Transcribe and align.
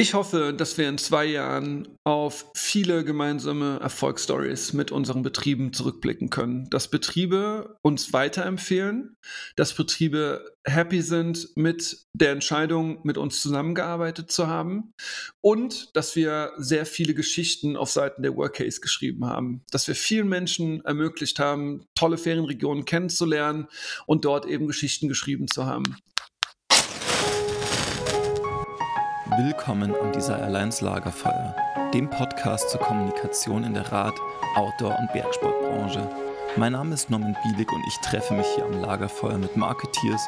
Ich 0.00 0.14
hoffe, 0.14 0.54
dass 0.56 0.78
wir 0.78 0.88
in 0.88 0.96
zwei 0.96 1.24
Jahren 1.24 1.88
auf 2.04 2.46
viele 2.54 3.04
gemeinsame 3.04 3.80
Erfolgsstories 3.80 4.72
mit 4.72 4.92
unseren 4.92 5.24
Betrieben 5.24 5.72
zurückblicken 5.72 6.30
können. 6.30 6.70
Dass 6.70 6.86
Betriebe 6.88 7.76
uns 7.82 8.12
weiterempfehlen, 8.12 9.16
dass 9.56 9.74
Betriebe 9.74 10.54
happy 10.64 11.02
sind 11.02 11.48
mit 11.56 12.06
der 12.12 12.30
Entscheidung, 12.30 13.00
mit 13.02 13.18
uns 13.18 13.42
zusammengearbeitet 13.42 14.30
zu 14.30 14.46
haben 14.46 14.92
und 15.40 15.90
dass 15.96 16.14
wir 16.14 16.52
sehr 16.58 16.86
viele 16.86 17.12
Geschichten 17.14 17.76
auf 17.76 17.90
Seiten 17.90 18.22
der 18.22 18.36
Workcase 18.36 18.80
geschrieben 18.80 19.26
haben. 19.26 19.64
Dass 19.72 19.88
wir 19.88 19.96
vielen 19.96 20.28
Menschen 20.28 20.84
ermöglicht 20.84 21.40
haben, 21.40 21.86
tolle 21.96 22.18
Ferienregionen 22.18 22.84
kennenzulernen 22.84 23.66
und 24.06 24.24
dort 24.24 24.46
eben 24.46 24.68
Geschichten 24.68 25.08
geschrieben 25.08 25.48
zu 25.48 25.66
haben. 25.66 25.96
Willkommen 29.40 29.94
am 29.94 30.10
Alliance 30.42 30.84
Lagerfeuer, 30.84 31.54
dem 31.94 32.10
Podcast 32.10 32.70
zur 32.70 32.80
Kommunikation 32.80 33.62
in 33.62 33.72
der 33.72 33.86
Rad-, 33.92 34.18
Outdoor- 34.56 34.98
und 34.98 35.12
Bergsportbranche. 35.12 36.10
Mein 36.56 36.72
Name 36.72 36.94
ist 36.94 37.08
Norman 37.08 37.36
Bielig 37.44 37.70
und 37.70 37.86
ich 37.86 37.96
treffe 37.98 38.34
mich 38.34 38.48
hier 38.56 38.64
am 38.64 38.80
Lagerfeuer 38.80 39.38
mit 39.38 39.56
Marketeers, 39.56 40.20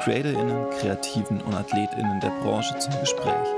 CreatorInnen, 0.00 0.68
Kreativen 0.78 1.40
und 1.40 1.54
AthletInnen 1.54 2.20
der 2.20 2.28
Branche 2.42 2.78
zum 2.78 2.92
Gespräch. 3.00 3.48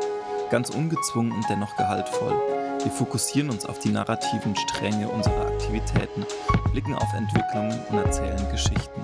Ganz 0.49 0.71
ungezwungen 0.71 1.33
und 1.33 1.45
dennoch 1.51 1.75
gehaltvoll. 1.77 2.41
Wir 2.81 2.93
fokussieren 2.93 3.51
uns 3.51 3.67
auf 3.67 3.81
die 3.81 3.91
narrativen 3.91 4.55
Stränge 4.55 5.09
unserer 5.09 5.47
Aktivitäten, 5.49 6.25
blicken 6.71 6.95
auf 6.95 7.13
Entwicklungen 7.17 7.81
und 7.91 7.99
erzählen 7.99 8.49
Geschichten 8.53 9.03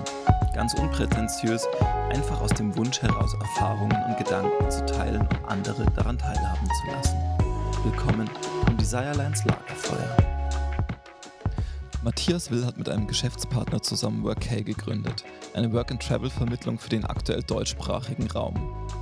ganz 0.57 0.73
unprätentiös, 0.73 1.67
einfach 2.09 2.41
aus 2.41 2.49
dem 2.49 2.75
Wunsch 2.75 2.99
heraus 3.03 3.35
Erfahrungen 3.35 3.95
und 4.07 4.17
Gedanken 4.17 4.71
zu 4.71 4.83
teilen 4.87 5.21
und 5.21 5.45
andere 5.45 5.85
daran 5.95 6.17
teilhaben 6.17 6.67
zu 6.81 6.91
lassen. 6.91 7.17
Willkommen 7.83 8.27
am 8.65 8.75
Desirelines 8.75 9.45
Lagerfeuer. 9.45 10.17
Matthias 12.03 12.49
Will 12.49 12.65
hat 12.65 12.75
mit 12.75 12.89
einem 12.89 13.05
Geschäftspartner 13.05 13.83
zusammen 13.83 14.23
Workay 14.23 14.63
gegründet, 14.63 15.23
eine 15.53 15.71
Work-and-Travel-Vermittlung 15.71 16.79
für 16.79 16.89
den 16.89 17.05
aktuell 17.05 17.43
deutschsprachigen 17.43 18.25
Raum. 18.31 18.55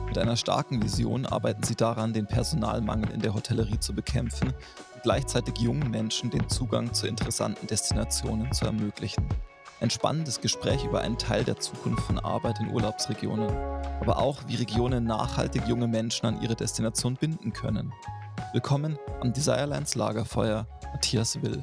Mit 0.07 0.17
einer 0.17 0.35
starken 0.35 0.83
Vision 0.83 1.25
arbeiten 1.25 1.63
sie 1.63 1.75
daran, 1.75 2.11
den 2.11 2.27
Personalmangel 2.27 3.11
in 3.11 3.21
der 3.21 3.33
Hotellerie 3.33 3.79
zu 3.79 3.95
bekämpfen 3.95 4.49
und 4.93 5.03
gleichzeitig 5.03 5.57
jungen 5.59 5.89
Menschen 5.89 6.31
den 6.31 6.49
Zugang 6.49 6.93
zu 6.93 7.07
interessanten 7.07 7.65
Destinationen 7.67 8.51
zu 8.51 8.65
ermöglichen. 8.65 9.25
Ein 9.81 9.89
spannendes 9.89 10.39
Gespräch 10.39 10.85
über 10.85 11.01
einen 11.01 11.17
Teil 11.17 11.43
der 11.43 11.57
Zukunft 11.57 12.03
von 12.05 12.17
Arbeit 12.17 12.61
in 12.61 12.69
Urlaubsregionen, 12.69 13.49
aber 13.99 14.19
auch 14.19 14.41
wie 14.47 14.55
Regionen 14.55 15.03
nachhaltig 15.03 15.67
junge 15.67 15.89
Menschen 15.89 16.27
an 16.27 16.41
ihre 16.41 16.55
Destination 16.55 17.15
binden 17.15 17.51
können. 17.51 17.91
Willkommen 18.53 18.97
am 19.19 19.33
Desirelines 19.33 19.95
Lagerfeuer, 19.95 20.65
Matthias 20.93 21.41
Will. 21.41 21.61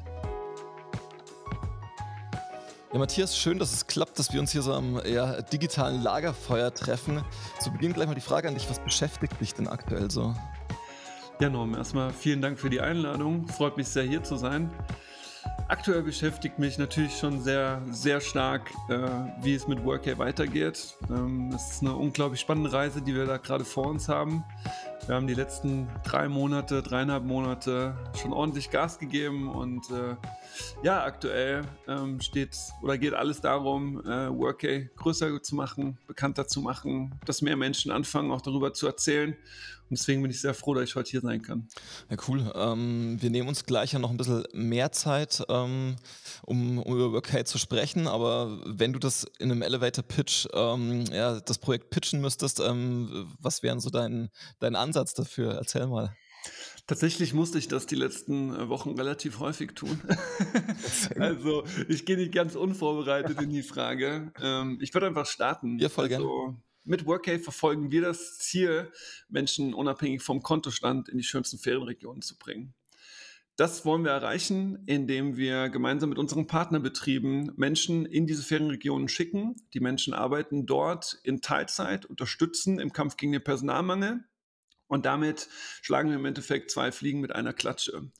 Ja, 2.92 2.98
Matthias, 2.98 3.34
schön, 3.34 3.58
dass 3.58 3.72
es 3.72 3.86
klappt, 3.86 4.18
dass 4.18 4.30
wir 4.30 4.40
uns 4.40 4.52
hier 4.52 4.60
so 4.60 4.74
am 4.74 5.00
ja, 5.06 5.40
digitalen 5.40 6.02
Lagerfeuer 6.02 6.74
treffen. 6.74 7.24
Zu 7.60 7.70
Beginn 7.70 7.94
gleich 7.94 8.08
mal 8.08 8.14
die 8.14 8.20
Frage 8.20 8.46
an 8.46 8.54
dich, 8.54 8.68
was 8.68 8.78
beschäftigt 8.80 9.40
dich 9.40 9.54
denn 9.54 9.68
aktuell 9.68 10.10
so? 10.10 10.34
Ja, 11.40 11.48
Norm, 11.48 11.74
erstmal 11.74 12.12
vielen 12.12 12.42
Dank 12.42 12.58
für 12.58 12.68
die 12.68 12.82
Einladung. 12.82 13.48
Freut 13.48 13.78
mich 13.78 13.88
sehr, 13.88 14.04
hier 14.04 14.22
zu 14.22 14.36
sein. 14.36 14.70
Aktuell 15.72 16.02
beschäftigt 16.02 16.58
mich 16.58 16.76
natürlich 16.76 17.16
schon 17.16 17.40
sehr, 17.40 17.80
sehr 17.90 18.20
stark, 18.20 18.70
äh, 18.90 19.08
wie 19.40 19.54
es 19.54 19.66
mit 19.66 19.82
Workday 19.82 20.18
weitergeht. 20.18 20.98
Ähm, 21.08 21.48
das 21.50 21.72
ist 21.72 21.80
eine 21.80 21.96
unglaublich 21.96 22.42
spannende 22.42 22.70
Reise, 22.70 23.00
die 23.00 23.14
wir 23.14 23.24
da 23.24 23.38
gerade 23.38 23.64
vor 23.64 23.86
uns 23.86 24.06
haben. 24.06 24.44
Wir 25.06 25.14
haben 25.14 25.26
die 25.26 25.32
letzten 25.32 25.88
drei 26.04 26.28
Monate, 26.28 26.82
dreieinhalb 26.82 27.24
Monate 27.24 27.96
schon 28.20 28.34
ordentlich 28.34 28.70
Gas 28.70 28.98
gegeben 28.98 29.48
und 29.48 29.90
äh, 29.90 30.14
ja, 30.82 31.04
aktuell 31.04 31.62
ähm, 31.88 32.20
steht 32.20 32.54
oder 32.82 32.98
geht 32.98 33.14
alles 33.14 33.40
darum, 33.40 34.04
äh, 34.04 34.28
Workday 34.28 34.90
größer 34.96 35.42
zu 35.42 35.54
machen, 35.56 35.96
bekannter 36.06 36.46
zu 36.46 36.60
machen, 36.60 37.18
dass 37.24 37.40
mehr 37.40 37.56
Menschen 37.56 37.90
anfangen, 37.90 38.30
auch 38.30 38.42
darüber 38.42 38.74
zu 38.74 38.86
erzählen. 38.86 39.38
Und 39.92 39.98
deswegen 39.98 40.22
bin 40.22 40.30
ich 40.30 40.40
sehr 40.40 40.54
froh, 40.54 40.72
dass 40.72 40.84
ich 40.84 40.96
heute 40.96 41.10
hier 41.10 41.20
sein 41.20 41.42
kann. 41.42 41.68
Ja, 42.08 42.16
cool. 42.26 42.50
Ähm, 42.54 43.18
wir 43.20 43.28
nehmen 43.28 43.46
uns 43.46 43.66
gleich 43.66 43.92
ja 43.92 43.98
noch 43.98 44.08
ein 44.08 44.16
bisschen 44.16 44.42
mehr 44.54 44.90
Zeit, 44.90 45.44
ähm, 45.50 45.96
um, 46.46 46.78
um, 46.78 46.94
über 46.94 47.12
Workday 47.12 47.44
zu 47.44 47.58
sprechen. 47.58 48.06
Aber 48.06 48.58
wenn 48.64 48.94
du 48.94 48.98
das 48.98 49.26
in 49.38 49.52
einem 49.52 49.60
Elevator-Pitch, 49.60 50.48
ähm, 50.54 51.04
ja, 51.12 51.40
das 51.40 51.58
Projekt 51.58 51.90
pitchen 51.90 52.22
müsstest, 52.22 52.58
ähm, 52.60 53.30
was 53.38 53.62
wären 53.62 53.80
so 53.80 53.90
dein, 53.90 54.30
dein 54.60 54.76
Ansatz 54.76 55.12
dafür? 55.12 55.56
Erzähl 55.56 55.86
mal. 55.86 56.16
Tatsächlich 56.86 57.34
musste 57.34 57.58
ich 57.58 57.68
das 57.68 57.84
die 57.84 57.94
letzten 57.94 58.56
äh, 58.56 58.70
Wochen 58.70 58.92
relativ 58.92 59.40
häufig 59.40 59.74
tun. 59.74 60.00
also 61.18 61.64
ich 61.86 62.06
gehe 62.06 62.16
nicht 62.16 62.32
ganz 62.32 62.54
unvorbereitet 62.54 63.42
in 63.42 63.50
die 63.50 63.62
Frage. 63.62 64.32
Ähm, 64.40 64.78
ich 64.80 64.94
würde 64.94 65.08
einfach 65.08 65.26
starten. 65.26 65.78
Ja, 65.78 65.90
voll 65.90 66.06
also, 66.06 66.16
gerne. 66.16 66.62
Mit 66.84 67.06
Workay 67.06 67.38
verfolgen 67.38 67.92
wir 67.92 68.02
das 68.02 68.38
Ziel, 68.38 68.90
Menschen 69.28 69.72
unabhängig 69.72 70.22
vom 70.22 70.42
Kontostand 70.42 71.08
in 71.08 71.18
die 71.18 71.24
schönsten 71.24 71.58
Ferienregionen 71.58 72.22
zu 72.22 72.36
bringen. 72.36 72.74
Das 73.56 73.84
wollen 73.84 74.02
wir 74.02 74.10
erreichen, 74.10 74.82
indem 74.86 75.36
wir 75.36 75.68
gemeinsam 75.68 76.08
mit 76.08 76.18
unseren 76.18 76.46
Partnerbetrieben 76.46 77.52
Menschen 77.56 78.06
in 78.06 78.26
diese 78.26 78.42
Ferienregionen 78.42 79.08
schicken. 79.08 79.56
Die 79.74 79.80
Menschen 79.80 80.14
arbeiten 80.14 80.66
dort 80.66 81.20
in 81.22 81.42
Teilzeit, 81.42 82.06
unterstützen 82.06 82.80
im 82.80 82.92
Kampf 82.92 83.16
gegen 83.16 83.32
den 83.32 83.44
Personalmangel 83.44 84.24
und 84.92 85.06
damit 85.06 85.48
schlagen 85.80 86.10
wir 86.10 86.16
im 86.16 86.24
Endeffekt 86.24 86.70
zwei 86.70 86.92
Fliegen 86.92 87.20
mit 87.20 87.34
einer 87.34 87.52
Klatsche. 87.52 88.10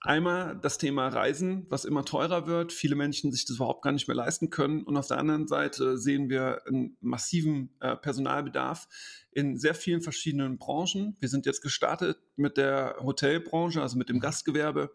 Einmal 0.00 0.56
das 0.62 0.78
Thema 0.78 1.08
Reisen, 1.08 1.66
was 1.70 1.84
immer 1.84 2.04
teurer 2.04 2.46
wird, 2.46 2.72
viele 2.72 2.94
Menschen 2.94 3.32
sich 3.32 3.44
das 3.46 3.56
überhaupt 3.56 3.82
gar 3.82 3.92
nicht 3.92 4.06
mehr 4.06 4.16
leisten 4.16 4.48
können. 4.48 4.84
Und 4.84 4.96
auf 4.96 5.08
der 5.08 5.18
anderen 5.18 5.48
Seite 5.48 5.98
sehen 5.98 6.30
wir 6.30 6.64
einen 6.66 6.96
massiven 7.00 7.76
äh, 7.80 7.96
Personalbedarf 7.96 8.88
in 9.32 9.58
sehr 9.58 9.74
vielen 9.74 10.00
verschiedenen 10.00 10.58
Branchen. 10.58 11.16
Wir 11.18 11.28
sind 11.28 11.46
jetzt 11.46 11.62
gestartet 11.62 12.18
mit 12.36 12.56
der 12.56 12.96
Hotelbranche, 13.00 13.82
also 13.82 13.98
mit 13.98 14.08
dem 14.08 14.20
Gastgewerbe. 14.20 14.92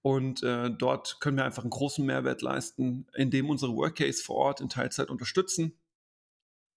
Und 0.00 0.42
äh, 0.42 0.70
dort 0.70 1.20
können 1.20 1.36
wir 1.36 1.44
einfach 1.44 1.64
einen 1.64 1.70
großen 1.70 2.06
Mehrwert 2.06 2.40
leisten, 2.40 3.06
indem 3.14 3.50
unsere 3.50 3.74
Workcase 3.74 4.22
vor 4.22 4.36
Ort 4.36 4.60
in 4.60 4.70
Teilzeit 4.70 5.10
unterstützen 5.10 5.78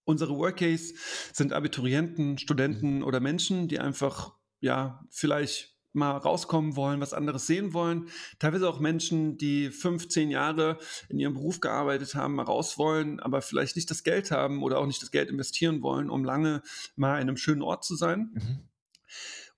Unsere 0.04 0.36
Workcase 0.38 0.94
sind 1.32 1.54
Abiturienten, 1.54 2.38
Studenten 2.38 2.98
mhm. 2.98 3.04
oder 3.04 3.20
Menschen, 3.20 3.68
die 3.68 3.80
einfach, 3.80 4.34
ja, 4.60 5.06
vielleicht 5.10 5.78
mal 5.94 6.18
rauskommen 6.18 6.76
wollen, 6.76 7.02
was 7.02 7.14
anderes 7.14 7.48
sehen 7.48 7.74
wollen. 7.74 8.08
Teilweise 8.40 8.68
auch 8.70 8.80
Menschen, 8.80 9.38
die 9.38 9.70
15 9.70 10.32
Jahre 10.32 10.78
in 11.10 11.20
ihrem 11.20 11.34
Beruf 11.34 11.60
gearbeitet 11.60 12.16
haben, 12.16 12.36
mal 12.36 12.44
raus 12.44 12.78
wollen, 12.78 13.20
aber 13.20 13.42
vielleicht 13.42 13.76
nicht 13.76 13.90
das 13.90 14.04
Geld 14.04 14.32
haben 14.32 14.64
oder 14.64 14.80
auch 14.80 14.88
nicht 14.88 15.02
das 15.02 15.12
Geld 15.12 15.30
investieren 15.30 15.82
wollen, 15.82 16.10
um 16.10 16.24
lange 16.24 16.62
mal 16.96 17.16
in 17.16 17.22
einem 17.22 17.38
schönen 17.38 17.62
Ort 17.62 17.84
zu 17.84 17.96
sein. 17.96 18.32
Mhm. 18.34 18.60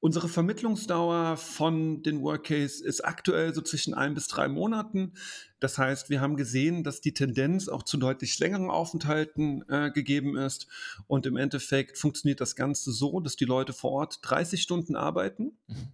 Unsere 0.04 0.28
Vermittlungsdauer 0.28 1.38
von 1.38 2.04
den 2.04 2.22
Workcase 2.24 2.84
ist 2.84 3.06
aktuell 3.06 3.54
so 3.54 3.62
zwischen 3.62 3.94
ein 3.94 4.14
bis 4.14 4.28
drei 4.28 4.50
Monaten. 4.50 5.14
Das 5.62 5.78
heißt, 5.78 6.10
wir 6.10 6.20
haben 6.20 6.36
gesehen, 6.36 6.84
dass 6.84 7.00
die 7.00 7.14
Tendenz 7.14 7.70
auch 7.70 7.84
zu 7.84 7.96
deutlich 7.96 8.38
längeren 8.38 8.70
Aufenthalten 8.70 9.64
äh, 9.70 9.92
gegeben 9.92 10.36
ist. 10.36 10.68
Und 11.08 11.26
im 11.26 11.38
Endeffekt 11.38 11.98
funktioniert 11.98 12.42
das 12.42 12.58
Ganze 12.58 12.92
so, 12.92 13.22
dass 13.22 13.38
die 13.38 13.46
Leute 13.46 13.72
vor 13.72 13.92
Ort 13.92 14.20
30 14.24 14.62
Stunden 14.62 14.98
arbeiten. 14.98 15.58
Mhm 15.68 15.94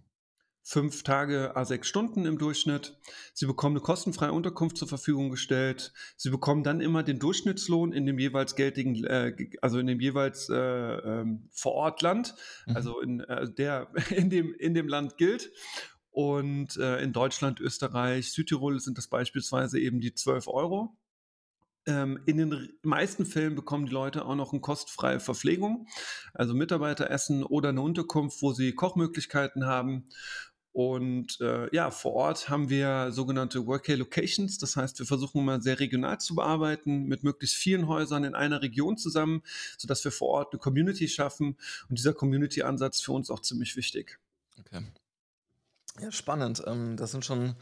fünf 0.70 1.02
Tage 1.02 1.56
a 1.56 1.64
sechs 1.64 1.88
Stunden 1.88 2.26
im 2.26 2.38
Durchschnitt. 2.38 2.96
Sie 3.34 3.46
bekommen 3.46 3.74
eine 3.74 3.82
kostenfreie 3.82 4.32
Unterkunft 4.32 4.76
zur 4.76 4.86
Verfügung 4.86 5.28
gestellt. 5.28 5.92
Sie 6.16 6.30
bekommen 6.30 6.62
dann 6.62 6.80
immer 6.80 7.02
den 7.02 7.18
Durchschnittslohn 7.18 7.92
in 7.92 8.06
dem 8.06 8.20
jeweils 8.20 8.54
geltigen, 8.54 9.04
äh, 9.04 9.34
also 9.62 9.80
in 9.80 9.88
dem 9.88 9.98
jeweils 9.98 10.48
äh, 10.48 10.54
ähm, 10.54 11.48
vor 11.50 11.72
Ort 11.72 12.02
Land, 12.02 12.36
mhm. 12.66 12.76
also 12.76 13.00
in 13.00 13.18
äh, 13.18 13.52
der 13.52 13.90
in 14.10 14.30
dem 14.30 14.54
in 14.54 14.74
dem 14.74 14.86
Land 14.86 15.16
gilt. 15.16 15.50
Und 16.12 16.76
äh, 16.76 17.02
in 17.02 17.12
Deutschland, 17.12 17.60
Österreich, 17.60 18.32
Südtirol 18.32 18.78
sind 18.78 18.96
das 18.96 19.08
beispielsweise 19.08 19.80
eben 19.80 20.00
die 20.00 20.14
12 20.14 20.46
Euro. 20.46 20.96
Ähm, 21.86 22.20
in 22.26 22.36
den 22.36 22.68
meisten 22.82 23.24
Fällen 23.24 23.54
bekommen 23.54 23.86
die 23.86 23.92
Leute 23.92 24.26
auch 24.26 24.34
noch 24.34 24.52
eine 24.52 24.60
kostfreie 24.60 25.18
Verpflegung, 25.18 25.88
also 26.34 26.52
Mitarbeiteressen 26.52 27.42
oder 27.42 27.70
eine 27.70 27.80
Unterkunft, 27.80 28.42
wo 28.42 28.52
sie 28.52 28.74
Kochmöglichkeiten 28.74 29.64
haben. 29.64 30.08
Und 30.72 31.40
äh, 31.40 31.74
ja, 31.74 31.90
vor 31.90 32.12
Ort 32.12 32.48
haben 32.48 32.70
wir 32.70 33.10
sogenannte 33.10 33.66
Workday 33.66 33.96
Locations. 33.96 34.58
Das 34.58 34.76
heißt, 34.76 34.98
wir 35.00 35.06
versuchen 35.06 35.40
immer 35.40 35.60
sehr 35.60 35.80
regional 35.80 36.20
zu 36.20 36.34
bearbeiten, 36.36 37.06
mit 37.06 37.24
möglichst 37.24 37.56
vielen 37.56 37.88
Häusern 37.88 38.22
in 38.24 38.34
einer 38.34 38.62
Region 38.62 38.96
zusammen, 38.96 39.42
sodass 39.78 40.04
wir 40.04 40.12
vor 40.12 40.28
Ort 40.28 40.52
eine 40.52 40.60
Community 40.60 41.08
schaffen. 41.08 41.56
Und 41.88 41.98
dieser 41.98 42.14
Community-Ansatz 42.14 42.96
ist 42.98 43.04
für 43.04 43.12
uns 43.12 43.30
auch 43.30 43.40
ziemlich 43.40 43.76
wichtig. 43.76 44.20
Okay. 44.60 44.84
Ja, 46.00 46.12
spannend. 46.12 46.62
Ähm, 46.66 46.96
das 46.96 47.10
sind 47.10 47.24
schon 47.24 47.56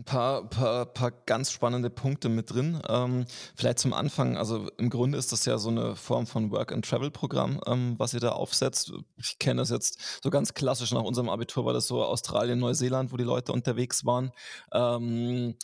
Ein 0.00 0.04
paar, 0.04 0.48
paar, 0.48 0.86
paar 0.86 1.10
ganz 1.10 1.50
spannende 1.50 1.90
Punkte 1.90 2.30
mit 2.30 2.50
drin. 2.50 2.80
Ähm, 2.88 3.26
vielleicht 3.54 3.80
zum 3.80 3.92
Anfang, 3.92 4.38
also 4.38 4.70
im 4.78 4.88
Grunde 4.88 5.18
ist 5.18 5.30
das 5.30 5.44
ja 5.44 5.58
so 5.58 5.68
eine 5.68 5.94
Form 5.94 6.26
von 6.26 6.50
Work-and-Travel-Programm, 6.50 7.60
ähm, 7.66 7.96
was 7.98 8.14
ihr 8.14 8.20
da 8.20 8.30
aufsetzt. 8.30 8.94
Ich 9.18 9.38
kenne 9.38 9.60
das 9.60 9.68
jetzt 9.68 10.22
so 10.22 10.30
ganz 10.30 10.54
klassisch. 10.54 10.92
Nach 10.92 11.02
unserem 11.02 11.28
Abitur 11.28 11.66
war 11.66 11.74
das 11.74 11.86
so 11.86 12.02
Australien, 12.02 12.58
Neuseeland, 12.60 13.12
wo 13.12 13.18
die 13.18 13.24
Leute 13.24 13.52
unterwegs 13.52 14.06
waren. 14.06 14.30
Ähm, 14.72 15.56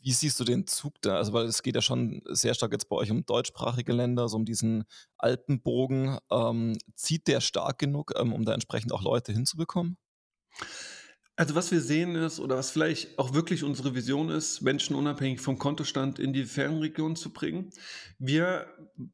wie 0.00 0.12
siehst 0.12 0.40
du 0.40 0.44
den 0.44 0.66
Zug 0.66 0.94
da? 1.02 1.16
Also, 1.16 1.34
weil 1.34 1.44
es 1.44 1.62
geht 1.62 1.74
ja 1.74 1.82
schon 1.82 2.22
sehr 2.24 2.54
stark 2.54 2.72
jetzt 2.72 2.88
bei 2.88 2.96
euch 2.96 3.10
um 3.10 3.26
deutschsprachige 3.26 3.92
Länder, 3.92 4.30
so 4.30 4.38
um 4.38 4.46
diesen 4.46 4.84
Alpenbogen. 5.18 6.16
Ähm, 6.30 6.78
zieht 6.94 7.28
der 7.28 7.42
stark 7.42 7.78
genug, 7.78 8.14
ähm, 8.18 8.32
um 8.32 8.46
da 8.46 8.54
entsprechend 8.54 8.94
auch 8.94 9.02
Leute 9.02 9.34
hinzubekommen? 9.34 9.98
Also 11.38 11.54
was 11.54 11.70
wir 11.70 11.80
sehen 11.80 12.16
ist, 12.16 12.40
oder 12.40 12.56
was 12.56 12.72
vielleicht 12.72 13.16
auch 13.16 13.32
wirklich 13.32 13.62
unsere 13.62 13.94
Vision 13.94 14.28
ist, 14.28 14.60
Menschen 14.60 14.96
unabhängig 14.96 15.40
vom 15.40 15.56
Kontostand 15.56 16.18
in 16.18 16.32
die 16.32 16.44
Fernregion 16.44 17.14
zu 17.14 17.32
bringen. 17.32 17.70
Wir 18.18 18.66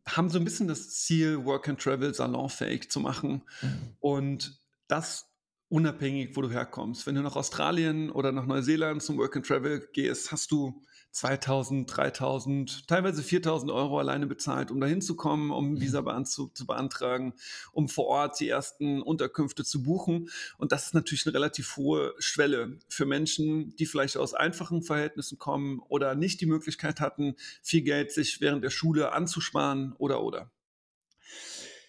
haben 0.09 0.31
so 0.31 0.39
ein 0.39 0.45
bisschen 0.45 0.67
das 0.67 0.89
Ziel, 0.89 1.45
Work 1.45 1.69
and 1.69 1.79
Travel 1.79 2.15
salonfähig 2.15 2.91
zu 2.91 2.99
machen 3.01 3.43
Mhm. 3.61 3.69
und 4.01 4.59
das 4.89 5.27
unabhängig, 5.69 6.35
wo 6.35 6.41
du 6.41 6.51
herkommst. 6.51 7.07
Wenn 7.07 7.15
du 7.15 7.21
nach 7.21 7.37
Australien 7.37 8.11
oder 8.11 8.33
nach 8.33 8.47
Neuseeland 8.47 9.03
zum 9.03 9.19
Work 9.19 9.37
and 9.37 9.47
Travel 9.47 9.87
gehst, 9.93 10.33
hast 10.33 10.51
du 10.51 10.83
2000, 11.15 11.97
3000, 11.97 12.89
teilweise 12.89 13.23
4000 13.23 13.71
Euro 13.71 14.01
alleine 14.01 14.27
bezahlt, 14.27 14.73
um 14.73 14.81
da 14.81 14.89
hinzukommen, 14.89 15.53
um 15.53 15.71
ein 15.71 15.75
Mhm. 15.75 15.81
Visa 15.81 16.25
zu, 16.25 16.49
zu 16.49 16.67
beantragen, 16.67 17.35
um 17.73 17.89
vor 17.89 18.07
Ort 18.07 18.41
die 18.41 18.49
ersten 18.49 19.01
Unterkünfte 19.01 19.65
zu 19.65 19.85
buchen. 19.85 20.29
Und 20.59 20.73
das 20.73 20.87
ist 20.87 20.95
natürlich 20.95 21.25
eine 21.25 21.35
relativ 21.35 21.77
hohe 21.77 22.15
Schwelle 22.19 22.79
für 22.89 23.07
Menschen, 23.07 23.77
die 23.77 23.87
vielleicht 23.87 24.17
aus 24.17 24.35
einfachen 24.35 24.83
Verhältnissen 24.83 25.39
kommen 25.39 25.79
oder 25.89 26.17
nicht 26.17 26.41
die 26.41 26.47
Möglichkeit 26.47 27.01
hatten, 27.01 27.37
viel 27.63 27.83
Geld 27.83 28.11
sich 28.11 28.41
während 28.41 28.65
der 28.65 28.71
Schule 28.71 29.13
anzusparen 29.13 29.95
oder 29.99 30.21
oder. 30.21 30.51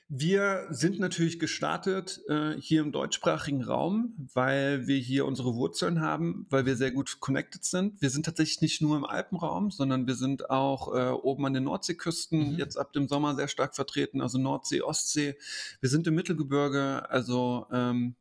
Wir 0.08 0.68
sind 0.70 1.00
natürlich 1.00 1.40
gestartet 1.40 2.22
äh, 2.30 2.54
hier 2.60 2.82
im 2.82 2.92
deutschsprachigen 2.92 3.64
Raum, 3.64 4.14
weil 4.36 4.86
wir 4.86 4.98
hier 4.98 5.26
unsere 5.26 5.56
Wurzeln 5.56 6.00
haben, 6.00 6.46
weil 6.52 6.68
wir 6.68 6.76
sehr 6.76 6.92
gut 6.92 7.20
connected 7.20 7.66
sind. 7.66 8.00
Wir 8.02 8.12
sind 8.12 8.24
tatsächlich 8.24 8.62
nicht 8.62 8.82
nur 8.84 8.98
im 8.98 9.04
Alpenraum, 9.06 9.72
sondern 9.72 10.06
wir 10.06 10.14
sind 10.14 10.52
auch 10.52 10.94
äh, 10.94 11.10
oben 11.10 11.48
an 11.48 11.54
den 11.54 11.64
Nordseeküsten 11.64 12.52
Mhm. 12.52 12.58
jetzt 12.58 12.78
ab 12.78 12.94
dem 12.94 13.08
Sommer 13.08 13.36
sehr 13.36 13.48
stark 13.48 13.76
vertreten, 13.76 14.22
also 14.22 14.38
Nordsee, 14.38 14.82
Ostsee. 14.82 15.38
Wir 15.82 15.90
sind 15.90 16.06
im 16.06 16.14
Mittelgebirge, 16.14 17.10
also 17.10 17.66
ähm, 17.72 18.16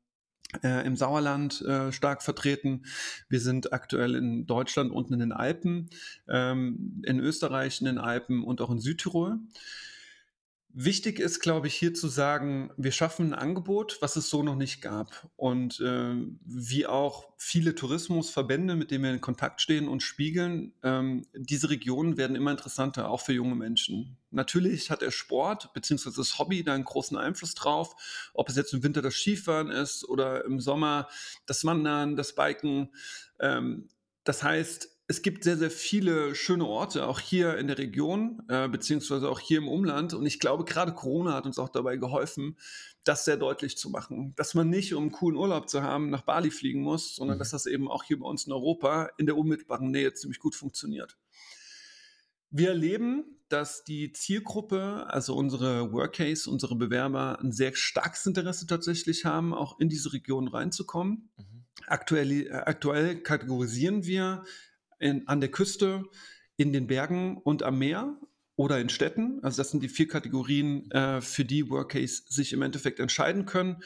äh, 0.63 0.87
im 0.87 0.97
Sauerland 0.97 1.61
äh, 1.63 1.93
stark 1.93 2.23
vertreten. 2.23 2.87
Wir 3.29 3.41
sind 3.41 3.75
aktuell 3.75 4.15
in 4.15 4.47
Deutschland 4.47 4.91
unten 4.91 5.13
in 5.15 5.21
den 5.21 5.33
Alpen, 5.33 5.91
ähm, 6.29 7.03
in 7.05 7.21
Österreich 7.21 7.81
in 7.81 7.87
den 7.87 7.99
Alpen 7.99 8.43
und 8.43 8.63
auch 8.63 8.71
in 8.71 8.79
Südtirol. 8.79 9.39
Wichtig 10.77 11.21
ist, 11.21 11.39
glaube 11.39 11.69
ich, 11.69 11.75
hier 11.77 11.95
zu 11.95 12.09
sagen, 12.09 12.73
wir 12.77 12.91
schaffen 12.91 13.27
ein 13.27 13.39
Angebot, 13.39 13.99
was 14.01 14.17
es 14.17 14.29
so 14.29 14.43
noch 14.43 14.57
nicht 14.57 14.83
gab. 14.83 15.31
Und 15.37 15.81
ähm, 15.87 16.41
wie 16.45 16.85
auch 16.85 17.29
viele 17.39 17.77
Tourismusverbände, 17.77 18.75
mit 18.75 18.91
denen 18.91 19.05
wir 19.05 19.13
in 19.13 19.21
Kontakt 19.21 19.61
stehen 19.61 19.87
und 19.87 20.03
spiegeln, 20.03 20.75
ähm, 20.83 21.29
diese 21.33 21.71
Regionen 21.71 22.17
werden 22.17 22.35
immer 22.35 22.51
interessanter, 22.51 23.09
auch 23.09 23.21
für 23.21 23.33
junge 23.33 23.55
Menschen. 23.55 24.17
Natürlich 24.33 24.91
hat 24.91 25.01
der 25.01 25.13
Sport 25.13 25.73
bzw. 25.75 26.11
das 26.17 26.41
Hobby 26.41 26.65
da 26.65 26.75
einen 26.75 26.83
großen 26.83 27.17
Einfluss 27.17 27.55
drauf, 27.55 27.95
ob 28.35 28.49
es 28.49 28.57
jetzt 28.57 28.75
im 28.75 28.83
Winter 28.83 29.01
das 29.01 29.15
Skifahren 29.15 29.71
ist 29.71 30.05
oder 30.09 30.45
im 30.45 30.59
Sommer 30.59 31.07
das 31.47 31.65
Wandern, 31.65 32.17
das 32.17 32.35
Biken. 32.35 32.93
Ähm, 33.39 33.89
das 34.25 34.43
heißt, 34.43 34.94
es 35.07 35.21
gibt 35.21 35.45
sehr, 35.45 35.59
sehr 35.59 35.71
viele 35.71 36.35
schöne 36.35 36.65
Orte, 36.65 37.07
auch 37.07 37.21
hier 37.21 37.59
in 37.59 37.67
der 37.67 37.77
Region, 37.77 38.43
äh, 38.49 38.69
beziehungsweise 38.69 39.29
auch 39.29 39.39
hier 39.39 39.59
im 39.59 39.69
Umland. 39.69 40.15
Und 40.15 40.25
ich 40.25 40.41
glaube, 40.41 40.65
gerade 40.65 40.95
Corona 40.95 41.35
hat 41.35 41.45
uns 41.45 41.59
auch 41.59 41.69
dabei 41.69 41.97
geholfen, 41.97 42.59
das 43.05 43.27
sehr 43.27 43.37
deutlich 43.37 43.77
zu 43.77 43.91
machen. 43.91 44.33
Dass 44.37 44.55
man 44.55 44.71
nicht, 44.71 44.95
um 44.95 45.03
einen 45.05 45.13
coolen 45.13 45.37
Urlaub 45.37 45.69
zu 45.69 45.83
haben, 45.83 46.09
nach 46.09 46.23
Bali 46.23 46.51
fliegen 46.51 46.81
muss, 46.81 47.17
sondern 47.17 47.37
Mhm. 47.37 47.41
dass 47.41 47.51
das 47.51 47.67
eben 47.67 47.91
auch 47.91 48.03
hier 48.03 48.19
bei 48.19 48.27
uns 48.27 48.47
in 48.47 48.53
Europa 48.53 49.11
in 49.19 49.27
der 49.27 49.37
unmittelbaren 49.37 49.91
Nähe 49.91 50.15
ziemlich 50.15 50.39
gut 50.39 50.55
funktioniert. 50.55 51.19
Wir 52.49 52.69
erleben, 52.69 53.25
dass 53.51 53.85
die 53.85 54.13
Zielgruppe, 54.13 55.07
also 55.09 55.37
unsere 55.37 55.93
Workcase, 55.93 56.49
unsere 56.49 56.77
Bewerber, 56.77 57.39
ein 57.41 57.53
sehr 57.53 57.75
starkes 57.75 58.25
Interesse 58.25 58.67
tatsächlich 58.67 59.27
haben, 59.27 59.53
auch 59.53 59.79
in 59.81 59.91
diese 59.91 60.15
Region 60.15 60.49
reinzukommen. 60.49 61.31
Mhm. 61.37 61.65
Aktuell, 61.87 62.47
äh, 62.47 62.53
aktuell 62.53 63.21
kategorisieren 63.21 64.07
wir 64.07 64.45
in, 64.99 65.27
an 65.29 65.41
der 65.41 65.51
Küste, 65.51 66.05
in 66.57 66.73
den 66.73 66.87
Bergen 66.87 67.37
und 67.39 67.63
am 67.63 67.79
Meer 67.79 68.17
oder 68.57 68.81
in 68.81 68.89
Städten. 68.89 69.41
Also 69.43 69.57
das 69.57 69.71
sind 69.73 69.83
die 69.83 69.89
vier 69.89 70.07
Kategorien, 70.07 70.89
äh, 70.93 71.21
für 71.21 71.45
die 71.45 71.69
Workcase 71.71 72.23
sich 72.29 72.53
im 72.53 72.63
Endeffekt 72.63 73.01
entscheiden 73.01 73.47
können. 73.47 73.83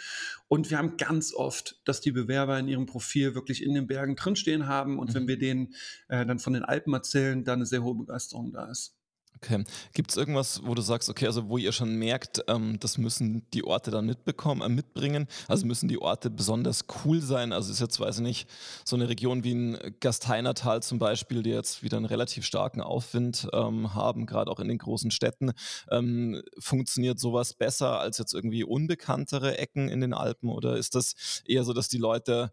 Und 0.46 0.70
wir 0.70 0.76
haben 0.76 0.98
ganz 0.98 1.32
oft, 1.32 1.80
dass 1.86 2.02
die 2.02 2.12
Bewerber 2.12 2.58
in 2.58 2.68
ihrem 2.68 2.84
Profil 2.84 3.34
wirklich 3.34 3.62
in 3.62 3.74
den 3.74 3.86
Bergen 3.86 4.16
drinstehen 4.16 4.66
haben. 4.66 4.98
Und 4.98 5.14
wenn 5.14 5.22
Mhm. 5.22 5.28
wir 5.28 5.38
denen 5.38 5.74
äh, 6.08 6.26
dann 6.26 6.38
von 6.38 6.52
den 6.52 6.64
Alpen 6.64 6.92
erzählen, 6.92 7.44
da 7.44 7.54
eine 7.54 7.64
sehr 7.64 7.82
hohe 7.82 7.94
Begeisterung 7.94 8.52
da 8.52 8.70
ist. 8.70 8.97
Okay. 9.36 9.64
Gibt 9.94 10.10
es 10.10 10.16
irgendwas, 10.16 10.62
wo 10.64 10.74
du 10.74 10.82
sagst, 10.82 11.08
okay, 11.08 11.26
also 11.26 11.48
wo 11.48 11.58
ihr 11.58 11.70
schon 11.70 11.94
merkt, 11.94 12.42
ähm, 12.48 12.78
das 12.80 12.98
müssen 12.98 13.48
die 13.54 13.62
Orte 13.62 13.92
dann 13.92 14.04
mitbekommen, 14.06 14.62
äh, 14.62 14.68
mitbringen? 14.68 15.28
Also 15.46 15.64
müssen 15.64 15.88
die 15.88 16.02
Orte 16.02 16.28
besonders 16.28 16.86
cool 17.04 17.20
sein? 17.20 17.52
Also 17.52 17.70
ist 17.70 17.80
jetzt, 17.80 18.00
weiß 18.00 18.16
ich 18.16 18.22
nicht, 18.22 18.48
so 18.84 18.96
eine 18.96 19.08
Region 19.08 19.44
wie 19.44 19.54
ein 19.54 19.94
Gasteinertal 20.00 20.82
zum 20.82 20.98
Beispiel, 20.98 21.44
die 21.44 21.50
jetzt 21.50 21.84
wieder 21.84 21.98
einen 21.98 22.06
relativ 22.06 22.44
starken 22.44 22.80
Aufwind 22.80 23.48
ähm, 23.52 23.94
haben, 23.94 24.26
gerade 24.26 24.50
auch 24.50 24.58
in 24.58 24.66
den 24.66 24.78
großen 24.78 25.12
Städten. 25.12 25.52
Ähm, 25.88 26.42
funktioniert 26.58 27.20
sowas 27.20 27.54
besser 27.54 28.00
als 28.00 28.18
jetzt 28.18 28.34
irgendwie 28.34 28.64
unbekanntere 28.64 29.56
Ecken 29.56 29.88
in 29.88 30.00
den 30.00 30.14
Alpen? 30.14 30.48
Oder 30.48 30.76
ist 30.76 30.96
das 30.96 31.42
eher 31.46 31.62
so, 31.62 31.72
dass 31.72 31.86
die 31.86 31.98
Leute 31.98 32.50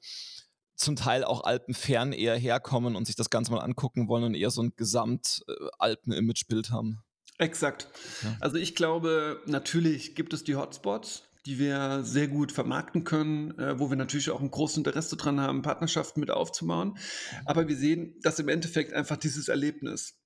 zum 0.75 0.95
Teil 0.95 1.23
auch 1.23 1.43
alpenfern 1.43 2.13
eher 2.13 2.35
herkommen 2.37 2.95
und 2.95 3.05
sich 3.05 3.15
das 3.15 3.29
Ganze 3.29 3.51
mal 3.51 3.59
angucken 3.59 4.07
wollen 4.07 4.23
und 4.23 4.35
eher 4.35 4.51
so 4.51 4.61
ein 4.61 4.73
Gesamt-Alpen-Imagebild 4.75 6.71
haben. 6.71 7.03
Exakt. 7.37 7.89
Ja. 8.23 8.37
Also 8.39 8.57
ich 8.57 8.75
glaube, 8.75 9.41
natürlich 9.45 10.15
gibt 10.15 10.33
es 10.33 10.43
die 10.43 10.55
Hotspots, 10.55 11.23
die 11.45 11.59
wir 11.59 12.03
sehr 12.03 12.27
gut 12.27 12.51
vermarkten 12.51 13.03
können, 13.03 13.57
äh, 13.59 13.79
wo 13.79 13.89
wir 13.89 13.97
natürlich 13.97 14.31
auch 14.31 14.41
ein 14.41 14.51
großes 14.51 14.77
Interesse 14.77 15.15
dran 15.15 15.39
haben, 15.39 15.61
Partnerschaften 15.61 16.19
mit 16.19 16.31
aufzubauen. 16.31 16.97
Aber 17.45 17.67
wir 17.67 17.75
sehen, 17.75 18.15
dass 18.21 18.39
im 18.39 18.49
Endeffekt 18.49 18.93
einfach 18.93 19.17
dieses 19.17 19.47
Erlebnis 19.47 20.17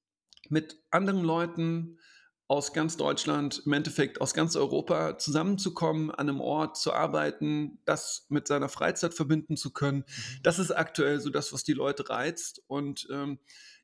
mit 0.49 0.77
anderen 0.91 1.21
Leuten 1.21 1.97
aus 2.49 2.73
ganz 2.73 2.97
Deutschland, 2.97 3.61
im 3.67 3.73
Endeffekt 3.73 4.21
aus 4.21 4.33
ganz 4.33 4.55
Europa 4.55 5.19
zusammenzukommen, 5.19 6.09
an 6.09 6.27
einem 6.27 6.41
Ort 6.41 6.77
zu 6.77 6.91
arbeiten, 6.91 7.77
das 7.85 8.25
mit 8.29 8.47
seiner 8.47 8.69
Freizeit 8.69 9.13
verbinden 9.13 9.55
zu 9.55 9.71
können, 9.71 10.03
das 10.41 10.57
ist 10.57 10.71
aktuell 10.71 11.19
so 11.19 11.29
das, 11.29 11.53
was 11.53 11.63
die 11.63 11.73
Leute 11.73 12.09
reizt. 12.09 12.63
Und 12.65 13.07
ähm, 13.11 13.37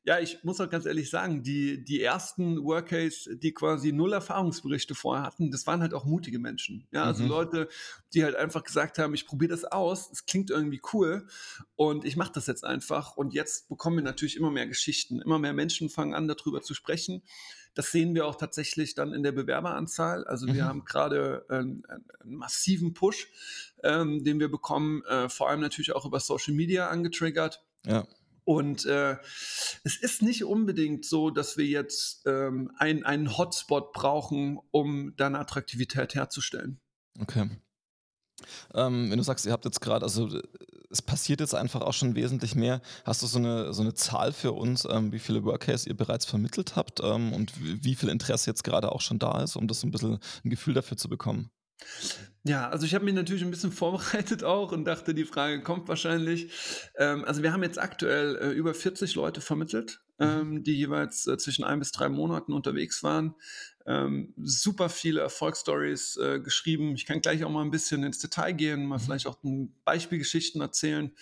ja, 0.06 0.20
ich 0.20 0.44
muss 0.44 0.60
auch 0.60 0.70
ganz 0.70 0.86
ehrlich 0.86 1.10
sagen, 1.10 1.42
die, 1.42 1.82
die 1.82 2.00
ersten 2.00 2.62
Workcase, 2.62 3.36
die 3.36 3.52
quasi 3.52 3.90
null 3.92 4.12
Erfahrungsberichte 4.12 4.94
vorher 4.94 5.24
hatten, 5.24 5.50
das 5.50 5.66
waren 5.66 5.80
halt 5.82 5.94
auch 5.94 6.04
mutige 6.04 6.38
Menschen. 6.38 6.86
Ja, 6.92 7.04
also 7.04 7.24
Mhm. 7.24 7.28
Leute, 7.28 7.68
die 8.14 8.22
halt 8.22 8.36
einfach 8.36 8.62
gesagt 8.62 8.98
haben, 9.00 9.14
ich 9.14 9.26
probiere 9.26 9.50
das 9.50 9.64
aus, 9.64 10.08
es 10.12 10.24
klingt 10.24 10.48
irgendwie 10.50 10.80
cool 10.92 11.26
und 11.74 12.04
ich 12.04 12.16
mache 12.16 12.30
das 12.32 12.46
jetzt 12.46 12.64
einfach. 12.64 13.16
Und 13.16 13.34
jetzt 13.34 13.68
bekommen 13.68 13.96
wir 13.96 14.04
natürlich 14.04 14.36
immer 14.36 14.52
mehr 14.52 14.68
Geschichten, 14.68 15.20
immer 15.20 15.40
mehr 15.40 15.52
Menschen 15.52 15.88
fangen 15.88 16.14
an, 16.14 16.28
darüber 16.28 16.62
zu 16.62 16.72
sprechen. 16.72 17.22
Das 17.74 17.90
sehen 17.90 18.14
wir 18.14 18.26
auch 18.26 18.36
tatsächlich 18.36 18.94
dann 18.94 19.12
in 19.12 19.22
der 19.24 19.32
Bewerberanzahl. 19.32 20.24
Also 20.24 20.46
wir 20.46 20.62
Mhm. 20.64 20.68
haben 20.68 20.84
gerade 20.84 21.44
einen, 21.48 21.84
einen 21.84 22.36
massiven 22.36 22.94
Push, 22.94 23.28
ähm, 23.82 24.22
den 24.22 24.38
wir 24.38 24.50
bekommen, 24.50 25.02
äh, 25.04 25.28
vor 25.28 25.50
allem 25.50 25.60
natürlich 25.60 25.92
auch 25.96 26.06
über 26.06 26.20
Social 26.20 26.54
Media 26.54 26.88
angetriggert. 26.88 27.62
Ja. 27.84 28.06
Und 28.46 28.86
äh, 28.86 29.16
es 29.82 29.96
ist 29.96 30.22
nicht 30.22 30.44
unbedingt 30.44 31.04
so, 31.04 31.30
dass 31.30 31.56
wir 31.56 31.66
jetzt 31.66 32.22
ähm, 32.26 32.70
ein, 32.78 33.04
einen 33.04 33.36
Hotspot 33.36 33.92
brauchen, 33.92 34.60
um 34.70 35.14
da 35.16 35.26
eine 35.26 35.40
Attraktivität 35.40 36.14
herzustellen. 36.14 36.80
Okay. 37.18 37.50
Ähm, 38.72 39.10
wenn 39.10 39.18
du 39.18 39.24
sagst, 39.24 39.46
ihr 39.46 39.52
habt 39.52 39.64
jetzt 39.64 39.80
gerade, 39.80 40.04
also 40.04 40.28
äh, 40.28 40.42
es 40.90 41.02
passiert 41.02 41.40
jetzt 41.40 41.56
einfach 41.56 41.80
auch 41.80 41.92
schon 41.92 42.14
wesentlich 42.14 42.54
mehr. 42.54 42.82
Hast 43.04 43.20
du 43.20 43.26
so 43.26 43.38
eine, 43.40 43.74
so 43.74 43.82
eine 43.82 43.94
Zahl 43.94 44.32
für 44.32 44.52
uns, 44.52 44.86
ähm, 44.88 45.10
wie 45.10 45.18
viele 45.18 45.42
Workcase 45.42 45.88
ihr 45.88 45.96
bereits 45.96 46.24
vermittelt 46.24 46.76
habt 46.76 47.00
ähm, 47.02 47.32
und 47.32 47.52
wie 47.60 47.96
viel 47.96 48.10
Interesse 48.10 48.48
jetzt 48.48 48.62
gerade 48.62 48.92
auch 48.92 49.00
schon 49.00 49.18
da 49.18 49.42
ist, 49.42 49.56
um 49.56 49.66
das 49.66 49.80
so 49.80 49.88
ein 49.88 49.90
bisschen 49.90 50.20
ein 50.44 50.50
Gefühl 50.50 50.74
dafür 50.74 50.96
zu 50.96 51.08
bekommen? 51.08 51.50
Ja, 52.46 52.68
also 52.68 52.86
ich 52.86 52.94
habe 52.94 53.04
mich 53.04 53.14
natürlich 53.14 53.42
ein 53.42 53.50
bisschen 53.50 53.72
vorbereitet 53.72 54.44
auch 54.44 54.72
und 54.72 54.84
dachte, 54.84 55.14
die 55.14 55.24
Frage 55.24 55.62
kommt 55.62 55.88
wahrscheinlich. 55.88 56.52
Ähm, 56.96 57.24
also 57.24 57.42
wir 57.42 57.52
haben 57.52 57.62
jetzt 57.62 57.78
aktuell 57.78 58.36
äh, 58.36 58.50
über 58.52 58.74
40 58.74 59.14
Leute 59.14 59.40
vermittelt, 59.40 60.00
ähm, 60.20 60.62
die 60.62 60.74
jeweils 60.76 61.26
äh, 61.26 61.38
zwischen 61.38 61.64
ein 61.64 61.78
bis 61.80 61.92
drei 61.92 62.08
Monaten 62.08 62.52
unterwegs 62.52 63.02
waren. 63.02 63.34
Ähm, 63.86 64.34
super 64.36 64.88
viele 64.88 65.20
Erfolgsstories 65.20 66.16
äh, 66.18 66.40
geschrieben. 66.40 66.94
Ich 66.94 67.06
kann 67.06 67.20
gleich 67.20 67.44
auch 67.44 67.50
mal 67.50 67.64
ein 67.64 67.70
bisschen 67.70 68.04
ins 68.04 68.18
Detail 68.18 68.52
gehen, 68.52 68.86
mal 68.86 68.98
Mhm. 68.98 69.00
vielleicht 69.00 69.26
auch 69.26 69.42
ein 69.42 69.74
Beispielgeschichten 69.84 70.60
erzählen. 70.60 71.12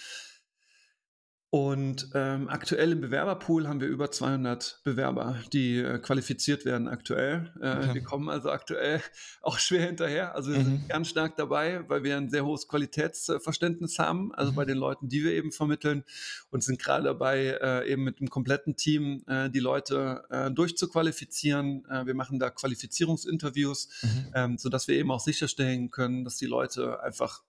Und 1.54 2.08
ähm, 2.14 2.48
aktuell 2.48 2.90
im 2.90 3.00
Bewerberpool 3.00 3.68
haben 3.68 3.80
wir 3.80 3.86
über 3.86 4.10
200 4.10 4.80
Bewerber, 4.82 5.38
die 5.52 5.78
äh, 5.78 6.00
qualifiziert 6.00 6.64
werden 6.64 6.88
aktuell. 6.88 7.52
Äh, 7.62 7.76
okay. 7.76 7.94
Wir 7.94 8.02
kommen 8.02 8.28
also 8.28 8.50
aktuell 8.50 9.00
auch 9.40 9.60
schwer 9.60 9.86
hinterher. 9.86 10.34
Also 10.34 10.50
wir 10.50 10.58
mhm. 10.58 10.64
sind 10.64 10.88
ganz 10.88 11.10
stark 11.10 11.36
dabei, 11.36 11.88
weil 11.88 12.02
wir 12.02 12.16
ein 12.16 12.28
sehr 12.28 12.44
hohes 12.44 12.66
Qualitätsverständnis 12.66 14.00
haben, 14.00 14.34
also 14.34 14.50
mhm. 14.50 14.56
bei 14.56 14.64
den 14.64 14.78
Leuten, 14.78 15.08
die 15.08 15.22
wir 15.22 15.30
eben 15.30 15.52
vermitteln 15.52 16.02
und 16.50 16.64
sind 16.64 16.80
gerade 16.80 17.04
dabei, 17.04 17.56
äh, 17.62 17.88
eben 17.88 18.02
mit 18.02 18.18
einem 18.18 18.30
kompletten 18.30 18.74
Team 18.74 19.22
äh, 19.28 19.48
die 19.48 19.60
Leute 19.60 20.24
äh, 20.30 20.50
durchzuqualifizieren. 20.50 21.84
Äh, 21.88 22.04
wir 22.06 22.14
machen 22.14 22.40
da 22.40 22.50
Qualifizierungsinterviews, 22.50 23.90
mhm. 24.02 24.32
ähm, 24.34 24.58
sodass 24.58 24.88
wir 24.88 24.96
eben 24.96 25.12
auch 25.12 25.20
sicherstellen 25.20 25.92
können, 25.92 26.24
dass 26.24 26.36
die 26.36 26.46
Leute 26.46 27.00
einfach 27.00 27.44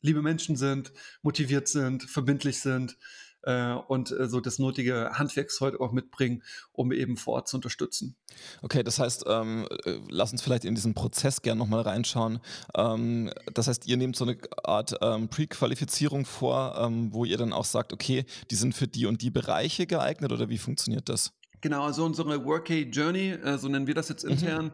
liebe 0.00 0.22
Menschen 0.22 0.54
sind, 0.54 0.92
motiviert 1.22 1.66
sind, 1.66 2.04
verbindlich 2.04 2.60
sind 2.60 2.96
äh, 3.42 3.72
und 3.72 4.10
äh, 4.10 4.28
so 4.28 4.40
das 4.40 4.58
nötige 4.58 5.10
Handwerkszeug 5.14 5.80
auch 5.80 5.92
mitbringen, 5.92 6.42
um 6.72 6.92
eben 6.92 7.16
vor 7.16 7.34
Ort 7.34 7.48
zu 7.48 7.56
unterstützen. 7.56 8.16
Okay, 8.62 8.82
das 8.82 8.98
heißt, 8.98 9.24
ähm, 9.26 9.66
äh, 9.84 9.98
lass 10.08 10.32
uns 10.32 10.42
vielleicht 10.42 10.64
in 10.64 10.74
diesen 10.74 10.94
Prozess 10.94 11.42
gerne 11.42 11.58
nochmal 11.58 11.82
reinschauen. 11.82 12.40
Ähm, 12.74 13.30
das 13.54 13.68
heißt, 13.68 13.86
ihr 13.86 13.96
nehmt 13.96 14.16
so 14.16 14.24
eine 14.24 14.38
Art 14.64 14.96
ähm, 15.00 15.28
Pre-Qualifizierung 15.28 16.24
vor, 16.24 16.76
ähm, 16.78 17.12
wo 17.12 17.24
ihr 17.24 17.36
dann 17.36 17.52
auch 17.52 17.64
sagt, 17.64 17.92
okay, 17.92 18.24
die 18.50 18.56
sind 18.56 18.74
für 18.74 18.88
die 18.88 19.06
und 19.06 19.22
die 19.22 19.30
Bereiche 19.30 19.86
geeignet 19.86 20.32
oder 20.32 20.48
wie 20.48 20.58
funktioniert 20.58 21.08
das? 21.08 21.32
Genau, 21.60 21.84
also 21.84 22.04
unsere 22.04 22.44
Workday 22.44 22.82
Journey, 22.82 23.30
äh, 23.30 23.58
so 23.58 23.68
nennen 23.68 23.86
wir 23.86 23.94
das 23.94 24.08
jetzt 24.08 24.24
mhm. 24.24 24.30
intern, 24.30 24.64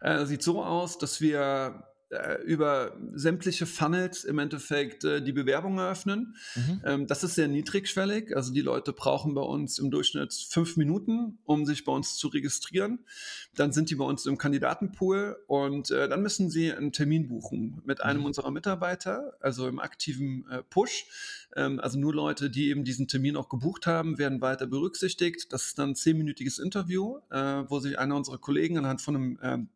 mhm. 0.00 0.06
äh, 0.06 0.26
sieht 0.26 0.42
so 0.42 0.62
aus, 0.64 0.98
dass 0.98 1.20
wir 1.20 1.84
über 2.44 2.96
sämtliche 3.14 3.66
Funnels 3.66 4.24
im 4.24 4.38
Endeffekt 4.38 5.04
äh, 5.04 5.22
die 5.22 5.32
Bewerbung 5.32 5.78
eröffnen. 5.78 6.34
Mhm. 6.56 6.80
Ähm, 6.84 7.06
das 7.06 7.22
ist 7.22 7.36
sehr 7.36 7.46
niedrigschwellig. 7.46 8.36
Also 8.36 8.52
die 8.52 8.62
Leute 8.62 8.92
brauchen 8.92 9.34
bei 9.34 9.42
uns 9.42 9.78
im 9.78 9.90
Durchschnitt 9.90 10.32
fünf 10.32 10.76
Minuten, 10.76 11.38
um 11.44 11.66
sich 11.66 11.84
bei 11.84 11.92
uns 11.92 12.16
zu 12.16 12.28
registrieren. 12.28 13.00
Dann 13.54 13.72
sind 13.72 13.90
die 13.90 13.94
bei 13.94 14.04
uns 14.04 14.26
im 14.26 14.38
Kandidatenpool 14.38 15.36
und 15.46 15.90
äh, 15.90 16.08
dann 16.08 16.22
müssen 16.22 16.50
sie 16.50 16.72
einen 16.72 16.92
Termin 16.92 17.28
buchen 17.28 17.80
mit 17.84 18.02
einem 18.02 18.20
mhm. 18.20 18.26
unserer 18.26 18.50
Mitarbeiter, 18.50 19.34
also 19.40 19.68
im 19.68 19.78
aktiven 19.78 20.46
äh, 20.50 20.62
Push. 20.64 21.06
Ähm, 21.54 21.78
also 21.80 21.98
nur 21.98 22.14
Leute, 22.14 22.50
die 22.50 22.70
eben 22.70 22.84
diesen 22.84 23.06
Termin 23.06 23.36
auch 23.36 23.48
gebucht 23.48 23.86
haben, 23.86 24.18
werden 24.18 24.40
weiter 24.40 24.66
berücksichtigt. 24.66 25.52
Das 25.52 25.66
ist 25.66 25.78
dann 25.78 25.90
ein 25.90 25.94
zehnminütiges 25.94 26.58
Interview, 26.58 27.18
äh, 27.30 27.64
wo 27.68 27.78
sich 27.78 27.98
einer 27.98 28.16
unserer 28.16 28.38
Kollegen 28.38 28.78
anhand 28.78 29.00
von 29.00 29.16
einem 29.16 29.38
ähm, 29.42 29.68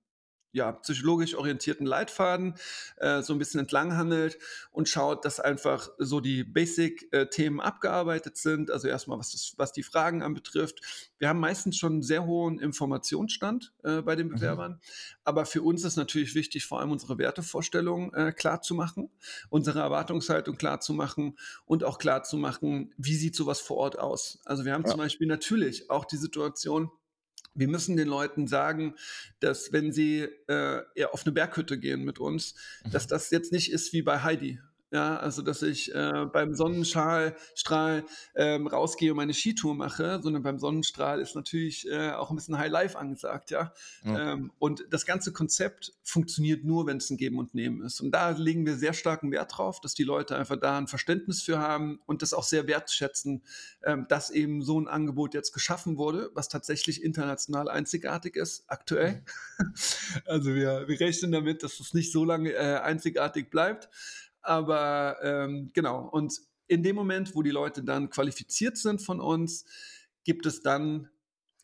ja, 0.55 0.73
psychologisch 0.73 1.35
orientierten 1.35 1.85
Leitfaden 1.85 2.55
äh, 2.97 3.23
so 3.23 3.33
ein 3.33 3.39
bisschen 3.39 3.61
entlang 3.61 3.97
handelt 3.97 4.39
und 4.71 4.89
schaut, 4.89 5.25
dass 5.25 5.41
einfach 5.41 5.91
so 5.99 6.21
die 6.21 6.45
Basic-Themen 6.45 7.59
äh, 7.59 7.63
abgearbeitet 7.63 8.37
sind. 8.37 8.71
Also 8.71 8.87
erstmal, 8.87 9.19
was, 9.19 9.33
das, 9.33 9.55
was 9.57 9.73
die 9.73 9.83
Fragen 9.83 10.23
anbetrifft. 10.23 10.81
Wir 11.19 11.29
haben 11.29 11.41
meistens 11.41 11.77
schon 11.77 11.95
einen 11.95 12.03
sehr 12.03 12.25
hohen 12.25 12.61
Informationsstand 12.61 13.73
äh, 13.83 14.01
bei 14.01 14.15
den 14.15 14.29
mhm. 14.29 14.35
Bewerbern. 14.35 14.73
Mhm. 14.73 14.79
Aber 15.25 15.45
für 15.45 15.63
uns 15.63 15.85
ist 15.85 15.97
natürlich 15.97 16.37
wichtig, 16.37 16.67
vor 16.67 16.81
allem 16.81 16.93
unsere 16.93 17.19
Wertevorstellungen 17.19 18.15
äh, 18.15 18.33
klar 18.33 18.63
zu 18.63 18.75
machen, 18.75 19.11
unsere 19.51 19.81
Erwartungshaltung 19.81 20.57
klar 20.57 20.81
zu 20.81 20.93
machen 20.93 21.37
und 21.67 21.83
auch 21.83 21.99
klar 21.99 22.23
zu 22.23 22.37
machen, 22.37 22.95
wie 22.97 23.17
sieht 23.17 23.35
sowas 23.35 23.61
vor 23.61 23.79
Ort 23.79 23.99
aus. 23.99 24.39
Also 24.45 24.65
wir 24.65 24.73
haben 24.73 24.85
ja. 24.85 24.91
zum 24.91 24.99
Beispiel 24.99 25.27
natürlich 25.27 25.91
auch 25.91 26.05
die 26.05 26.17
Situation, 26.17 26.93
wir 27.55 27.69
müssen 27.69 27.97
den 27.97 28.09
Leuten 28.09 28.47
sagen, 28.47 28.95
dass 29.41 29.73
wenn 29.73 29.93
sie 29.93 30.29
äh, 30.49 30.83
auf 31.11 31.25
eine 31.25 31.33
Berghütte 31.33 31.79
gehen 31.79 32.05
mit 32.05 32.19
uns, 32.19 32.55
dass 32.91 33.07
mhm. 33.07 33.11
das 33.11 33.31
jetzt 33.31 33.53
nicht 33.53 33.71
ist 33.73 33.93
wie 33.93 34.03
bei 34.03 34.23
Heidi. 34.23 34.61
Ja, 34.91 35.17
also 35.17 35.43
dass 35.43 35.63
ich 35.63 35.93
äh, 35.93 36.27
beim 36.33 36.55
Sonnenstrahl 36.55 37.37
Strahl, 37.57 38.05
ähm, 38.37 38.69
rausgehe 38.69 39.11
und 39.11 39.17
meine 39.17 39.35
Skitour 39.35 39.75
mache, 39.75 40.21
sondern 40.23 40.45
beim 40.45 40.61
Sonnenstrahl 40.61 41.21
ist 41.21 41.35
natürlich 41.35 41.91
äh, 41.91 42.13
auch 42.13 42.31
ein 42.31 42.37
bisschen 42.37 42.59
High 42.59 42.71
Life 42.71 42.97
angesagt, 42.97 43.51
ja. 43.51 43.73
ja. 44.05 44.33
Ähm, 44.33 44.53
und 44.61 44.87
das 44.91 45.05
ganze 45.05 45.33
Konzept 45.33 45.95
funktioniert 46.05 46.65
nur, 46.65 46.87
wenn 46.87 46.99
es 46.99 47.11
ein 47.11 47.17
Geben 47.17 47.39
und 47.39 47.55
Nehmen 47.55 47.83
ist. 47.83 48.01
Und 48.01 48.13
da 48.13 48.31
legen 48.31 48.67
wir 48.67 48.77
sehr 48.77 48.93
starken 48.93 49.33
Wert 49.33 49.57
drauf, 49.57 49.81
dass 49.81 49.95
die 49.95 50.05
Leute 50.05 50.37
einfach 50.37 50.61
da 50.61 50.79
ein 50.79 50.87
Verständnis 50.87 51.43
für 51.43 51.59
haben 51.59 52.01
und 52.07 52.23
das 52.23 52.33
auch 52.33 52.45
sehr 52.45 52.69
wertschätzen, 52.69 53.43
ähm, 53.83 54.07
dass 54.09 54.31
eben 54.31 54.63
so 54.63 54.81
ein 54.81 54.87
Angebot 54.87 55.35
jetzt 55.35 55.53
geschaffen 55.53 55.99
wurde, 55.99 56.31
was 56.35 56.49
tatsächlich 56.49 57.03
international 57.03 57.69
einzigartig 57.69 58.37
ist, 58.37 58.65
aktuell. 58.69 59.25
Mhm. 59.59 59.75
also 60.27 60.55
wir, 60.55 60.87
wir 60.87 61.01
rechnen 61.01 61.33
damit, 61.33 61.65
dass 61.65 61.81
es 61.81 61.95
nicht 61.95 62.13
so 62.13 62.25
lange 62.25 62.53
äh, 62.53 62.77
einzigartig 62.77 63.51
bleibt. 63.51 63.89
Aber 64.45 65.17
ähm, 65.23 65.71
genau, 65.73 66.07
und 66.07 66.39
in 66.67 66.83
dem 66.83 66.97
Moment, 66.97 67.35
wo 67.35 67.43
die 67.43 67.51
Leute 67.51 67.83
dann 67.83 68.11
qualifiziert 68.11 68.77
sind 68.77 69.03
von 69.03 69.21
uns, 69.21 69.65
gibt 70.25 70.47
es 70.47 70.61
dann, 70.63 71.09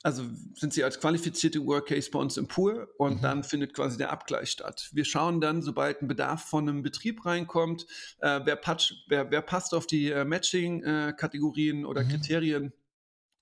also 0.03 0.25
sind 0.55 0.73
sie 0.73 0.85
als 0.85 1.01
qualifizierte 1.01 1.65
Workcase 1.65 2.11
bei 2.11 2.19
uns 2.19 2.37
im 2.37 2.49
Pool 2.49 2.89
und 2.99 3.19
mhm. 3.19 3.23
dann 3.23 3.45
findet 3.45 3.75
quasi 3.75 3.99
der 3.99 4.11
Abgleich 4.11 4.51
statt. 4.51 4.89
Wir 4.93 5.05
schauen 5.05 5.41
dann, 5.41 5.63
sobald 5.63 6.03
ein 6.03 6.09
Bedarf 6.09 6.45
von 6.45 6.69
einem 6.69 6.83
Betrieb 6.83 7.25
reinkommt, 7.25 7.87
äh, 8.21 8.41
wer, 8.45 8.57
patch, 8.57 8.95
wer, 9.09 9.31
wer, 9.31 9.43
passt 9.43 9.75
auf 9.75 9.87
die 9.87 10.11
äh, 10.11 10.25
Matching-Kategorien 10.25 11.83
äh, 11.83 11.87
oder 11.87 12.05
mhm. 12.05 12.09
Kriterien. 12.09 12.73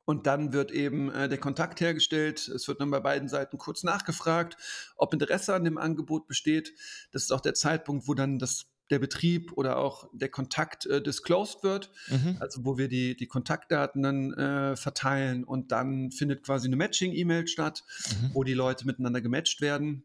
Und 0.05 0.27
dann 0.27 0.55
wird 0.55 0.71
eben 0.71 1.13
äh, 1.13 1.29
der 1.29 1.37
Kontakt 1.37 1.83
hergestellt. 1.83 2.49
Es 2.49 2.67
wird 2.67 2.81
dann 2.81 2.91
bei 2.91 3.01
beiden 3.01 3.29
Seiten 3.29 3.59
kurz 3.59 3.83
nachgefragt, 3.83 4.57
ob 4.97 5.13
Interesse 5.13 5.55
an 5.55 5.65
dem 5.65 5.77
Angebot 5.77 6.27
besteht. 6.27 6.73
Das 7.13 7.25
ist 7.25 7.31
auch 7.31 7.43
der 7.43 7.53
Zeitpunkt, 7.53 8.09
wo 8.09 8.15
dann 8.15 8.39
das 8.39 8.71
der 8.91 8.99
Betrieb 8.99 9.53
oder 9.57 9.79
auch 9.79 10.09
der 10.13 10.29
Kontakt 10.29 10.87
äh, 10.87 11.03
disclosed 11.03 11.63
wird, 11.63 11.91
mhm. 12.09 12.37
also 12.41 12.65
wo 12.65 12.79
wir 12.79 12.89
die, 12.89 13.17
die 13.17 13.27
Kontaktdaten 13.27 14.03
dann 14.03 14.33
äh, 14.35 14.77
verteilen 14.77 15.45
und 15.45 15.73
dann 15.73 16.11
findet 16.11 16.45
quasi 16.45 16.69
eine 16.69 16.77
Matching-E-Mail 16.77 17.47
statt, 17.47 17.85
mhm. 18.11 18.31
wo 18.35 18.45
die 18.45 18.55
Leute 18.55 18.87
miteinander 18.87 19.21
gematcht 19.21 19.61
werden. 19.61 20.05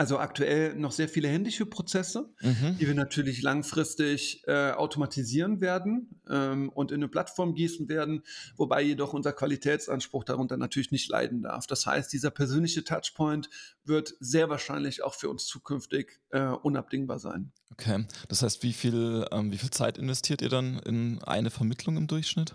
Also 0.00 0.18
aktuell 0.18 0.74
noch 0.76 0.92
sehr 0.92 1.10
viele 1.10 1.28
händische 1.28 1.66
Prozesse, 1.66 2.32
mhm. 2.40 2.78
die 2.78 2.86
wir 2.86 2.94
natürlich 2.94 3.42
langfristig 3.42 4.42
äh, 4.46 4.70
automatisieren 4.70 5.60
werden 5.60 6.22
ähm, 6.26 6.70
und 6.70 6.90
in 6.90 7.00
eine 7.00 7.08
Plattform 7.08 7.54
gießen 7.54 7.86
werden, 7.90 8.22
wobei 8.56 8.80
jedoch 8.80 9.12
unser 9.12 9.34
Qualitätsanspruch 9.34 10.24
darunter 10.24 10.56
natürlich 10.56 10.90
nicht 10.90 11.10
leiden 11.10 11.42
darf. 11.42 11.66
Das 11.66 11.84
heißt, 11.84 12.10
dieser 12.14 12.30
persönliche 12.30 12.82
Touchpoint 12.82 13.50
wird 13.84 14.14
sehr 14.20 14.48
wahrscheinlich 14.48 15.04
auch 15.04 15.14
für 15.14 15.28
uns 15.28 15.44
zukünftig 15.44 16.18
äh, 16.30 16.46
unabdingbar 16.46 17.18
sein. 17.18 17.52
Okay, 17.70 18.06
das 18.28 18.42
heißt, 18.42 18.62
wie 18.62 18.72
viel, 18.72 19.26
ähm, 19.32 19.52
wie 19.52 19.58
viel 19.58 19.68
Zeit 19.68 19.98
investiert 19.98 20.40
ihr 20.40 20.48
dann 20.48 20.78
in 20.78 21.22
eine 21.24 21.50
Vermittlung 21.50 21.98
im 21.98 22.06
Durchschnitt? 22.06 22.54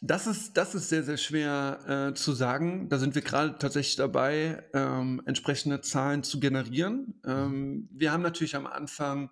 Das 0.00 0.26
ist, 0.26 0.56
das 0.56 0.74
ist 0.74 0.88
sehr, 0.88 1.02
sehr 1.02 1.16
schwer 1.16 2.10
äh, 2.10 2.14
zu 2.14 2.32
sagen. 2.32 2.88
Da 2.88 2.98
sind 2.98 3.14
wir 3.14 3.22
gerade 3.22 3.56
tatsächlich 3.58 3.96
dabei, 3.96 4.64
ähm, 4.74 5.22
entsprechende 5.26 5.80
Zahlen 5.80 6.22
zu 6.22 6.40
generieren. 6.40 7.20
Ähm, 7.26 7.88
wir 7.92 8.12
haben 8.12 8.22
natürlich 8.22 8.56
am 8.56 8.66
Anfang 8.66 9.30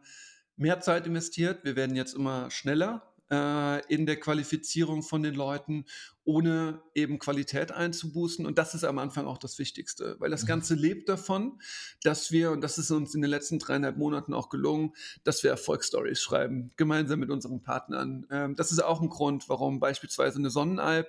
mehr 0.57 0.81
Zeit 0.81 1.07
investiert. 1.07 1.65
Wir 1.65 1.75
werden 1.77 1.97
jetzt 1.97 2.15
immer 2.15 2.51
schneller 2.51 3.10
äh, 3.31 3.87
in 3.87 4.07
der 4.07 4.19
Qualifizierung 4.19 5.03
von 5.03 5.23
den 5.23 5.35
Leuten, 5.35 5.85
ohne 6.25 6.83
eben 6.95 7.19
Qualität 7.19 7.73
einzubußen. 7.73 8.45
Und 8.47 8.59
das 8.59 8.75
ist 8.75 8.85
am 8.85 8.99
Anfang 8.99 9.27
auch 9.27 9.39
das 9.39 9.59
Wichtigste, 9.59 10.17
weil 10.19 10.31
das 10.31 10.43
mhm. 10.43 10.49
Ganze 10.49 10.75
lebt 10.75 11.09
davon, 11.09 11.61
dass 12.03 12.31
wir, 12.31 12.51
und 12.51 12.61
das 12.61 12.79
ist 12.79 12.91
uns 12.91 13.15
in 13.15 13.23
den 13.23 13.31
letzten 13.31 13.59
dreieinhalb 13.59 13.97
Monaten 13.97 14.35
auch 14.35 14.49
gelungen, 14.49 14.93
dass 15.25 15.43
wir 15.43 15.51
Erfolgsstories 15.51 16.21
schreiben, 16.21 16.71
gemeinsam 16.77 17.21
mit 17.21 17.31
unseren 17.31 17.63
Partnern. 17.63 18.27
Ähm, 18.31 18.55
das 18.57 18.73
ist 18.73 18.83
auch 18.83 19.01
ein 19.01 19.09
Grund, 19.09 19.49
warum 19.49 19.81
beispielsweise 19.81 20.39
eine 20.39 20.51
Sonnenalp, 20.51 21.09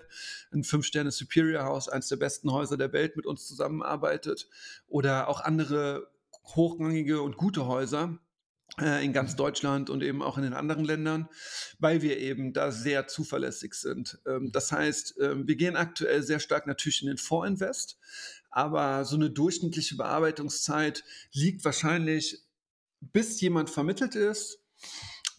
ein 0.52 0.64
Fünf-Sterne 0.64 1.12
Superior 1.12 1.64
House, 1.64 1.90
eines 1.90 2.08
der 2.08 2.18
besten 2.18 2.52
Häuser 2.52 2.78
der 2.78 2.94
Welt, 2.94 3.16
mit 3.16 3.26
uns 3.26 3.48
zusammenarbeitet 3.48 4.48
oder 4.88 5.28
auch 5.28 5.42
andere 5.42 6.08
hochrangige 6.56 7.22
und 7.22 7.38
gute 7.38 7.68
Häuser, 7.68 8.18
in 8.80 9.12
ganz 9.12 9.36
Deutschland 9.36 9.90
und 9.90 10.02
eben 10.02 10.22
auch 10.22 10.38
in 10.38 10.44
den 10.44 10.54
anderen 10.54 10.86
Ländern, 10.86 11.28
weil 11.80 12.02
wir 12.02 12.18
eben 12.18 12.54
da 12.54 12.72
sehr 12.72 13.06
zuverlässig 13.08 13.74
sind. 13.74 14.20
Ähm, 14.26 14.52
das 14.52 14.72
heißt, 14.72 15.16
ähm, 15.22 15.48
wir 15.48 15.56
gehen 15.56 15.76
aktuell 15.76 16.24
sehr 16.24 16.40
stark 16.40 16.68
natürlich 16.68 17.02
in 17.02 17.10
den 17.10 17.18
Vorinvest, 17.18 18.00
aber 18.50 19.04
so 19.06 19.16
eine 19.16 19.30
durchschnittliche 19.30 19.98
Bearbeitungszeit 19.98 21.04
liegt 21.34 21.66
wahrscheinlich, 21.66 22.44
bis 23.02 23.42
jemand 23.42 23.70
vermittelt 23.70 24.16
ist, 24.16 24.60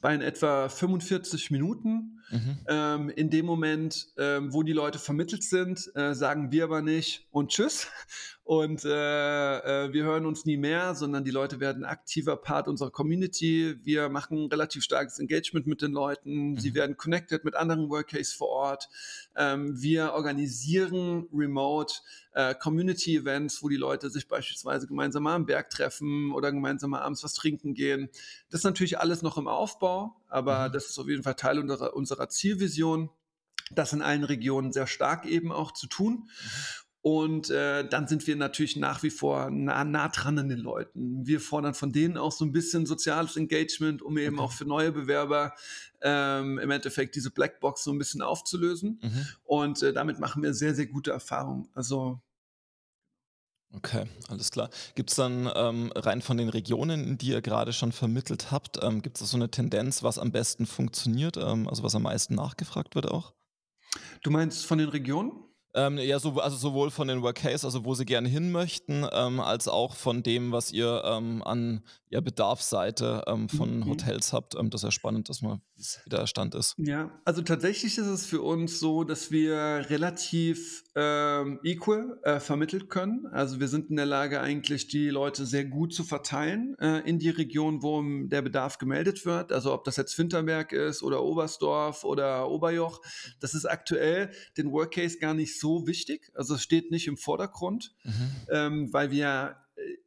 bei 0.01 0.15
in 0.15 0.21
etwa 0.21 0.69
45 0.69 1.51
Minuten. 1.51 2.22
Mhm. 2.33 2.59
Ähm, 2.67 3.11
in 3.11 3.31
dem 3.31 3.45
Moment, 3.45 4.09
ähm, 4.17 4.53
wo 4.53 4.63
die 4.63 4.73
Leute 4.73 4.99
vermittelt 4.99 5.45
sind, 5.45 5.91
äh, 5.95 6.15
sagen 6.15 6.51
wir 6.51 6.65
aber 6.65 6.81
nicht 6.81 7.27
und 7.31 7.51
tschüss. 7.51 7.89
Und 8.45 8.85
äh, 8.85 8.89
äh, 8.89 9.93
wir 9.93 10.03
hören 10.03 10.27
uns 10.27 10.45
nie 10.45 10.57
mehr, 10.57 10.97
sondern 10.97 11.23
die 11.23 11.31
Leute 11.31 11.61
werden 11.61 11.85
aktiver 11.85 12.37
Part 12.37 12.67
unserer 12.67 12.91
Community. 12.91 13.77
Wir 13.85 14.09
machen 14.09 14.47
relativ 14.47 14.83
starkes 14.83 15.21
Engagement 15.21 15.69
mit 15.69 15.81
den 15.81 15.93
Leuten. 15.93 16.51
Mhm. 16.51 16.59
Sie 16.59 16.75
werden 16.75 16.97
connected 16.97 17.45
mit 17.45 17.55
anderen 17.55 17.89
Workcase 17.89 18.35
vor 18.37 18.49
Ort. 18.49 18.89
Ähm, 19.37 19.81
wir 19.81 20.13
organisieren 20.15 21.29
remote 21.33 21.95
äh, 22.33 22.55
Community-Events, 22.55 23.63
wo 23.63 23.69
die 23.69 23.77
Leute 23.77 24.11
sich 24.11 24.27
beispielsweise 24.27 24.89
gemeinsam 24.89 25.27
am 25.29 25.47
Berg 25.47 25.71
treffen 25.71 26.33
oder 26.33 26.51
gemeinsam 26.51 26.95
abends 26.95 27.23
was 27.23 27.35
trinken 27.35 27.75
gehen. 27.75 28.09
Das 28.51 28.61
ist 28.61 28.65
natürlich 28.65 28.99
alles 28.99 29.23
noch 29.23 29.39
im 29.39 29.47
Aufbau, 29.47 30.17
aber 30.33 30.69
mhm. 30.69 30.73
das 30.73 30.87
ist 30.87 30.99
auf 30.99 31.09
jeden 31.09 31.23
Fall 31.23 31.35
Teil 31.35 31.59
unserer, 31.59 31.95
unserer 31.95 32.29
Zielvision. 32.29 33.11
das 33.71 33.93
in 33.93 34.03
allen 34.03 34.25
Regionen 34.25 34.73
sehr 34.73 34.87
stark 34.87 35.25
eben 35.25 35.53
auch 35.53 35.73
zu 35.73 35.87
tun. 35.87 36.29
Und 37.03 37.51
äh, 37.51 37.89
dann 37.89 38.07
sind 38.07 38.29
wir 38.29 38.37
natürlich 38.37 38.77
nach 38.77 39.03
wie 39.03 39.11
vor 39.11 39.51
nah, 39.51 39.83
nah 39.83 40.09
dran 40.09 40.39
an 40.39 40.49
den 40.49 40.61
Leuten. 40.61 41.27
Wir 41.27 41.41
fordern 41.41 41.75
von 41.75 41.93
denen 41.93 42.17
auch 42.17 42.31
so 42.31 42.45
ein 42.45 42.53
bisschen 42.53 42.87
soziales 42.87 43.37
Engagement, 43.37 44.03
um 44.03 44.17
eben 44.19 44.39
okay. 44.39 44.45
auch 44.45 44.53
für 44.53 44.65
neue 44.65 44.93
Bewerber 44.93 45.53
ähm, 46.01 46.61
im 46.61 46.71
Endeffekt 46.71 47.17
diese 47.17 47.33
Blackbox 47.33 47.83
so 47.83 47.93
ein 47.93 47.99
bisschen 47.99 48.23
aufzulösen. 48.23 49.01
Mhm. 49.03 49.27
Und 49.43 49.83
äh, 49.83 49.93
damit 49.93 50.21
machen 50.21 50.45
wir 50.45 50.55
sehr, 50.55 50.77
sehr 50.77 50.87
gute 50.87 51.11
Erfahrungen. 51.11 51.69
Also 51.75 52.21
Okay, 53.75 54.05
alles 54.29 54.51
klar. 54.51 54.69
Gibt 54.95 55.11
es 55.11 55.17
dann 55.17 55.51
ähm, 55.55 55.93
rein 55.95 56.21
von 56.21 56.37
den 56.37 56.51
Regionen, 56.51 57.17
die 57.17 57.29
ihr 57.29 57.41
gerade 57.41 57.73
schon 57.73 57.93
vermittelt 57.93 58.51
habt, 58.51 58.79
ähm, 58.83 59.01
gibt 59.01 59.21
es 59.21 59.31
so 59.31 59.37
eine 59.37 59.51
Tendenz, 59.51 60.03
was 60.03 60.19
am 60.19 60.31
besten 60.31 60.67
funktioniert, 60.67 61.39
ähm, 61.39 61.69
also 61.69 61.83
was 61.83 61.95
am 61.95 62.03
meisten 62.03 62.35
nachgefragt 62.35 62.95
wird 62.95 63.11
auch? 63.11 63.33
Du 64.23 64.31
meinst 64.31 64.67
von 64.67 64.79
den 64.79 64.89
Regionen? 64.89 65.33
Ähm, 65.75 65.97
ja, 65.97 66.19
so, 66.19 66.39
also 66.39 66.57
sowohl 66.59 66.91
von 66.91 67.09
den 67.09 67.23
Workcase, 67.23 67.67
also 67.67 67.87
wo 67.87 67.95
sie 67.95 68.05
gerne 68.05 68.29
hin 68.29 68.53
möchten, 68.53 69.07
ähm, 69.11 69.41
als 69.41 69.69
auch 69.69 69.95
von 69.97 70.23
dem, 70.23 70.53
was 70.53 70.71
ihr 70.71 71.03
ähm, 71.07 71.43
an 71.43 71.83
ja, 72.11 72.21
Bedarfsseite 72.21 73.25
von 73.57 73.79
mhm. 73.79 73.87
Hotels 73.87 74.35
habt. 74.35 74.55
Das 74.55 74.65
ist 74.75 74.83
ja 74.83 74.91
spannend, 74.91 75.31
dass 75.31 75.41
man 75.41 75.63
wie 75.77 76.11
der 76.11 76.27
Stand 76.27 76.55
ist. 76.55 76.75
Ja, 76.77 77.11
also 77.25 77.41
tatsächlich 77.41 77.97
ist 77.97 78.07
es 78.07 78.27
für 78.27 78.43
uns 78.43 78.81
so, 78.81 79.03
dass 79.03 79.31
wir 79.31 79.87
relativ 79.89 80.82
ähm, 80.95 81.59
equal 81.63 82.19
äh, 82.23 82.39
vermittelt 82.39 82.91
können. 82.91 83.27
Also 83.33 83.61
wir 83.61 83.69
sind 83.69 83.89
in 83.91 83.97
der 83.97 84.07
Lage, 84.07 84.41
eigentlich 84.41 84.89
die 84.89 85.09
Leute 85.09 85.47
sehr 85.47 85.65
gut 85.65 85.95
zu 85.95 86.05
verteilen 86.05 86.77
äh, 86.79 86.99
in 87.09 87.19
die 87.19 87.31
Region, 87.31 87.83
wo 87.83 88.03
der 88.27 88.43
Bedarf 88.43 88.79
gemeldet 88.79 89.25
wird. 89.25 89.53
Also 89.53 89.73
ob 89.73 89.85
das 89.85 89.97
jetzt 89.97 90.19
Winterberg 90.19 90.73
ist 90.73 91.03
oder 91.03 91.23
Oberstdorf 91.23 92.05
oder 92.05 92.51
Oberjoch, 92.51 93.01
das 93.41 93.55
ist 93.55 93.65
aktuell 93.65 94.31
den 94.57 94.71
Workcase 94.71 95.19
gar 95.19 95.35
nicht 95.35 95.59
so 95.59 95.87
wichtig. 95.87 96.31
Also 96.35 96.57
es 96.57 96.63
steht 96.63 96.91
nicht 96.91 97.07
im 97.07 97.17
Vordergrund, 97.17 97.95
mhm. 98.05 98.31
ähm, 98.51 98.93
weil 98.93 99.11
wir 99.11 99.57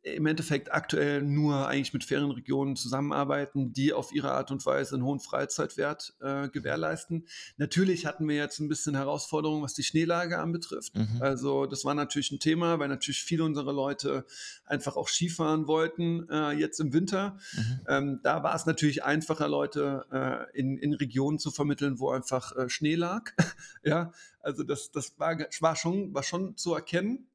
im 0.04 0.26
Endeffekt 0.28 0.72
aktuell 0.72 1.22
nur 1.24 1.68
eigentlich 1.68 1.94
mit 1.94 2.04
Ferienregionen 2.04 2.76
zusammenarbeiten, 2.76 3.74
die 3.74 3.92
auf 3.92 4.14
ihre 4.14 4.32
Art 4.32 4.52
und 4.52 4.66
Weise 4.66 4.96
einen 4.96 5.04
hohen 5.04 5.20
Freizeitwert 5.20 6.14
äh, 6.22 6.48
gewährleisten. 6.50 7.28
Natürlich 7.58 8.06
hatten 8.06 8.28
wir 8.28 8.36
jetzt 8.36 8.60
ein 8.60 8.68
bisschen 8.68 8.96
Herausforderungen, 8.96 9.64
was 9.64 9.74
die 9.74 9.84
Schneelage 9.84 10.38
anbetrifft. 10.40 10.96
Mhm. 10.96 11.22
Also 11.22 11.66
das 11.66 11.86
war 11.86 11.96
natürlich 11.96 12.32
ein 12.32 12.40
Thema, 12.40 12.78
weil 12.80 12.88
natürlich 12.88 13.24
viele 13.24 13.44
unserer 13.44 13.74
Leute 13.74 14.26
einfach 14.66 14.96
auch 14.96 15.08
Skifahren 15.08 15.68
wollten 15.68 16.30
äh, 16.30 16.52
jetzt 16.52 16.80
im 16.80 16.94
Winter. 16.94 17.38
Mhm. 17.54 17.80
Ähm, 17.88 18.20
da 18.22 18.44
war 18.44 18.56
es 18.56 18.66
natürlich 18.66 19.04
einfacher, 19.04 19.48
Leute 19.48 20.06
äh, 20.12 20.60
in, 20.60 20.78
in 20.78 20.94
Regionen 20.94 21.40
zu 21.40 21.52
vermitteln, 21.52 22.00
wo 22.00 22.12
einfach 22.12 22.56
äh, 22.56 22.70
Schnee 22.70 22.96
lag. 22.96 23.32
ja, 23.84 24.12
also 24.40 24.64
das, 24.64 24.92
das 24.92 25.18
war, 25.18 25.38
war, 25.38 25.76
schon, 25.76 26.14
war 26.14 26.24
schon 26.24 26.56
zu 26.58 26.76
erkennen. 26.76 27.28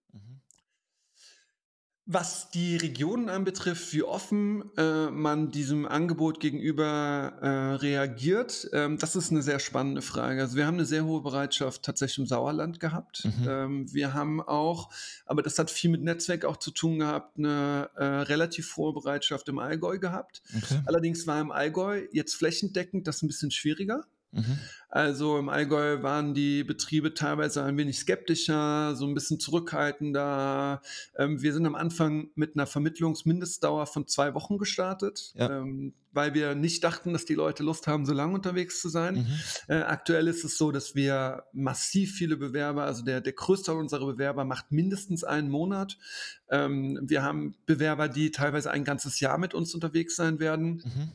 Was 2.12 2.50
die 2.50 2.76
Regionen 2.76 3.28
anbetrifft, 3.28 3.92
wie 3.92 4.02
offen 4.02 4.64
äh, 4.76 5.10
man 5.12 5.52
diesem 5.52 5.86
Angebot 5.86 6.40
gegenüber 6.40 7.34
äh, 7.40 7.76
reagiert, 7.76 8.68
ähm, 8.72 8.98
das 8.98 9.14
ist 9.14 9.30
eine 9.30 9.42
sehr 9.42 9.60
spannende 9.60 10.02
Frage. 10.02 10.40
Also 10.40 10.56
wir 10.56 10.66
haben 10.66 10.74
eine 10.74 10.86
sehr 10.86 11.04
hohe 11.04 11.22
Bereitschaft 11.22 11.84
tatsächlich 11.84 12.18
im 12.18 12.26
Sauerland 12.26 12.80
gehabt. 12.80 13.26
Mhm. 13.26 13.48
Ähm, 13.48 13.94
wir 13.94 14.12
haben 14.12 14.42
auch, 14.42 14.90
aber 15.24 15.42
das 15.42 15.56
hat 15.60 15.70
viel 15.70 15.90
mit 15.90 16.02
Netzwerk 16.02 16.44
auch 16.44 16.56
zu 16.56 16.72
tun 16.72 16.98
gehabt, 16.98 17.38
eine 17.38 17.90
äh, 17.94 18.04
relativ 18.04 18.76
hohe 18.76 18.92
Bereitschaft 18.92 19.48
im 19.48 19.60
Allgäu 19.60 20.00
gehabt. 20.00 20.42
Okay. 20.56 20.80
Allerdings 20.86 21.28
war 21.28 21.40
im 21.40 21.52
Allgäu 21.52 22.08
jetzt 22.10 22.34
flächendeckend 22.34 23.06
das 23.06 23.22
ein 23.22 23.28
bisschen 23.28 23.52
schwieriger. 23.52 24.04
Mhm. 24.32 24.58
Also 24.88 25.38
im 25.38 25.48
Allgäu 25.48 26.02
waren 26.02 26.34
die 26.34 26.64
Betriebe 26.64 27.14
teilweise 27.14 27.62
ein 27.62 27.76
wenig 27.76 27.98
skeptischer, 27.98 28.96
so 28.96 29.06
ein 29.06 29.14
bisschen 29.14 29.38
zurückhaltender. 29.38 30.82
Ähm, 31.16 31.40
wir 31.42 31.52
sind 31.52 31.64
am 31.64 31.76
Anfang 31.76 32.30
mit 32.34 32.56
einer 32.56 32.66
Vermittlungsmindestdauer 32.66 33.86
von 33.86 34.08
zwei 34.08 34.34
Wochen 34.34 34.58
gestartet, 34.58 35.32
ja. 35.36 35.60
ähm, 35.60 35.94
weil 36.12 36.34
wir 36.34 36.56
nicht 36.56 36.82
dachten, 36.82 37.12
dass 37.12 37.24
die 37.24 37.34
Leute 37.34 37.62
Lust 37.62 37.86
haben, 37.86 38.04
so 38.04 38.12
lange 38.12 38.34
unterwegs 38.34 38.80
zu 38.80 38.88
sein. 38.88 39.14
Mhm. 39.14 39.26
Äh, 39.68 39.82
aktuell 39.82 40.26
ist 40.26 40.44
es 40.44 40.58
so, 40.58 40.72
dass 40.72 40.96
wir 40.96 41.44
massiv 41.52 42.14
viele 42.14 42.36
Bewerber, 42.36 42.82
also 42.82 43.04
der, 43.04 43.20
der 43.20 43.32
größte 43.32 43.72
unserer 43.72 44.06
Bewerber 44.06 44.44
macht 44.44 44.72
mindestens 44.72 45.22
einen 45.22 45.50
Monat. 45.50 45.98
Ähm, 46.50 46.98
wir 47.02 47.22
haben 47.22 47.54
Bewerber, 47.64 48.08
die 48.08 48.32
teilweise 48.32 48.72
ein 48.72 48.82
ganzes 48.82 49.20
Jahr 49.20 49.38
mit 49.38 49.54
uns 49.54 49.72
unterwegs 49.72 50.16
sein 50.16 50.40
werden. 50.40 50.82
Mhm. 50.84 51.12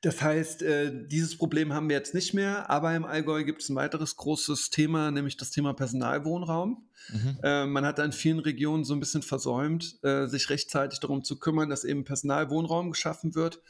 Das 0.00 0.22
heißt, 0.22 0.62
äh, 0.62 0.92
dieses 1.06 1.36
Problem 1.36 1.72
haben 1.72 1.88
wir 1.88 1.96
jetzt 1.96 2.14
nicht 2.14 2.34
mehr, 2.34 2.70
aber 2.70 2.94
im 2.94 3.04
Allgäu 3.04 3.44
gibt 3.44 3.62
es 3.62 3.68
ein 3.68 3.76
weiteres 3.76 4.16
großes 4.16 4.70
Thema, 4.70 5.10
nämlich 5.10 5.36
das 5.36 5.50
Thema 5.50 5.74
Personalwohnraum. 5.74 6.88
Mhm. 7.10 7.38
Äh, 7.42 7.66
man 7.66 7.84
hat 7.84 7.98
in 7.98 8.12
vielen 8.12 8.38
Regionen 8.38 8.84
so 8.84 8.94
ein 8.94 9.00
bisschen 9.00 9.22
versäumt, 9.22 9.98
äh, 10.02 10.26
sich 10.26 10.50
rechtzeitig 10.50 11.00
darum 11.00 11.24
zu 11.24 11.38
kümmern, 11.38 11.68
dass 11.68 11.84
eben 11.84 12.04
Personalwohnraum 12.04 12.92
geschaffen 12.92 13.34
wird. 13.34 13.62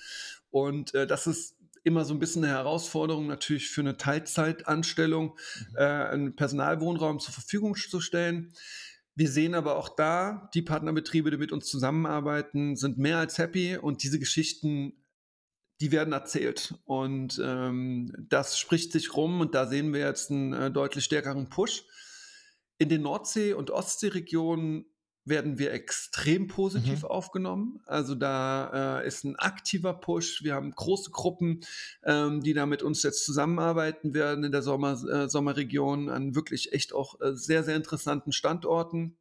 Und 0.50 0.94
das 0.94 1.26
ist 1.26 1.56
immer 1.84 2.06
so 2.06 2.14
ein 2.14 2.18
bisschen 2.18 2.42
eine 2.42 2.54
Herausforderung 2.54 3.26
natürlich 3.26 3.68
für 3.68 3.82
eine 3.82 3.98
Teilzeitanstellung, 3.98 5.36
mhm. 5.72 5.76
Einen 5.76 6.36
Personalwohnraum 6.36 7.20
zur 7.20 7.34
Verfügung 7.34 7.76
zu 7.76 8.00
stellen. 8.00 8.54
Wir 9.14 9.28
sehen 9.28 9.54
aber 9.54 9.76
auch 9.76 9.88
da, 9.90 10.48
die 10.54 10.62
Partnerbetriebe, 10.62 11.30
die 11.30 11.36
mit 11.36 11.52
uns 11.52 11.66
zusammenarbeiten, 11.66 12.76
sind 12.76 12.98
mehr 12.98 13.18
als 13.18 13.36
happy 13.36 13.76
und 13.76 14.02
diese 14.04 14.18
Geschichten 14.18 14.92
die 15.80 15.92
werden 15.92 16.12
erzählt. 16.12 16.74
Und 16.84 17.40
ähm, 17.42 18.12
das 18.28 18.58
spricht 18.58 18.92
sich 18.92 19.14
rum 19.14 19.40
und 19.40 19.54
da 19.54 19.66
sehen 19.66 19.92
wir 19.92 20.00
jetzt 20.00 20.30
einen 20.30 20.52
äh, 20.52 20.70
deutlich 20.70 21.04
stärkeren 21.04 21.48
Push. 21.48 21.84
In 22.78 22.88
den 22.88 23.02
Nordsee- 23.02 23.54
und 23.54 23.70
Ostseeregionen 23.70 24.86
werden 25.28 25.58
wir 25.58 25.72
extrem 25.72 26.46
positiv 26.46 27.02
mhm. 27.02 27.08
aufgenommen. 27.08 27.80
Also 27.86 28.14
da 28.14 29.00
äh, 29.00 29.06
ist 29.06 29.24
ein 29.24 29.36
aktiver 29.36 29.92
Push. 29.94 30.42
Wir 30.42 30.54
haben 30.54 30.70
große 30.70 31.10
Gruppen, 31.10 31.60
ähm, 32.04 32.40
die 32.42 32.54
da 32.54 32.66
mit 32.66 32.82
uns 32.82 33.02
jetzt 33.02 33.24
zusammenarbeiten 33.24 34.14
werden 34.14 34.44
in 34.44 34.52
der 34.52 34.62
Sommer, 34.62 34.92
äh, 34.92 35.28
Sommerregion 35.28 36.08
an 36.08 36.34
wirklich 36.34 36.72
echt 36.72 36.92
auch 36.92 37.20
äh, 37.20 37.34
sehr, 37.36 37.62
sehr 37.62 37.76
interessanten 37.76 38.32
Standorten. 38.32 39.16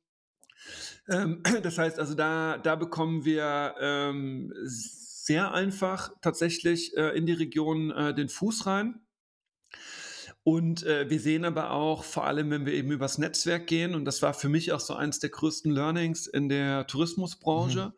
Ähm, 1.10 1.43
das 1.63 1.78
heißt 1.78 2.00
also, 2.00 2.13
da, 2.13 2.58
da 2.58 2.76
bekommen 2.76 3.26
wir 3.26 3.76
ähm, 3.80 4.54
sehr 5.27 5.53
einfach 5.53 6.11
tatsächlich 6.21 6.97
äh, 6.97 7.15
in 7.15 7.25
die 7.25 7.33
Region 7.33 7.91
äh, 7.91 8.13
den 8.15 8.29
Fuß 8.29 8.65
rein. 8.65 9.01
Und 10.47 10.83
äh, 10.83 11.09
wir 11.09 11.19
sehen 11.19 11.43
aber 11.43 11.71
auch, 11.71 12.05
vor 12.05 12.25
allem 12.25 12.49
wenn 12.51 12.65
wir 12.65 12.71
eben 12.71 12.89
übers 12.89 13.17
Netzwerk 13.17 13.67
gehen, 13.67 13.93
und 13.93 14.05
das 14.05 14.21
war 14.21 14.33
für 14.33 14.47
mich 14.47 14.71
auch 14.71 14.79
so 14.79 14.93
eins 14.93 15.19
der 15.19 15.29
größten 15.29 15.69
Learnings 15.69 16.25
in 16.25 16.47
der 16.47 16.87
Tourismusbranche. 16.87 17.91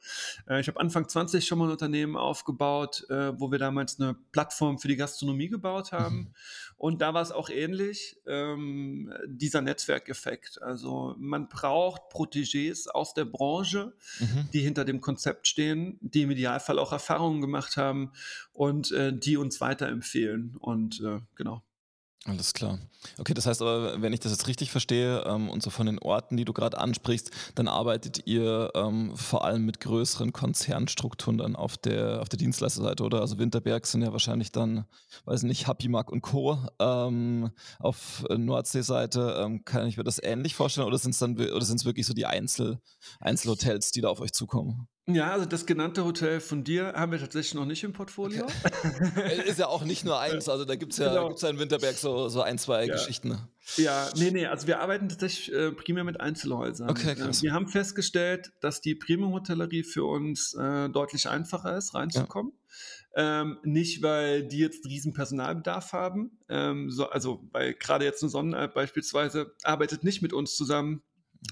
Mhm. 0.48 0.52
Äh, 0.52 0.60
ich 0.60 0.68
habe 0.68 0.80
Anfang 0.80 1.08
20 1.08 1.46
schon 1.46 1.60
mal 1.60 1.66
ein 1.66 1.72
Unternehmen 1.72 2.18
aufgebaut, 2.18 3.06
äh, 3.12 3.40
wo 3.40 3.52
wir 3.52 3.60
damals 3.60 4.00
eine 4.00 4.16
Plattform 4.32 4.80
für 4.80 4.88
die 4.88 4.96
Gastronomie 4.96 5.50
gebaut 5.50 5.92
haben. 5.92 6.16
Mhm. 6.16 6.34
Und 6.80 7.02
da 7.02 7.14
war 7.14 7.22
es 7.22 7.34
auch 7.34 7.50
ähnlich, 7.50 8.16
ähm, 8.26 9.14
dieser 9.28 9.60
Netzwerkeffekt. 9.60 10.62
Also 10.62 11.14
man 11.20 11.50
braucht 11.50 12.04
Protégés 12.10 12.88
aus 12.88 13.14
der 13.14 13.26
Branche, 13.26 13.94
mhm. 14.20 14.48
die 14.54 14.62
hinter 14.62 14.86
dem 14.86 15.02
Konzept 15.02 15.46
stehen, 15.46 16.00
die 16.00 16.22
im 16.22 16.32
Idealfall 16.32 16.80
auch 16.80 16.94
Erfahrungen 16.94 17.42
gemacht 17.42 17.76
haben 17.76 18.14
und 18.54 18.94
äh, 18.94 19.12
die 19.12 19.36
uns 19.36 19.60
weiterempfehlen. 19.60 20.56
Und 20.58 21.02
äh, 21.02 21.20
genau. 21.36 21.64
Alles 22.26 22.54
klar. 22.54 22.80
Okay, 23.18 23.34
das 23.34 23.46
heißt 23.46 23.62
aber, 23.62 24.02
wenn 24.02 24.12
ich 24.12 24.20
das 24.20 24.34
jetzt 24.34 24.48
richtig 24.48 24.72
verstehe 24.72 25.24
ähm, 25.26 25.50
und 25.50 25.64
so 25.64 25.70
von 25.70 25.86
den 25.86 26.00
Orten, 26.00 26.36
die 26.36 26.44
du 26.44 26.52
gerade 26.52 26.78
ansprichst, 26.78 27.32
dann 27.56 27.70
arbeitet 27.70 28.28
ihr 28.28 28.72
ähm, 28.76 29.16
vor 29.16 29.46
allem 29.46 29.66
mit 29.66 29.80
größeren 29.80 30.34
Konzernstrukturen 30.34 31.38
dann 31.38 31.56
auf 31.56 31.78
der, 31.78 32.22
auf 32.22 32.28
der 32.28 32.38
Dienstleisterseite, 32.38 33.04
oder? 33.04 33.22
Also 33.22 33.40
Winterberg 33.40 33.88
sind 33.88 34.02
ja 34.02 34.12
wahrscheinlich 34.12 34.52
dann, 34.52 34.86
weiß 35.26 35.44
nicht, 35.44 35.68
Happy 35.68 35.88
Mark 35.88 36.12
und 36.12 36.22
Co. 36.22 36.60
Ähm, 36.80 37.52
auf 37.80 38.26
Nordseeseite. 38.30 39.38
Ähm, 39.40 39.64
kann 39.64 39.88
ich 39.88 39.96
mir 39.96 40.04
das 40.04 40.22
ähnlich 40.22 40.56
vorstellen 40.56 40.88
oder 40.88 40.98
sind 40.98 41.12
es 41.12 41.20
dann 41.20 41.40
oder 41.40 41.66
sind 41.66 41.78
es 41.80 41.86
wirklich 41.86 42.06
so 42.06 42.14
die 42.14 42.26
Einzel, 42.26 42.80
Einzelhotels, 43.22 43.92
die 43.92 44.02
da 44.02 44.10
auf 44.10 44.20
euch 44.20 44.34
zukommen? 44.34 44.90
Ja, 45.16 45.32
also 45.32 45.46
das 45.46 45.66
genannte 45.66 46.06
Hotel 46.06 46.40
von 46.40 46.64
dir 46.64 46.94
haben 46.96 47.12
wir 47.12 47.20
tatsächlich 47.20 47.56
noch 47.56 47.66
nicht 47.66 47.84
im 47.84 47.94
Portfolio. 47.94 48.46
Okay. 48.46 49.42
Ist 49.48 49.60
ja 49.60 49.68
auch 49.68 49.84
nicht 49.84 50.06
nur 50.06 50.20
eins, 50.20 50.48
also 50.48 50.66
da 50.66 50.76
gibt 50.76 50.94
es 50.94 51.00
ja, 51.00 51.10
genau. 51.10 51.36
ja 51.36 51.50
in 51.50 51.60
Winterberg 51.60 51.96
so, 51.96 52.30
so 52.30 52.42
ein, 52.42 52.58
zwei 52.58 52.86
ja. 52.86 52.94
Geschichten. 52.94 53.38
Ja, 53.78 54.10
nee, 54.16 54.32
nee, 54.32 54.46
also 54.46 54.68
wir 54.68 54.80
arbeiten 54.80 55.10
tatsächlich 55.10 55.54
äh, 55.54 55.72
primär 55.72 56.04
mit 56.04 56.20
Einzelhäusern. 56.20 56.90
Okay, 56.90 57.16
krass. 57.16 57.40
Äh, 57.40 57.44
wir 57.44 57.54
haben 57.54 57.68
festgestellt, 57.68 58.52
dass 58.62 58.82
die 58.82 58.96
Premium-Hotellerie 58.96 59.84
für 59.84 60.06
uns 60.06 60.54
äh, 60.54 60.90
deutlich 60.90 61.28
einfacher 61.28 61.78
ist, 61.78 61.94
reinzukommen. 61.94 62.54
Ja. 63.16 63.42
Ähm, 63.42 63.58
nicht, 63.64 64.02
weil 64.04 64.48
die 64.48 64.60
jetzt 64.60 64.86
riesen 64.86 65.14
Personalbedarf 65.14 65.94
haben. 65.94 66.38
Ähm, 66.48 66.90
so, 66.92 67.10
also, 67.10 67.48
weil 67.52 67.74
gerade 67.74 68.06
jetzt 68.06 68.22
eine 68.24 68.30
Sonnenalp 68.30 68.74
beispielsweise 68.74 69.56
arbeitet 69.64 70.04
nicht 70.04 70.22
mit 70.22 70.34
uns 70.34 70.56
zusammen, 70.56 71.02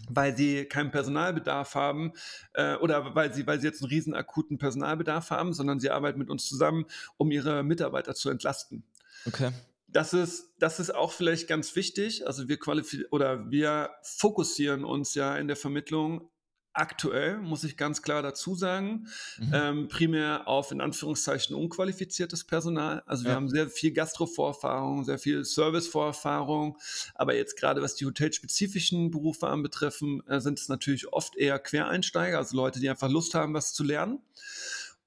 weil 0.09 0.35
sie 0.35 0.65
keinen 0.65 0.91
Personalbedarf 0.91 1.75
haben 1.75 2.13
äh, 2.53 2.75
oder 2.75 3.15
weil 3.15 3.33
sie, 3.33 3.47
weil 3.47 3.59
sie 3.59 3.67
jetzt 3.67 3.81
einen 3.81 3.89
riesen 3.89 4.13
akuten 4.13 4.57
Personalbedarf 4.57 5.31
haben, 5.31 5.53
sondern 5.53 5.79
sie 5.79 5.89
arbeiten 5.89 6.19
mit 6.19 6.29
uns 6.29 6.47
zusammen, 6.47 6.85
um 7.17 7.31
ihre 7.31 7.63
Mitarbeiter 7.63 8.15
zu 8.15 8.29
entlasten. 8.29 8.83
Okay. 9.25 9.51
das 9.87 10.13
ist, 10.13 10.53
das 10.59 10.79
ist 10.79 10.93
auch 10.93 11.11
vielleicht 11.11 11.47
ganz 11.47 11.75
wichtig. 11.75 12.27
Also 12.27 12.47
wir 12.47 12.57
qualifizieren 12.57 13.09
oder 13.11 13.49
wir 13.49 13.91
fokussieren 14.03 14.83
uns 14.83 15.15
ja 15.15 15.35
in 15.37 15.47
der 15.47 15.55
Vermittlung 15.55 16.29
aktuell, 16.77 17.37
muss 17.37 17.63
ich 17.63 17.77
ganz 17.77 18.01
klar 18.01 18.21
dazu 18.21 18.55
sagen, 18.55 19.07
mhm. 19.39 19.51
ähm, 19.53 19.87
primär 19.87 20.47
auf 20.47 20.71
in 20.71 20.81
Anführungszeichen 20.81 21.55
unqualifiziertes 21.55 22.43
Personal. 22.43 23.03
Also 23.05 23.23
wir 23.23 23.31
ja. 23.31 23.35
haben 23.35 23.49
sehr 23.49 23.69
viel 23.69 23.91
Gastro-Vorerfahrung, 23.91 25.03
sehr 25.03 25.19
viel 25.19 25.43
Service-Vorerfahrung, 25.43 26.77
aber 27.15 27.35
jetzt 27.35 27.57
gerade 27.57 27.81
was 27.81 27.95
die 27.95 28.05
hotelspezifischen 28.05 29.11
Berufe 29.11 29.47
anbetreffen, 29.47 30.25
äh, 30.27 30.39
sind 30.39 30.59
es 30.59 30.69
natürlich 30.69 31.11
oft 31.11 31.35
eher 31.35 31.59
Quereinsteiger, 31.59 32.37
also 32.37 32.55
Leute, 32.55 32.79
die 32.79 32.89
einfach 32.89 33.09
Lust 33.09 33.33
haben, 33.33 33.53
was 33.53 33.73
zu 33.73 33.83
lernen. 33.83 34.19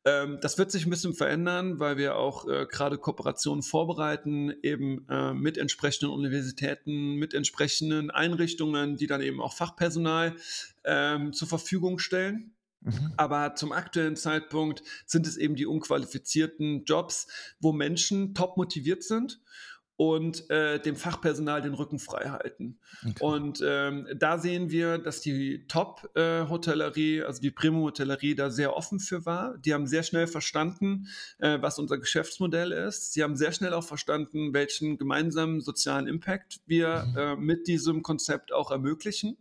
Ähm, 0.05 0.39
das 0.41 0.57
wird 0.57 0.71
sich 0.71 0.87
ein 0.87 0.91
bisschen 0.91 1.15
verändern, 1.15 1.79
weil 1.79 1.99
wir 1.99 2.17
auch 2.17 2.49
äh, 2.49 2.67
gerade 2.67 2.97
Kooperationen 2.97 3.63
vorbereiten, 3.63 4.53
eben 4.63 5.07
äh, 5.09 5.35
mit 5.35 5.59
entsprechenden 5.59 6.11
Universitäten, 6.11 7.17
mit 7.17 7.35
entsprechenden 7.35 8.11
Einrichtungen, 8.11 8.97
die 8.97 9.07
dann 9.07 9.21
eben 9.21 9.41
auch 9.41 9.53
Fachpersonal 9.53 10.37
ähm, 10.85 11.33
zur 11.33 11.49
Verfügung 11.49 11.99
stellen. 11.99 12.55
Mhm. 12.81 13.13
Aber 13.19 13.55
zum 13.57 13.73
aktuellen 13.73 14.17
Zeitpunkt 14.17 14.83
sind 15.05 15.27
es 15.27 15.37
eben 15.37 15.55
die 15.55 15.67
unqualifizierten 15.67 16.85
Jobs, 16.85 17.27
wo 17.61 17.73
Menschen 17.73 18.35
top 18.35 18.57
motiviert 18.57 19.03
sind 19.03 19.41
und 20.01 20.49
äh, 20.49 20.81
dem 20.81 20.97
Fachpersonal 20.97 21.61
den 21.61 21.75
Rücken 21.75 21.99
frei 21.99 22.31
halten. 22.31 22.79
Okay. 23.07 23.23
Und 23.23 23.63
ähm, 23.63 24.09
da 24.17 24.39
sehen 24.39 24.71
wir, 24.71 24.97
dass 24.97 25.21
die 25.21 25.67
Top-Hotellerie, 25.67 27.19
äh, 27.19 27.25
also 27.25 27.43
die 27.43 27.51
Premium-Hotellerie, 27.51 28.35
da 28.35 28.49
sehr 28.49 28.75
offen 28.75 28.99
für 28.99 29.27
war. 29.27 29.59
Die 29.59 29.75
haben 29.75 29.87
sehr 29.87 30.03
schnell 30.03 30.27
verstanden, 30.27 31.09
äh, 31.39 31.59
was 31.61 31.79
unser 31.79 31.99
Geschäftsmodell 31.99 32.73
ist. 32.73 33.13
Sie 33.13 33.23
haben 33.23 33.37
sehr 33.37 33.53
schnell 33.53 33.75
auch 33.75 33.85
verstanden, 33.85 34.55
welchen 34.55 34.97
gemeinsamen 34.97 35.61
sozialen 35.61 36.07
Impact 36.07 36.61
wir 36.65 37.05
mhm. 37.05 37.19
äh, 37.19 37.37
mit 37.37 37.67
diesem 37.67 38.03
Konzept 38.03 38.55
auch 38.55 38.71
ermöglichen 38.71 39.37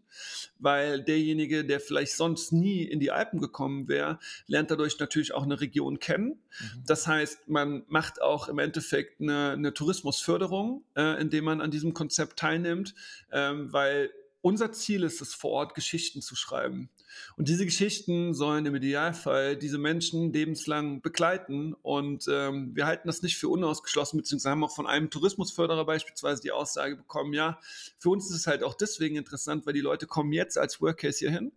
weil 0.58 1.04
derjenige, 1.04 1.66
der 1.66 1.80
vielleicht 1.80 2.14
sonst 2.14 2.52
nie 2.52 2.84
in 2.84 3.00
die 3.00 3.12
Alpen 3.12 3.40
gekommen 3.40 3.88
wäre, 3.88 4.20
lernt 4.48 4.72
dadurch 4.72 5.00
natürlich 5.00 5.34
auch 5.34 5.44
eine 5.44 5.62
Region 5.62 6.00
kennen. 6.00 6.42
Mhm. 6.60 6.84
Das 6.86 7.08
heißt, 7.08 7.48
man 7.48 7.84
macht 7.88 8.22
auch 8.22 8.48
im 8.48 8.60
Endeffekt 8.60 9.22
eine, 9.22 9.52
eine 9.52 9.74
Tourismusförderung, 9.74 10.84
äh, 10.96 11.20
indem 11.22 11.46
man 11.46 11.62
an 11.62 11.72
diesem 11.72 11.94
Konzept 11.94 12.40
teilnimmt, 12.40 12.96
ähm, 13.32 13.72
weil 13.72 14.12
unser 14.42 14.72
Ziel 14.72 15.04
ist 15.04 15.22
es, 15.22 15.34
vor 15.34 15.52
Ort 15.52 15.76
Geschichten 15.76 16.22
zu 16.22 16.36
schreiben. 16.36 16.90
Und 17.38 17.48
diese 17.48 17.66
Geschichten 17.66 18.34
sollen 18.34 18.66
im 18.66 18.76
Idealfall 18.76 19.56
diese 19.56 19.78
Menschen 19.78 20.34
lebenslang 20.34 21.02
begleiten. 21.02 21.74
Und 21.82 22.28
ähm, 22.30 22.76
wir 22.76 22.86
halten 22.86 23.08
das 23.08 23.22
nicht 23.22 23.38
für 23.38 23.50
unausgeschlossen, 23.50 24.18
beziehungsweise 24.18 24.52
haben 24.52 24.64
auch 24.64 24.76
von 24.76 24.88
einem 24.88 25.10
Tourismusförderer 25.10 25.86
beispielsweise 25.86 26.42
die 26.42 26.52
Aussage 26.52 26.96
bekommen, 26.96 27.34
ja, 27.34 27.60
für 27.98 28.10
uns 28.10 28.30
ist 28.30 28.36
es 28.36 28.48
halt 28.48 28.64
auch 28.64 28.74
deswegen 28.74 29.16
interessant, 29.16 29.66
weil 29.66 29.74
die 29.74 29.82
Leute 29.82 30.08
kommen 30.08 30.34
jetzt 30.34 30.58
als 30.58 30.82
Workcase 30.82 31.20
hier 31.20 31.32
hin 31.32 31.52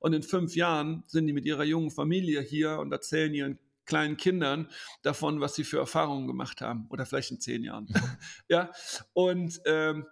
und 0.00 0.12
in 0.12 0.22
fünf 0.22 0.56
Jahren 0.56 1.04
sind 1.06 1.26
die 1.26 1.32
mit 1.32 1.44
ihrer 1.44 1.64
jungen 1.64 1.90
Familie 1.90 2.40
hier 2.40 2.78
und 2.78 2.92
erzählen 2.92 3.32
ihren 3.34 3.58
kleinen 3.84 4.16
Kindern 4.16 4.68
davon, 5.02 5.40
was 5.40 5.54
sie 5.54 5.64
für 5.64 5.78
Erfahrungen 5.78 6.26
gemacht 6.26 6.60
haben 6.60 6.86
oder 6.90 7.06
vielleicht 7.06 7.30
in 7.30 7.40
zehn 7.40 7.62
Jahren. 7.62 7.86
ja, 8.48 8.70
und 9.12 9.60
ähm, 9.64 10.06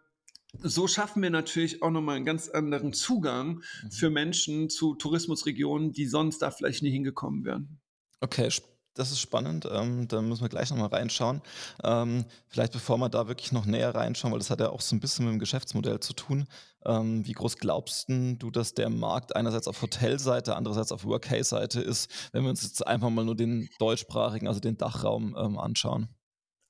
so 0.62 0.86
schaffen 0.86 1.22
wir 1.22 1.30
natürlich 1.30 1.82
auch 1.82 1.90
nochmal 1.90 2.16
einen 2.16 2.24
ganz 2.24 2.48
anderen 2.48 2.92
Zugang 2.92 3.62
mhm. 3.82 3.90
für 3.90 4.10
Menschen 4.10 4.70
zu 4.70 4.94
Tourismusregionen, 4.94 5.92
die 5.92 6.06
sonst 6.06 6.40
da 6.40 6.50
vielleicht 6.50 6.82
nie 6.82 6.90
hingekommen 6.90 7.44
wären. 7.44 7.80
Okay, 8.20 8.48
das 8.94 9.10
ist 9.10 9.20
spannend. 9.20 9.68
Ähm, 9.70 10.06
da 10.08 10.22
müssen 10.22 10.42
wir 10.42 10.48
gleich 10.48 10.70
nochmal 10.70 10.88
reinschauen. 10.88 11.42
Ähm, 11.82 12.24
vielleicht 12.48 12.72
bevor 12.72 12.96
wir 12.98 13.08
da 13.08 13.26
wirklich 13.26 13.50
noch 13.50 13.66
näher 13.66 13.94
reinschauen, 13.94 14.32
weil 14.32 14.38
das 14.38 14.50
hat 14.50 14.60
ja 14.60 14.70
auch 14.70 14.80
so 14.80 14.94
ein 14.94 15.00
bisschen 15.00 15.24
mit 15.24 15.34
dem 15.34 15.40
Geschäftsmodell 15.40 15.98
zu 16.00 16.12
tun. 16.12 16.46
Ähm, 16.86 17.26
wie 17.26 17.32
groß 17.32 17.58
glaubst 17.58 18.08
du, 18.08 18.50
dass 18.50 18.74
der 18.74 18.90
Markt 18.90 19.34
einerseits 19.34 19.66
auf 19.66 19.82
Hotelseite, 19.82 20.54
andererseits 20.54 20.92
auf 20.92 21.04
Workcase-Seite 21.04 21.80
ist, 21.80 22.30
wenn 22.32 22.44
wir 22.44 22.50
uns 22.50 22.62
jetzt 22.62 22.86
einfach 22.86 23.10
mal 23.10 23.24
nur 23.24 23.36
den 23.36 23.68
deutschsprachigen, 23.78 24.46
also 24.46 24.60
den 24.60 24.78
Dachraum 24.78 25.36
ähm, 25.36 25.58
anschauen? 25.58 26.08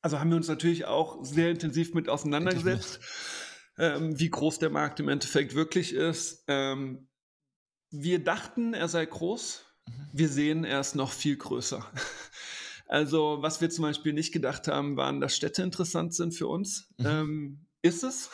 Also 0.00 0.18
haben 0.18 0.30
wir 0.30 0.36
uns 0.36 0.48
natürlich 0.48 0.86
auch 0.86 1.24
sehr 1.24 1.50
intensiv 1.50 1.94
mit 1.94 2.08
auseinandergesetzt 2.08 3.00
ähm, 3.78 4.18
wie 4.18 4.30
groß 4.30 4.58
der 4.58 4.70
Markt 4.70 5.00
im 5.00 5.08
Endeffekt 5.08 5.54
wirklich 5.54 5.92
ist. 5.92 6.44
Ähm, 6.48 7.08
wir 7.90 8.22
dachten, 8.22 8.74
er 8.74 8.88
sei 8.88 9.06
groß. 9.06 9.64
Mhm. 9.86 10.08
Wir 10.12 10.28
sehen, 10.28 10.64
er 10.64 10.80
ist 10.80 10.94
noch 10.94 11.12
viel 11.12 11.36
größer. 11.36 11.86
Also, 12.86 13.38
was 13.40 13.62
wir 13.62 13.70
zum 13.70 13.82
Beispiel 13.82 14.12
nicht 14.12 14.30
gedacht 14.30 14.68
haben, 14.68 14.98
waren, 14.98 15.18
dass 15.18 15.34
Städte 15.34 15.62
interessant 15.62 16.14
sind 16.14 16.34
für 16.34 16.46
uns. 16.46 16.92
Mhm. 16.98 17.06
Ähm, 17.06 17.66
ist 17.80 18.04
es 18.04 18.30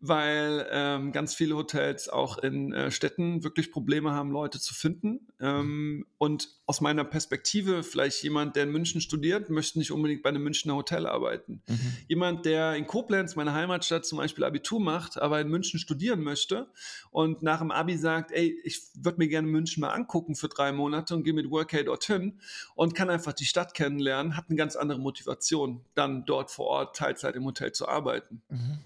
weil 0.00 0.66
ähm, 0.70 1.10
ganz 1.10 1.34
viele 1.34 1.56
Hotels 1.56 2.08
auch 2.08 2.38
in 2.38 2.72
äh, 2.72 2.90
Städten 2.92 3.42
wirklich 3.42 3.72
Probleme 3.72 4.12
haben, 4.12 4.30
Leute 4.30 4.60
zu 4.60 4.72
finden. 4.72 5.26
Ähm, 5.40 6.06
und 6.18 6.50
aus 6.66 6.80
meiner 6.80 7.04
Perspektive, 7.04 7.82
vielleicht 7.82 8.22
jemand, 8.22 8.54
der 8.54 8.64
in 8.64 8.70
München 8.70 9.00
studiert, 9.00 9.50
möchte 9.50 9.78
nicht 9.78 9.90
unbedingt 9.90 10.22
bei 10.22 10.28
einem 10.28 10.44
Münchner 10.44 10.76
Hotel 10.76 11.06
arbeiten. 11.06 11.62
Mhm. 11.66 11.96
Jemand, 12.06 12.46
der 12.46 12.76
in 12.76 12.86
Koblenz, 12.86 13.34
meine 13.34 13.54
Heimatstadt, 13.54 14.06
zum 14.06 14.18
Beispiel 14.18 14.44
Abitur 14.44 14.80
macht, 14.80 15.20
aber 15.20 15.40
in 15.40 15.48
München 15.48 15.80
studieren 15.80 16.22
möchte 16.22 16.68
und 17.10 17.42
nach 17.42 17.58
dem 17.58 17.72
Abi 17.72 17.96
sagt, 17.96 18.30
ey, 18.30 18.56
ich 18.62 18.80
würde 18.94 19.18
mir 19.18 19.28
gerne 19.28 19.48
München 19.48 19.80
mal 19.80 19.90
angucken 19.90 20.36
für 20.36 20.48
drei 20.48 20.70
Monate 20.70 21.16
und 21.16 21.24
gehe 21.24 21.34
mit 21.34 21.50
Workay 21.50 21.82
dorthin 21.82 22.38
und 22.76 22.94
kann 22.94 23.10
einfach 23.10 23.32
die 23.32 23.46
Stadt 23.46 23.74
kennenlernen, 23.74 24.36
hat 24.36 24.44
eine 24.48 24.56
ganz 24.56 24.76
andere 24.76 25.00
Motivation, 25.00 25.84
dann 25.94 26.24
dort 26.24 26.52
vor 26.52 26.66
Ort 26.66 26.96
Teilzeit 26.96 27.34
im 27.34 27.44
Hotel 27.44 27.72
zu 27.72 27.88
arbeiten. 27.88 28.42
Mhm. 28.48 28.78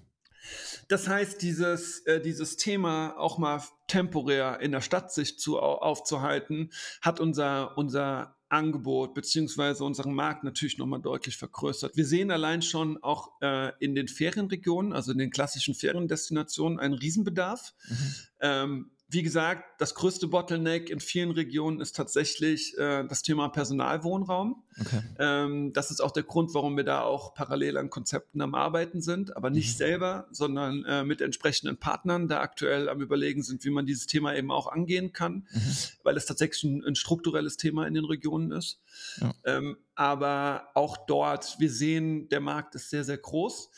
Das 0.88 1.08
heißt, 1.08 1.40
dieses, 1.42 2.00
äh, 2.00 2.20
dieses 2.20 2.56
Thema 2.56 3.16
auch 3.18 3.38
mal 3.38 3.62
temporär 3.86 4.60
in 4.60 4.72
der 4.72 4.80
Stadt 4.80 5.12
sich 5.12 5.38
zu, 5.38 5.58
aufzuhalten, 5.58 6.70
hat 7.00 7.20
unser, 7.20 7.76
unser 7.76 8.36
Angebot 8.52 9.14
beziehungsweise 9.14 9.84
unseren 9.84 10.12
Markt 10.12 10.44
natürlich 10.44 10.76
nochmal 10.76 11.00
deutlich 11.00 11.36
vergrößert. 11.36 11.96
Wir 11.96 12.04
sehen 12.04 12.30
allein 12.30 12.60
schon 12.60 13.02
auch 13.02 13.32
äh, 13.40 13.72
in 13.80 13.94
den 13.94 14.08
Ferienregionen, 14.08 14.92
also 14.92 15.12
in 15.12 15.18
den 15.18 15.30
klassischen 15.30 15.74
Feriendestinationen, 15.74 16.78
einen 16.78 16.94
Riesenbedarf. 16.94 17.72
Mhm. 17.88 18.14
Ähm, 18.40 18.90
wie 19.12 19.22
gesagt, 19.22 19.64
das 19.78 19.94
größte 19.94 20.26
Bottleneck 20.26 20.88
in 20.88 20.98
vielen 20.98 21.32
Regionen 21.32 21.80
ist 21.80 21.94
tatsächlich 21.94 22.76
äh, 22.78 23.04
das 23.06 23.22
Thema 23.22 23.50
Personalwohnraum. 23.50 24.64
Okay. 24.80 25.02
Ähm, 25.18 25.72
das 25.74 25.90
ist 25.90 26.00
auch 26.00 26.12
der 26.12 26.22
Grund, 26.22 26.54
warum 26.54 26.78
wir 26.78 26.84
da 26.84 27.02
auch 27.02 27.34
parallel 27.34 27.76
an 27.76 27.90
Konzepten 27.90 28.40
am 28.40 28.54
Arbeiten 28.54 29.02
sind, 29.02 29.36
aber 29.36 29.50
nicht 29.50 29.74
mhm. 29.74 29.76
selber, 29.76 30.28
sondern 30.30 30.86
äh, 30.86 31.04
mit 31.04 31.20
entsprechenden 31.20 31.76
Partnern 31.76 32.26
da 32.26 32.40
aktuell 32.40 32.88
am 32.88 33.02
Überlegen 33.02 33.42
sind, 33.42 33.66
wie 33.66 33.70
man 33.70 33.84
dieses 33.84 34.06
Thema 34.06 34.34
eben 34.34 34.50
auch 34.50 34.66
angehen 34.66 35.12
kann, 35.12 35.46
mhm. 35.50 35.76
weil 36.04 36.16
es 36.16 36.24
tatsächlich 36.24 36.64
ein, 36.64 36.82
ein, 36.82 36.94
strukturelles 36.94 37.58
Thema 37.58 37.86
in 37.86 37.92
den 37.92 38.06
Regionen 38.06 38.50
ist. 38.50 38.80
Ja. 39.20 39.34
Ähm, 39.44 39.76
aber 39.94 40.68
auch 40.74 40.96
dort, 41.06 41.56
wir 41.58 41.70
sehen, 41.70 42.30
der 42.30 42.40
Markt 42.40 42.74
ist 42.76 42.88
sehr, 42.88 43.04
sehr 43.04 43.18
groß. 43.18 43.70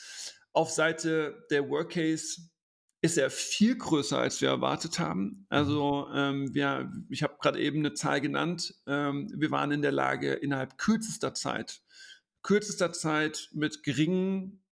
Auf 0.52 0.70
Seite 0.70 1.44
der 1.50 1.68
Workcase 1.68 2.53
ist 3.04 3.18
er 3.18 3.28
viel 3.28 3.76
größer, 3.76 4.18
als 4.18 4.40
wir 4.40 4.48
erwartet 4.48 4.98
haben. 4.98 5.44
Also 5.50 6.08
ähm, 6.14 6.54
wir, 6.54 6.90
ich 7.10 7.22
habe 7.22 7.36
gerade 7.38 7.60
eben 7.60 7.80
eine 7.80 7.92
Zahl 7.92 8.22
genannt. 8.22 8.76
Ähm, 8.86 9.30
wir 9.36 9.50
waren 9.50 9.72
in 9.72 9.82
der 9.82 9.92
Lage, 9.92 10.32
innerhalb 10.32 10.78
kürzester 10.78 11.34
Zeit, 11.34 11.82
kürzester 12.42 12.94
Zeit 12.94 13.50
mit 13.52 13.82
geringen 13.82 14.64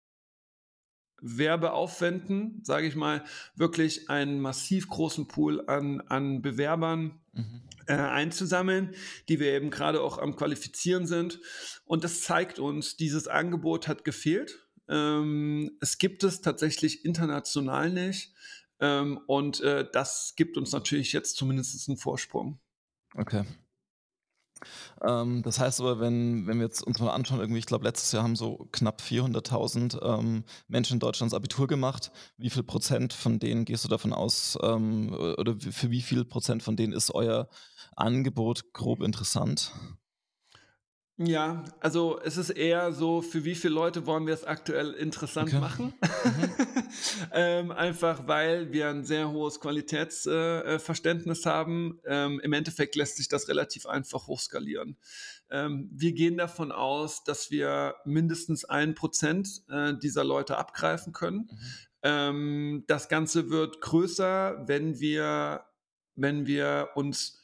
Werbeaufwänden, 1.20 2.62
sage 2.62 2.86
ich 2.86 2.94
mal, 2.94 3.24
wirklich 3.56 4.08
einen 4.10 4.40
massiv 4.40 4.88
großen 4.88 5.26
Pool 5.26 5.66
an, 5.66 6.00
an 6.02 6.40
Bewerbern 6.40 7.20
mhm. 7.32 7.62
äh, 7.88 7.94
einzusammeln, 7.94 8.94
die 9.28 9.40
wir 9.40 9.52
eben 9.54 9.70
gerade 9.70 10.00
auch 10.02 10.18
am 10.18 10.36
Qualifizieren 10.36 11.08
sind. 11.08 11.40
Und 11.84 12.04
das 12.04 12.20
zeigt 12.20 12.60
uns, 12.60 12.96
dieses 12.96 13.26
Angebot 13.26 13.88
hat 13.88 14.04
gefehlt 14.04 14.69
ähm, 14.90 15.70
es 15.80 15.98
gibt 15.98 16.24
es 16.24 16.40
tatsächlich 16.40 17.04
international 17.04 17.90
nicht. 17.90 18.34
Ähm, 18.80 19.20
und 19.26 19.60
äh, 19.60 19.86
das 19.90 20.34
gibt 20.36 20.56
uns 20.56 20.72
natürlich 20.72 21.12
jetzt 21.12 21.36
zumindest 21.36 21.88
einen 21.88 21.98
Vorsprung. 21.98 22.58
Okay. 23.14 23.44
Ähm, 25.02 25.42
das 25.42 25.58
heißt 25.58 25.80
aber, 25.80 26.00
wenn, 26.00 26.46
wenn 26.46 26.58
wir 26.58 26.66
jetzt 26.66 26.82
uns 26.82 26.98
mal 26.98 27.12
anschauen, 27.12 27.40
irgendwie, 27.40 27.58
ich 27.58 27.66
glaube, 27.66 27.84
letztes 27.84 28.12
Jahr 28.12 28.22
haben 28.22 28.36
so 28.36 28.68
knapp 28.72 29.00
400.000 29.00 30.02
ähm, 30.02 30.44
Menschen 30.68 30.94
in 30.94 31.00
Deutschland 31.00 31.32
das 31.32 31.36
Abitur 31.36 31.66
gemacht. 31.66 32.10
Wie 32.36 32.50
viel 32.50 32.62
Prozent 32.62 33.12
von 33.12 33.38
denen 33.38 33.64
gehst 33.64 33.84
du 33.84 33.88
davon 33.88 34.12
aus, 34.12 34.58
ähm, 34.62 35.12
oder 35.12 35.56
für 35.58 35.90
wie 35.90 36.02
viel 36.02 36.24
Prozent 36.24 36.62
von 36.62 36.76
denen 36.76 36.92
ist 36.92 37.14
euer 37.14 37.48
Angebot 37.96 38.72
grob 38.72 39.02
interessant? 39.02 39.72
Ja, 41.22 41.64
also 41.80 42.18
es 42.24 42.38
ist 42.38 42.48
eher 42.48 42.92
so, 42.92 43.20
für 43.20 43.44
wie 43.44 43.54
viele 43.54 43.74
Leute 43.74 44.06
wollen 44.06 44.26
wir 44.26 44.32
es 44.32 44.44
aktuell 44.44 44.92
interessant 44.92 45.50
okay. 45.50 45.60
machen? 45.60 45.92
Mhm. 46.00 46.52
ähm, 47.32 47.72
einfach 47.72 48.26
weil 48.26 48.72
wir 48.72 48.88
ein 48.88 49.04
sehr 49.04 49.30
hohes 49.30 49.60
Qualitätsverständnis 49.60 51.44
äh, 51.44 51.48
haben. 51.50 52.00
Ähm, 52.06 52.40
Im 52.42 52.54
Endeffekt 52.54 52.96
lässt 52.96 53.18
sich 53.18 53.28
das 53.28 53.48
relativ 53.48 53.84
einfach 53.84 54.28
hochskalieren. 54.28 54.96
Ähm, 55.50 55.90
wir 55.92 56.12
gehen 56.12 56.38
davon 56.38 56.72
aus, 56.72 57.22
dass 57.22 57.50
wir 57.50 57.96
mindestens 58.06 58.64
ein 58.64 58.94
Prozent 58.94 59.62
äh, 59.68 59.92
dieser 60.02 60.24
Leute 60.24 60.56
abgreifen 60.56 61.12
können. 61.12 61.50
Mhm. 61.50 61.58
Ähm, 62.02 62.84
das 62.86 63.10
Ganze 63.10 63.50
wird 63.50 63.82
größer, 63.82 64.66
wenn 64.66 65.00
wir, 65.00 65.66
wenn 66.16 66.46
wir 66.46 66.88
uns 66.94 67.42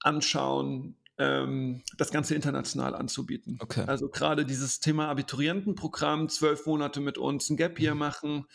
anschauen, 0.00 0.98
ähm, 1.20 1.82
das 1.98 2.10
Ganze 2.10 2.34
international 2.34 2.94
anzubieten. 2.94 3.58
Okay. 3.60 3.84
Also 3.86 4.08
gerade 4.08 4.46
dieses 4.46 4.80
Thema 4.80 5.08
Abiturientenprogramm, 5.08 6.30
zwölf 6.30 6.64
Monate 6.64 7.00
mit 7.00 7.18
uns 7.18 7.50
ein 7.50 7.58
Gap 7.58 7.78
Year 7.78 7.92
mhm. 7.94 7.98
machen. 7.98 8.46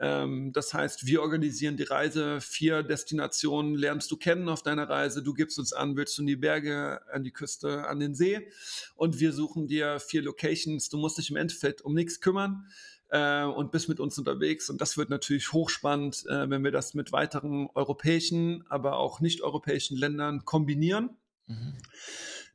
Ähm, 0.00 0.52
das 0.54 0.72
heißt, 0.72 1.06
wir 1.06 1.20
organisieren 1.20 1.76
die 1.76 1.82
Reise, 1.82 2.40
vier 2.40 2.82
Destinationen 2.82 3.74
lernst 3.74 4.10
du 4.10 4.16
kennen 4.16 4.48
auf 4.48 4.62
deiner 4.62 4.88
Reise. 4.88 5.22
Du 5.22 5.34
gibst 5.34 5.58
uns 5.58 5.74
an, 5.74 5.96
willst 5.96 6.16
du 6.16 6.22
in 6.22 6.26
die 6.26 6.36
Berge, 6.36 7.02
an 7.12 7.24
die 7.24 7.30
Küste, 7.30 7.86
an 7.86 8.00
den 8.00 8.14
See 8.14 8.48
und 8.96 9.20
wir 9.20 9.34
suchen 9.34 9.68
dir 9.68 10.00
vier 10.00 10.22
Locations. 10.22 10.88
Du 10.88 10.96
musst 10.96 11.18
dich 11.18 11.30
im 11.30 11.36
Endeffekt 11.36 11.82
um 11.82 11.92
nichts 11.92 12.20
kümmern 12.20 12.66
äh, 13.10 13.44
und 13.44 13.70
bist 13.70 13.90
mit 13.90 14.00
uns 14.00 14.18
unterwegs. 14.18 14.70
Und 14.70 14.80
das 14.80 14.96
wird 14.96 15.10
natürlich 15.10 15.52
hochspannend, 15.52 16.24
äh, 16.26 16.48
wenn 16.48 16.64
wir 16.64 16.72
das 16.72 16.94
mit 16.94 17.12
weiteren 17.12 17.68
europäischen, 17.74 18.64
aber 18.70 18.96
auch 18.96 19.20
nicht-europäischen 19.20 19.98
Ländern 19.98 20.46
kombinieren. 20.46 21.10
Mhm. 21.46 21.78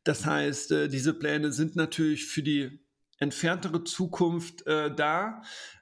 Das 0.04 0.26
heißt, 0.26 0.72
äh, 0.72 0.88
diese 0.88 1.14
Pläne 1.14 1.52
sind 1.52 1.76
natürlich 1.76 2.26
für 2.26 2.44
die 2.44 2.80
entferntere 3.20 3.84
Zukunft 3.84 4.66
äh, 4.66 4.94
da. 4.94 5.42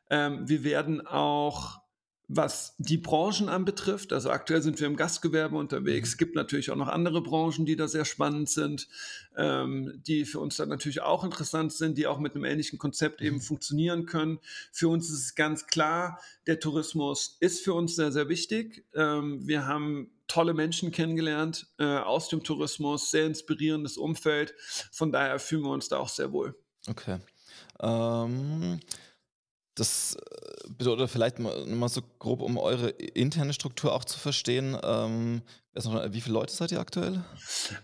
Ähm, 0.09 0.47
wir 0.47 0.63
werden 0.63 1.05
auch 1.05 1.81
was 2.29 2.75
die 2.77 2.97
Branchen 2.97 3.47
anbetrifft, 3.47 4.11
also 4.11 4.29
aktuell 4.29 4.61
sind 4.61 4.79
wir 4.79 4.87
im 4.87 4.97
Gastgewerbe 4.97 5.55
unterwegs. 5.55 6.09
Mhm. 6.09 6.11
Es 6.11 6.17
gibt 6.17 6.35
natürlich 6.35 6.71
auch 6.71 6.75
noch 6.75 6.89
andere 6.89 7.21
Branchen, 7.21 7.65
die 7.65 7.77
da 7.77 7.87
sehr 7.87 8.03
spannend 8.03 8.49
sind, 8.49 8.87
ähm, 9.37 10.01
die 10.05 10.25
für 10.25 10.39
uns 10.39 10.57
dann 10.57 10.67
natürlich 10.67 11.01
auch 11.01 11.23
interessant 11.23 11.71
sind, 11.71 11.97
die 11.97 12.05
auch 12.05 12.19
mit 12.19 12.35
einem 12.35 12.43
ähnlichen 12.43 12.79
Konzept 12.79 13.21
eben 13.21 13.37
mhm. 13.37 13.41
funktionieren 13.41 14.05
können. 14.05 14.39
Für 14.73 14.89
uns 14.89 15.09
ist 15.09 15.19
es 15.19 15.35
ganz 15.35 15.67
klar, 15.67 16.19
der 16.47 16.59
Tourismus 16.59 17.37
ist 17.39 17.63
für 17.63 17.73
uns 17.73 17.95
sehr, 17.95 18.11
sehr 18.11 18.27
wichtig. 18.27 18.85
Ähm, 18.93 19.47
wir 19.47 19.65
haben 19.65 20.11
tolle 20.27 20.53
Menschen 20.53 20.91
kennengelernt 20.91 21.67
äh, 21.79 21.85
aus 21.85 22.27
dem 22.27 22.43
Tourismus, 22.43 23.09
sehr 23.09 23.25
inspirierendes 23.25 23.97
Umfeld. 23.97 24.53
Von 24.91 25.13
daher 25.13 25.39
fühlen 25.39 25.63
wir 25.63 25.71
uns 25.71 25.87
da 25.87 25.97
auch 25.97 26.09
sehr 26.09 26.33
wohl. 26.33 26.55
Okay. 26.89 27.19
Ähm, 27.79 28.79
das 29.77 30.15
äh, 30.15 30.69
bedeutet 30.69 31.09
vielleicht 31.09 31.39
mal, 31.39 31.65
mal, 31.67 31.87
so 31.87 32.01
grob, 32.19 32.41
um 32.41 32.57
eure 32.57 32.89
interne 32.89 33.53
Struktur 33.53 33.93
auch 33.93 34.03
zu 34.03 34.19
verstehen. 34.19 34.77
Ähm, 34.83 35.41
wie 36.09 36.21
viele 36.21 36.33
Leute 36.33 36.51
seid 36.51 36.71
ihr 36.71 36.79
aktuell? 36.79 37.23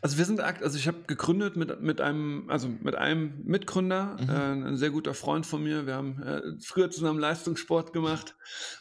Also 0.01 0.17
wir 0.17 0.25
sind 0.25 0.39
also 0.39 0.79
ich 0.79 0.87
habe 0.87 1.03
gegründet 1.05 1.55
mit, 1.55 1.79
mit 1.79 2.01
einem, 2.01 2.49
also 2.49 2.67
mit 2.67 2.95
einem 2.95 3.39
Mitgründer, 3.43 4.17
mhm. 4.19 4.29
äh, 4.29 4.69
ein 4.69 4.77
sehr 4.77 4.89
guter 4.89 5.13
Freund 5.13 5.45
von 5.45 5.61
mir. 5.61 5.85
Wir 5.85 5.93
haben 5.93 6.23
äh, 6.23 6.41
früher 6.59 6.89
zusammen 6.89 7.19
Leistungssport 7.19 7.93
gemacht 7.93 8.35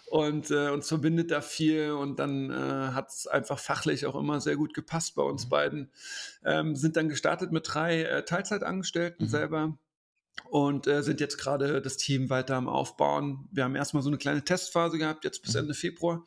und 0.06 0.50
äh, 0.50 0.70
uns 0.70 0.88
verbindet 0.88 1.30
da 1.30 1.42
viel 1.42 1.90
und 1.90 2.18
dann 2.18 2.50
äh, 2.50 2.54
hat 2.94 3.10
es 3.10 3.26
einfach 3.26 3.58
fachlich 3.58 4.06
auch 4.06 4.16
immer 4.16 4.40
sehr 4.40 4.56
gut 4.56 4.72
gepasst 4.72 5.14
bei 5.14 5.22
uns 5.22 5.44
mhm. 5.44 5.50
beiden. 5.50 5.92
Ähm, 6.46 6.74
sind 6.74 6.96
dann 6.96 7.10
gestartet 7.10 7.52
mit 7.52 7.66
drei 7.68 8.04
äh, 8.04 8.24
Teilzeitangestellten 8.24 9.26
mhm. 9.26 9.30
selber 9.30 9.78
und 10.50 10.86
äh, 10.86 11.02
sind 11.02 11.20
jetzt 11.20 11.38
gerade 11.38 11.80
das 11.80 11.96
Team 11.96 12.30
weiter 12.30 12.56
am 12.56 12.68
Aufbauen. 12.68 13.48
Wir 13.52 13.64
haben 13.64 13.74
erstmal 13.74 14.02
so 14.02 14.10
eine 14.10 14.18
kleine 14.18 14.44
Testphase 14.44 14.98
gehabt, 14.98 15.24
jetzt 15.24 15.42
bis 15.42 15.54
mhm. 15.54 15.60
Ende 15.60 15.74
Februar, 15.74 16.24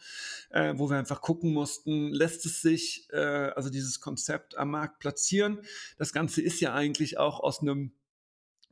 äh, 0.50 0.74
wo 0.78 0.90
wir 0.90 0.98
einfach 0.98 1.22
gucken 1.22 1.54
mussten, 1.54 2.10
lässt 2.10 2.46
es 2.46 2.62
sich, 2.62 3.08
äh, 3.12 3.18
also 3.18 3.70
dieses 3.70 4.00
Konzept 4.00 4.58
am 4.58 4.72
Markt 4.72 5.00
platzieren. 5.00 5.62
Das 5.98 6.14
Ganze 6.14 6.42
ist 6.42 6.60
ja 6.62 6.74
eigentlich 6.74 7.18
auch 7.18 7.40
aus 7.40 7.62
einem 7.62 7.92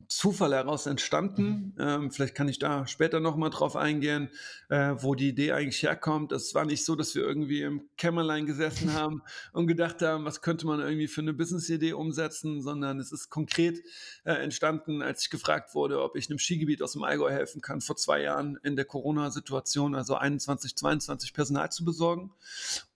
Zufall 0.07 0.53
heraus 0.53 0.85
entstanden. 0.85 1.73
Mhm. 1.75 1.81
Ähm, 1.81 2.11
vielleicht 2.11 2.35
kann 2.35 2.47
ich 2.47 2.59
da 2.59 2.87
später 2.87 3.19
nochmal 3.19 3.49
drauf 3.49 3.75
eingehen, 3.75 4.29
äh, 4.69 4.95
wo 4.97 5.15
die 5.15 5.29
Idee 5.29 5.51
eigentlich 5.53 5.83
herkommt. 5.83 6.31
Es 6.31 6.53
war 6.53 6.65
nicht 6.65 6.85
so, 6.85 6.95
dass 6.95 7.15
wir 7.15 7.23
irgendwie 7.23 7.61
im 7.61 7.89
Kämmerlein 7.97 8.45
gesessen 8.45 8.93
haben 8.93 9.21
und 9.51 9.67
gedacht 9.67 10.01
haben, 10.01 10.25
was 10.25 10.41
könnte 10.41 10.67
man 10.67 10.79
irgendwie 10.79 11.07
für 11.07 11.21
eine 11.21 11.33
Business-Idee 11.33 11.93
umsetzen, 11.93 12.61
sondern 12.61 12.99
es 12.99 13.11
ist 13.11 13.29
konkret 13.29 13.79
äh, 14.23 14.33
entstanden, 14.33 15.01
als 15.01 15.23
ich 15.23 15.29
gefragt 15.29 15.75
wurde, 15.75 16.01
ob 16.01 16.15
ich 16.15 16.29
einem 16.29 16.39
Skigebiet 16.39 16.81
aus 16.81 16.93
dem 16.93 17.03
Allgäu 17.03 17.31
helfen 17.31 17.61
kann, 17.61 17.81
vor 17.81 17.95
zwei 17.95 18.21
Jahren 18.21 18.59
in 18.63 18.75
der 18.75 18.85
Corona-Situation, 18.85 19.95
also 19.95 20.15
21, 20.15 20.75
22 20.75 21.33
Personal 21.33 21.71
zu 21.71 21.85
besorgen. 21.85 22.31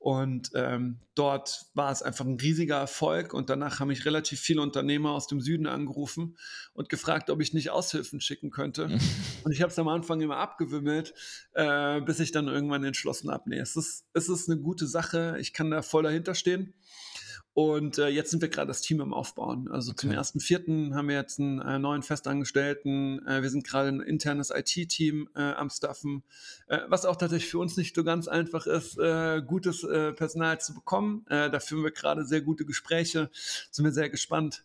Und 0.07 0.51
ähm, 0.55 1.01
dort 1.15 1.65
war 1.73 1.91
es 1.91 2.01
einfach 2.01 2.23
ein 2.23 2.39
riesiger 2.39 2.77
Erfolg. 2.77 3.33
Und 3.33 3.49
danach 3.49 3.81
haben 3.81 3.89
mich 3.89 4.05
relativ 4.05 4.39
viele 4.39 4.61
Unternehmer 4.61 5.11
aus 5.11 5.27
dem 5.27 5.41
Süden 5.41 5.67
angerufen 5.67 6.37
und 6.71 6.87
gefragt, 6.87 7.29
ob 7.29 7.41
ich 7.41 7.53
nicht 7.53 7.71
Aushilfen 7.71 8.21
schicken 8.21 8.49
könnte. 8.49 8.85
und 9.43 9.51
ich 9.51 9.61
habe 9.61 9.69
es 9.69 9.77
am 9.77 9.89
Anfang 9.89 10.21
immer 10.21 10.37
abgewimmelt, 10.37 11.13
äh, 11.55 11.99
bis 11.99 12.21
ich 12.21 12.31
dann 12.31 12.47
irgendwann 12.47 12.85
entschlossen 12.85 13.29
habe, 13.29 13.49
nee, 13.49 13.59
es 13.59 13.75
ist, 13.75 14.05
es 14.13 14.29
ist 14.29 14.49
eine 14.49 14.61
gute 14.61 14.87
Sache. 14.87 15.35
Ich 15.41 15.51
kann 15.51 15.71
da 15.71 15.81
voll 15.81 16.03
dahinter 16.03 16.35
stehen. 16.35 16.73
Und 17.57 17.97
äh, 17.97 18.09
jetzt 18.09 18.29
sind 18.29 18.43
wir 18.43 18.49
gerade 18.49 18.67
das 18.67 18.81
Team 18.81 19.01
am 19.01 19.15
Aufbauen. 19.15 19.67
Also 19.71 19.89
okay. 19.89 20.01
zum 20.01 20.11
ersten 20.11 20.39
Vierten 20.39 20.93
haben 20.93 21.07
wir 21.07 21.15
jetzt 21.15 21.39
einen 21.39 21.59
äh, 21.59 21.79
neuen 21.79 22.03
Festangestellten. 22.03 23.25
Äh, 23.25 23.41
wir 23.41 23.49
sind 23.49 23.65
gerade 23.65 23.89
ein 23.89 23.99
internes 23.99 24.51
IT-Team 24.51 25.27
äh, 25.35 25.53
am 25.53 25.71
Staffen, 25.71 26.21
äh, 26.67 26.81
was 26.87 27.03
auch 27.03 27.15
tatsächlich 27.15 27.49
für 27.49 27.57
uns 27.57 27.75
nicht 27.75 27.95
so 27.95 28.03
ganz 28.03 28.27
einfach 28.27 28.67
ist, 28.67 28.99
äh, 28.99 29.41
gutes 29.41 29.83
äh, 29.83 30.13
Personal 30.13 30.61
zu 30.61 30.75
bekommen. 30.75 31.25
Äh, 31.31 31.49
da 31.49 31.59
führen 31.59 31.83
wir 31.83 31.89
gerade 31.89 32.25
sehr 32.25 32.41
gute 32.41 32.63
Gespräche. 32.63 33.31
Sind 33.71 33.85
wir 33.85 33.91
sehr 33.91 34.11
gespannt, 34.11 34.63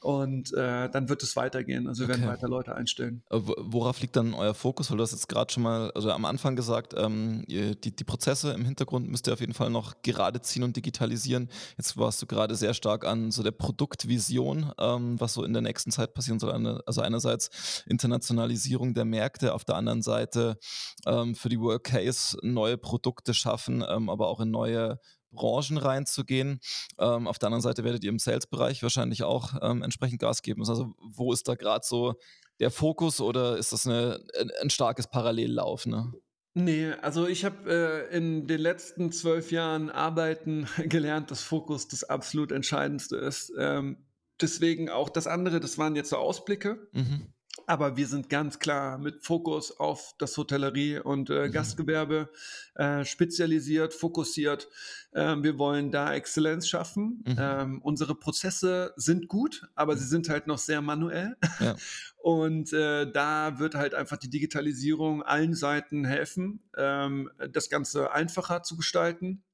und 0.00 0.52
äh, 0.54 0.88
dann 0.88 1.08
wird 1.08 1.22
es 1.22 1.36
weitergehen. 1.36 1.86
Also 1.86 2.06
wir 2.08 2.14
okay. 2.14 2.22
werden 2.22 2.32
weiter 2.32 2.48
Leute 2.48 2.74
einstellen. 2.74 3.22
Äh, 3.30 3.38
worauf 3.42 4.00
liegt 4.00 4.16
dann 4.16 4.32
euer 4.32 4.54
Fokus? 4.54 4.90
Weil 4.90 4.96
du 4.96 5.02
hast 5.02 5.12
jetzt 5.12 5.28
gerade 5.28 5.52
schon 5.52 5.62
mal, 5.62 5.90
also 5.92 6.10
am 6.10 6.24
Anfang 6.24 6.56
gesagt, 6.56 6.94
ähm, 6.96 7.44
die, 7.46 7.76
die 7.76 8.04
Prozesse 8.04 8.52
im 8.52 8.64
Hintergrund 8.64 9.08
müsst 9.08 9.26
ihr 9.26 9.34
auf 9.34 9.40
jeden 9.40 9.52
Fall 9.52 9.70
noch 9.70 10.00
gerade 10.02 10.40
ziehen 10.40 10.62
und 10.62 10.74
digitalisieren. 10.76 11.50
Jetzt 11.76 11.98
warst 11.98 12.22
du 12.22 12.26
gerade 12.26 12.54
sehr 12.54 12.72
stark 12.72 13.04
an 13.04 13.30
so 13.30 13.42
der 13.42 13.50
Produktvision, 13.50 14.72
ähm, 14.78 15.20
was 15.20 15.34
so 15.34 15.44
in 15.44 15.52
der 15.52 15.62
nächsten 15.62 15.90
Zeit 15.90 16.14
passieren 16.14 16.38
soll. 16.38 16.50
Also 16.86 17.02
einerseits 17.02 17.84
Internationalisierung 17.86 18.94
der 18.94 19.04
Märkte, 19.04 19.52
auf 19.52 19.64
der 19.64 19.76
anderen 19.76 20.02
Seite 20.02 20.58
ähm, 21.06 21.34
für 21.34 21.50
die 21.50 21.60
Workcase 21.60 22.38
neue 22.42 22.78
Produkte 22.78 23.34
schaffen, 23.34 23.84
ähm, 23.86 24.08
aber 24.08 24.28
auch 24.28 24.40
in 24.40 24.50
neue 24.50 24.98
Branchen 25.32 25.78
reinzugehen. 25.78 26.60
Ähm, 26.98 27.26
auf 27.26 27.38
der 27.38 27.48
anderen 27.48 27.62
Seite 27.62 27.84
werdet 27.84 28.04
ihr 28.04 28.10
im 28.10 28.18
Sales-Bereich 28.18 28.82
wahrscheinlich 28.82 29.22
auch 29.22 29.54
ähm, 29.62 29.82
entsprechend 29.82 30.20
Gas 30.20 30.42
geben. 30.42 30.60
Also 30.60 30.94
wo 30.98 31.32
ist 31.32 31.48
da 31.48 31.54
gerade 31.54 31.84
so 31.86 32.14
der 32.58 32.70
Fokus 32.70 33.20
oder 33.20 33.56
ist 33.56 33.72
das 33.72 33.86
eine, 33.86 34.24
ein 34.60 34.70
starkes 34.70 35.08
Parallellauf? 35.08 35.86
Ne? 35.86 36.12
Nee, 36.54 36.92
also 37.00 37.26
ich 37.26 37.44
habe 37.44 38.08
äh, 38.10 38.16
in 38.16 38.46
den 38.46 38.60
letzten 38.60 39.12
zwölf 39.12 39.52
Jahren 39.52 39.88
Arbeiten 39.88 40.66
gelernt, 40.78 41.30
dass 41.30 41.42
Fokus 41.42 41.88
das 41.88 42.04
absolut 42.04 42.52
Entscheidendste 42.52 43.16
ist. 43.16 43.52
Ähm, 43.58 43.98
deswegen 44.40 44.90
auch 44.90 45.08
das 45.08 45.26
andere, 45.26 45.60
das 45.60 45.78
waren 45.78 45.96
jetzt 45.96 46.10
so 46.10 46.16
Ausblicke. 46.16 46.88
Mhm. 46.92 47.32
Aber 47.70 47.96
wir 47.96 48.08
sind 48.08 48.28
ganz 48.28 48.58
klar 48.58 48.98
mit 48.98 49.22
Fokus 49.22 49.78
auf 49.78 50.16
das 50.18 50.36
Hotellerie 50.36 50.98
und 50.98 51.30
äh, 51.30 51.46
mhm. 51.46 51.52
Gastgewerbe 51.52 52.28
äh, 52.74 53.04
spezialisiert, 53.04 53.94
fokussiert. 53.94 54.68
Ähm, 55.14 55.44
wir 55.44 55.56
wollen 55.56 55.92
da 55.92 56.12
Exzellenz 56.12 56.66
schaffen. 56.66 57.22
Mhm. 57.24 57.36
Ähm, 57.38 57.80
unsere 57.80 58.16
Prozesse 58.16 58.92
sind 58.96 59.28
gut, 59.28 59.68
aber 59.76 59.96
sie 59.96 60.06
mhm. 60.06 60.08
sind 60.08 60.28
halt 60.30 60.48
noch 60.48 60.58
sehr 60.58 60.82
manuell. 60.82 61.36
Ja. 61.60 61.76
Und 62.20 62.72
äh, 62.72 63.08
da 63.08 63.60
wird 63.60 63.76
halt 63.76 63.94
einfach 63.94 64.16
die 64.16 64.30
Digitalisierung 64.30 65.22
allen 65.22 65.54
Seiten 65.54 66.04
helfen, 66.04 66.64
ähm, 66.76 67.30
das 67.52 67.70
Ganze 67.70 68.10
einfacher 68.10 68.64
zu 68.64 68.76
gestalten. 68.76 69.44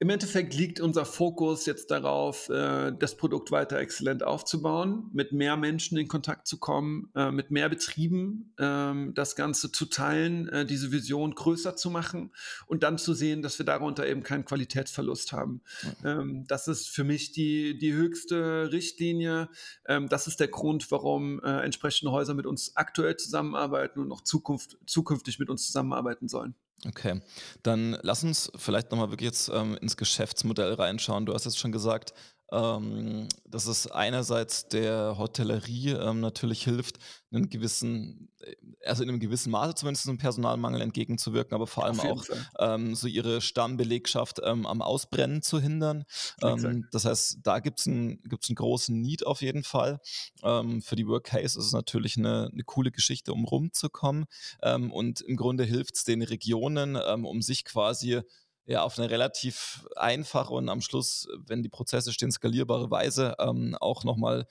Im 0.00 0.10
Endeffekt 0.10 0.54
liegt 0.54 0.80
unser 0.80 1.04
Fokus 1.04 1.66
jetzt 1.66 1.90
darauf, 1.92 2.48
äh, 2.48 2.92
das 2.98 3.16
Produkt 3.16 3.52
weiter 3.52 3.78
exzellent 3.78 4.24
aufzubauen, 4.24 5.08
mit 5.12 5.30
mehr 5.30 5.56
Menschen 5.56 5.96
in 5.96 6.08
Kontakt 6.08 6.48
zu 6.48 6.58
kommen, 6.58 7.10
äh, 7.14 7.30
mit 7.30 7.52
mehr 7.52 7.68
Betrieben 7.68 8.52
ähm, 8.58 9.14
das 9.14 9.36
Ganze 9.36 9.70
zu 9.70 9.86
teilen, 9.86 10.48
äh, 10.48 10.66
diese 10.66 10.90
Vision 10.90 11.36
größer 11.36 11.76
zu 11.76 11.90
machen 11.90 12.32
und 12.66 12.82
dann 12.82 12.98
zu 12.98 13.14
sehen, 13.14 13.40
dass 13.40 13.58
wir 13.58 13.66
darunter 13.66 14.06
eben 14.06 14.24
keinen 14.24 14.44
Qualitätsverlust 14.44 15.32
haben. 15.32 15.60
Mhm. 16.02 16.44
das 16.48 16.68
ist 16.68 16.88
für 16.88 17.04
mich 17.04 17.32
die, 17.32 17.78
die 17.78 17.92
höchste 17.92 18.72
Richtlinie. 18.72 19.48
Ähm, 19.86 20.08
das 20.08 20.26
ist 20.26 20.40
der 20.40 20.48
Grund, 20.48 20.90
warum 20.90 21.42
entsprechende 21.42 22.12
Häuser 22.12 22.34
mit 22.34 22.46
uns 22.46 22.76
aktuell 22.76 23.16
zusammenarbeiten 23.16 24.00
und 24.00 24.10
auch 24.12 24.22
Zukunft, 24.22 24.76
zukünftig 24.86 25.38
mit 25.38 25.50
uns 25.50 25.66
zusammenarbeiten 25.66 26.28
sollen. 26.28 26.54
Okay, 26.86 27.22
dann 27.62 27.96
lass 28.02 28.24
uns 28.24 28.52
vielleicht 28.56 28.90
nochmal 28.90 29.10
wirklich 29.10 29.28
jetzt 29.28 29.48
ähm, 29.48 29.76
ins 29.80 29.96
Geschäftsmodell 29.96 30.74
reinschauen. 30.74 31.24
Du 31.24 31.32
hast 31.32 31.44
jetzt 31.44 31.58
schon 31.58 31.72
gesagt, 31.72 32.12
ähm, 32.54 33.28
dass 33.46 33.66
es 33.66 33.90
einerseits 33.90 34.68
der 34.68 35.16
Hotellerie 35.18 35.90
ähm, 35.90 36.20
natürlich 36.20 36.62
hilft, 36.62 36.98
einen 37.32 37.48
gewissen, 37.48 38.28
äh, 38.40 38.54
also 38.86 39.02
in 39.02 39.08
einem 39.08 39.18
gewissen 39.18 39.50
Maße 39.50 39.74
zumindest 39.74 40.08
einem 40.08 40.18
Personalmangel 40.18 40.80
entgegenzuwirken, 40.80 41.54
aber 41.54 41.66
vor 41.66 41.84
allem 41.84 41.98
auch 41.98 42.24
ähm, 42.60 42.94
so 42.94 43.08
ihre 43.08 43.40
Stammbelegschaft 43.40 44.40
ähm, 44.44 44.66
am 44.66 44.82
Ausbrennen 44.82 45.42
zu 45.42 45.58
hindern. 45.60 46.04
Ähm, 46.42 46.86
das 46.92 47.04
heißt, 47.04 47.38
da 47.42 47.58
gibt 47.58 47.80
es 47.80 47.88
einen, 47.88 48.22
gibt's 48.22 48.48
einen 48.48 48.56
großen 48.56 49.00
Need 49.00 49.26
auf 49.26 49.42
jeden 49.42 49.64
Fall. 49.64 50.00
Ähm, 50.44 50.80
für 50.80 50.94
die 50.94 51.08
Workcase 51.08 51.58
ist 51.58 51.66
es 51.66 51.72
natürlich 51.72 52.16
eine, 52.16 52.50
eine 52.52 52.62
coole 52.62 52.92
Geschichte, 52.92 53.32
um 53.32 53.44
rumzukommen. 53.44 54.26
Und 54.62 55.20
im 55.20 55.36
Grunde 55.36 55.64
hilft 55.64 55.96
es 55.96 56.04
den 56.04 56.22
Regionen, 56.22 56.96
um 56.96 57.42
sich 57.42 57.64
quasi 57.64 58.22
ja 58.66 58.82
auf 58.82 58.98
eine 58.98 59.10
relativ 59.10 59.86
einfache 59.96 60.54
und 60.54 60.68
am 60.68 60.80
Schluss, 60.80 61.28
wenn 61.46 61.62
die 61.62 61.68
Prozesse 61.68 62.12
stehen, 62.12 62.32
skalierbare 62.32 62.90
Weise 62.90 63.34
ähm, 63.38 63.76
auch 63.80 64.04
nochmal 64.04 64.46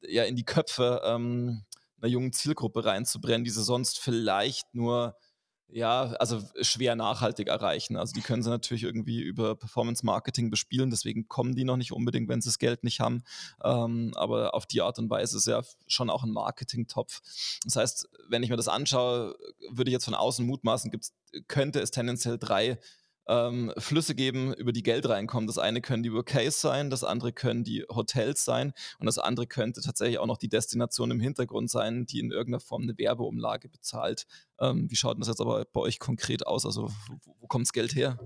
ja, 0.00 0.24
in 0.24 0.36
die 0.36 0.44
Köpfe 0.44 1.02
ähm, 1.04 1.64
einer 2.00 2.10
jungen 2.10 2.32
Zielgruppe 2.32 2.84
reinzubrennen, 2.84 3.44
die 3.44 3.50
sie 3.50 3.64
sonst 3.64 3.98
vielleicht 3.98 4.74
nur 4.74 5.16
ja, 5.68 6.12
also 6.20 6.40
schwer 6.60 6.94
nachhaltig 6.94 7.48
erreichen. 7.48 7.96
Also 7.96 8.12
die 8.12 8.20
können 8.20 8.42
sie 8.42 8.50
natürlich 8.50 8.84
irgendwie 8.84 9.20
über 9.20 9.56
Performance 9.56 10.06
Marketing 10.06 10.50
bespielen, 10.50 10.90
deswegen 10.90 11.26
kommen 11.26 11.54
die 11.54 11.64
noch 11.64 11.76
nicht 11.76 11.90
unbedingt, 11.90 12.28
wenn 12.28 12.40
sie 12.40 12.48
das 12.48 12.58
Geld 12.58 12.84
nicht 12.84 13.00
haben. 13.00 13.24
Ähm, 13.62 14.12
aber 14.14 14.54
auf 14.54 14.66
die 14.66 14.82
Art 14.82 14.98
und 14.98 15.10
Weise 15.10 15.36
ist 15.36 15.46
ja 15.46 15.62
schon 15.88 16.10
auch 16.10 16.22
ein 16.22 16.30
Marketing-Topf. 16.30 17.22
Das 17.64 17.76
heißt, 17.76 18.08
wenn 18.28 18.42
ich 18.42 18.50
mir 18.50 18.56
das 18.56 18.68
anschaue, 18.68 19.36
würde 19.70 19.90
ich 19.90 19.94
jetzt 19.94 20.04
von 20.04 20.14
außen 20.14 20.46
mutmaßen, 20.46 20.92
gibt's, 20.92 21.12
könnte 21.48 21.80
es 21.80 21.90
tendenziell 21.90 22.38
drei 22.38 22.78
ähm, 23.26 23.72
Flüsse 23.78 24.14
geben, 24.14 24.52
über 24.54 24.72
die 24.72 24.82
Geld 24.82 25.08
reinkommt. 25.08 25.48
Das 25.48 25.58
eine 25.58 25.80
können 25.80 26.02
die 26.02 26.12
Workays 26.12 26.60
sein, 26.60 26.90
das 26.90 27.04
andere 27.04 27.32
können 27.32 27.64
die 27.64 27.84
Hotels 27.88 28.44
sein 28.44 28.72
und 28.98 29.06
das 29.06 29.18
andere 29.18 29.46
könnte 29.46 29.80
tatsächlich 29.80 30.18
auch 30.18 30.26
noch 30.26 30.38
die 30.38 30.48
Destination 30.48 31.10
im 31.10 31.20
Hintergrund 31.20 31.70
sein, 31.70 32.06
die 32.06 32.20
in 32.20 32.30
irgendeiner 32.30 32.60
Form 32.60 32.82
eine 32.82 32.98
Werbeumlage 32.98 33.68
bezahlt. 33.68 34.26
Ähm, 34.60 34.90
wie 34.90 34.96
schaut 34.96 35.18
das 35.20 35.28
jetzt 35.28 35.40
aber 35.40 35.64
bei 35.64 35.80
euch 35.80 35.98
konkret 35.98 36.46
aus? 36.46 36.66
Also 36.66 36.90
wo, 37.08 37.32
wo 37.40 37.46
kommt 37.46 37.66
das 37.66 37.72
Geld 37.72 37.94
her? 37.94 38.18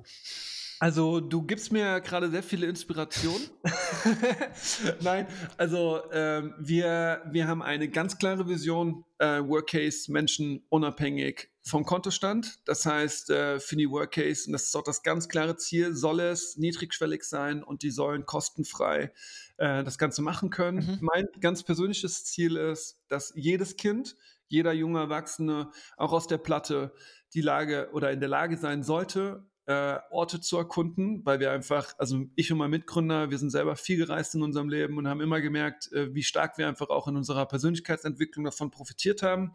Also 0.81 1.21
du 1.21 1.43
gibst 1.43 1.73
mir 1.73 2.01
gerade 2.01 2.31
sehr 2.31 2.43
viele 2.43 2.67
Inspirationen. 2.67 3.51
Nein, 5.01 5.27
also 5.57 6.01
ähm, 6.12 6.55
wir, 6.59 7.23
wir 7.31 7.49
haben 7.49 7.62
eine 7.62 7.88
ganz 7.88 8.19
klare 8.19 8.49
Vision, 8.49 9.05
äh, 9.19 9.41
Workcase 9.41 10.12
Menschen 10.12 10.64
unabhängig 10.69 11.51
vom 11.62 11.85
Kontostand. 11.85 12.61
Das 12.67 12.87
heißt, 12.87 13.31
äh, 13.31 13.59
für 13.59 13.77
die 13.77 13.91
Workcase, 13.91 14.47
und 14.47 14.53
das 14.53 14.64
ist 14.64 14.77
auch 14.77 14.85
das 14.85 15.03
ganz 15.03 15.29
klare 15.29 15.57
Ziel, 15.57 15.95
soll 15.95 16.21
es 16.21 16.57
niedrigschwellig 16.57 17.25
sein 17.25 17.64
und 17.64 17.83
die 17.83 17.91
sollen 17.91 18.25
kostenfrei 18.25 19.12
äh, 19.57 19.83
das 19.83 19.99
Ganze 19.99 20.23
machen 20.23 20.51
können. 20.51 20.79
Mhm. 20.79 20.99
Mein 21.01 21.27
ganz 21.41 21.64
persönliches 21.64 22.25
Ziel 22.25 22.57
ist, 22.57 23.01
dass 23.09 23.33
jedes 23.35 23.77
Kind, 23.77 24.17
jeder 24.47 24.73
junge 24.73 25.01
Erwachsene 25.01 25.73
auch 25.97 26.12
aus 26.12 26.29
der 26.29 26.38
Platte 26.38 26.93
die 27.35 27.43
Lage 27.43 27.91
oder 27.93 28.12
in 28.12 28.21
der 28.21 28.29
Lage 28.29 28.57
sein 28.57 28.83
sollte, 28.83 29.45
äh, 29.69 29.99
Orte 30.09 30.41
zu 30.41 30.57
erkunden, 30.57 31.21
weil 31.27 31.41
wir 31.41 31.53
einfach, 31.53 31.95
also 31.99 32.25
ich 32.37 32.51
und 32.51 32.57
mein 32.57 32.71
Mitgründer, 32.71 33.31
wir 33.31 33.37
sind 33.37 33.51
selber 33.51 33.77
viel 33.77 33.99
gereist 33.99 34.35
in 34.35 34.43
unserem 34.43 34.71
Leben 34.71 34.97
und 34.97 35.07
haben 35.07 35.21
immer 35.21 35.43
gemerkt, 35.43 35.93
äh, 35.93 36.15
wie 36.15 36.23
stark 36.23 36.57
wir 36.57 36.67
einfach 36.69 36.89
auch 36.89 37.07
in 37.07 37.17
unserer 37.17 37.45
Persönlichkeitsentwicklung 37.45 38.47
davon 38.47 38.71
profitiert 38.71 39.23
haben. 39.23 39.53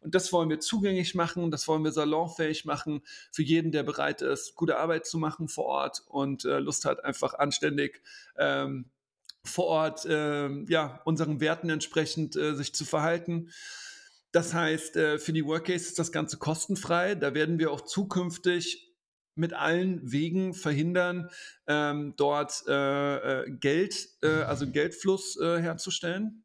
Und 0.00 0.14
das 0.14 0.34
wollen 0.34 0.50
wir 0.50 0.60
zugänglich 0.60 1.14
machen, 1.14 1.50
das 1.50 1.66
wollen 1.66 1.82
wir 1.82 1.92
salonfähig 1.92 2.66
machen 2.66 3.00
für 3.32 3.42
jeden, 3.42 3.72
der 3.72 3.84
bereit 3.84 4.20
ist, 4.20 4.54
gute 4.54 4.76
Arbeit 4.76 5.06
zu 5.06 5.16
machen 5.16 5.48
vor 5.48 5.64
Ort 5.64 6.02
und 6.08 6.44
äh, 6.44 6.58
Lust 6.58 6.84
hat, 6.84 7.02
einfach 7.02 7.32
anständig 7.32 8.02
ähm, 8.36 8.90
vor 9.44 9.64
Ort 9.64 10.04
äh, 10.04 10.50
ja, 10.64 11.00
unseren 11.06 11.40
Werten 11.40 11.70
entsprechend 11.70 12.36
äh, 12.36 12.54
sich 12.54 12.74
zu 12.74 12.84
verhalten. 12.84 13.48
Das 14.30 14.52
heißt, 14.52 14.96
äh, 14.96 15.18
für 15.18 15.32
die 15.32 15.46
Workcase 15.46 15.86
ist 15.86 15.98
das 15.98 16.12
Ganze 16.12 16.36
kostenfrei. 16.36 17.14
Da 17.14 17.32
werden 17.32 17.58
wir 17.58 17.70
auch 17.70 17.80
zukünftig 17.80 18.93
mit 19.34 19.52
allen 19.52 20.00
Wegen 20.10 20.54
verhindern, 20.54 21.30
ähm, 21.66 22.14
dort 22.16 22.64
äh, 22.68 23.42
äh, 23.42 23.50
Geld, 23.50 24.08
äh, 24.22 24.42
also 24.42 24.70
Geldfluss 24.70 25.38
äh, 25.40 25.60
herzustellen. 25.60 26.44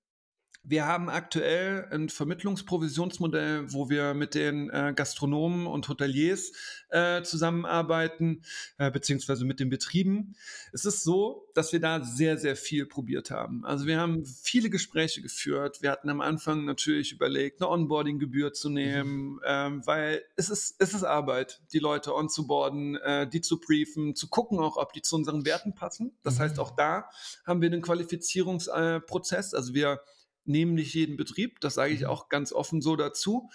Wir 0.64 0.86
haben 0.86 1.10
aktuell 1.10 1.88
ein 1.90 2.10
Vermittlungsprovisionsmodell, 2.10 3.72
wo 3.72 3.90
wir 3.90 4.14
mit 4.14 4.36
den 4.36 4.70
äh, 4.70 4.94
Gastronomen 4.94 5.66
und 5.66 5.88
Hoteliers 5.88 6.52
äh, 6.90 7.24
zusammenarbeiten, 7.24 8.44
äh, 8.78 8.92
beziehungsweise 8.92 9.46
mit 9.46 9.62
den 9.62 9.70
Betrieben. 9.70 10.36
Es 10.74 10.84
ist 10.84 11.04
so, 11.04 11.48
dass 11.54 11.72
wir 11.72 11.80
da 11.80 12.04
sehr, 12.04 12.38
sehr 12.38 12.58
viel 12.58 12.86
probiert 12.86 13.32
haben. 13.32 13.66
Also 13.66 13.86
wir 13.86 14.00
haben 14.00 14.26
viele 14.26 14.70
Gespräche 14.70 15.22
geführt. 15.22 15.82
Wir 15.82 15.92
hatten 15.92 16.10
am 16.10 16.20
Anfang 16.20 16.66
natürlich 16.66 17.14
überlegt, 17.14 17.62
eine 17.62 17.70
Onboarding-Gebühr 17.70 18.52
zu 18.52 18.70
nehmen, 18.70 19.36
mhm. 19.36 19.40
ähm, 19.46 19.88
weil 19.88 20.24
es 20.36 20.50
ist, 20.50 20.76
es 20.80 20.94
ist 20.94 21.04
Arbeit, 21.04 21.62
die 21.72 21.80
Leute 21.80 22.14
onzuboarden, 22.14 22.98
äh, 22.98 23.28
die 23.28 23.42
zu 23.42 23.60
briefen, 23.60 24.14
zu 24.14 24.28
gucken 24.28 24.60
auch, 24.60 24.76
ob 24.76 24.92
die 24.92 25.02
zu 25.02 25.16
unseren 25.16 25.46
Werten 25.46 25.74
passen. 25.74 26.12
Das 26.22 26.36
mhm. 26.36 26.40
heißt, 26.42 26.60
auch 26.60 26.76
da 26.76 27.10
haben 27.46 27.62
wir 27.62 27.72
einen 27.72 27.82
Qualifizierungsprozess. 27.82 29.54
also 29.54 29.74
wir 29.74 30.02
nehmen 30.50 30.74
nicht 30.74 30.94
jeden 30.94 31.18
Betrieb, 31.18 31.60
das 31.62 31.76
sage 31.76 31.94
ich 31.94 32.02
mhm. 32.02 32.08
auch 32.08 32.30
ganz 32.30 32.52
offen 32.52 32.82
so 32.82 32.96
dazu, 32.96 33.50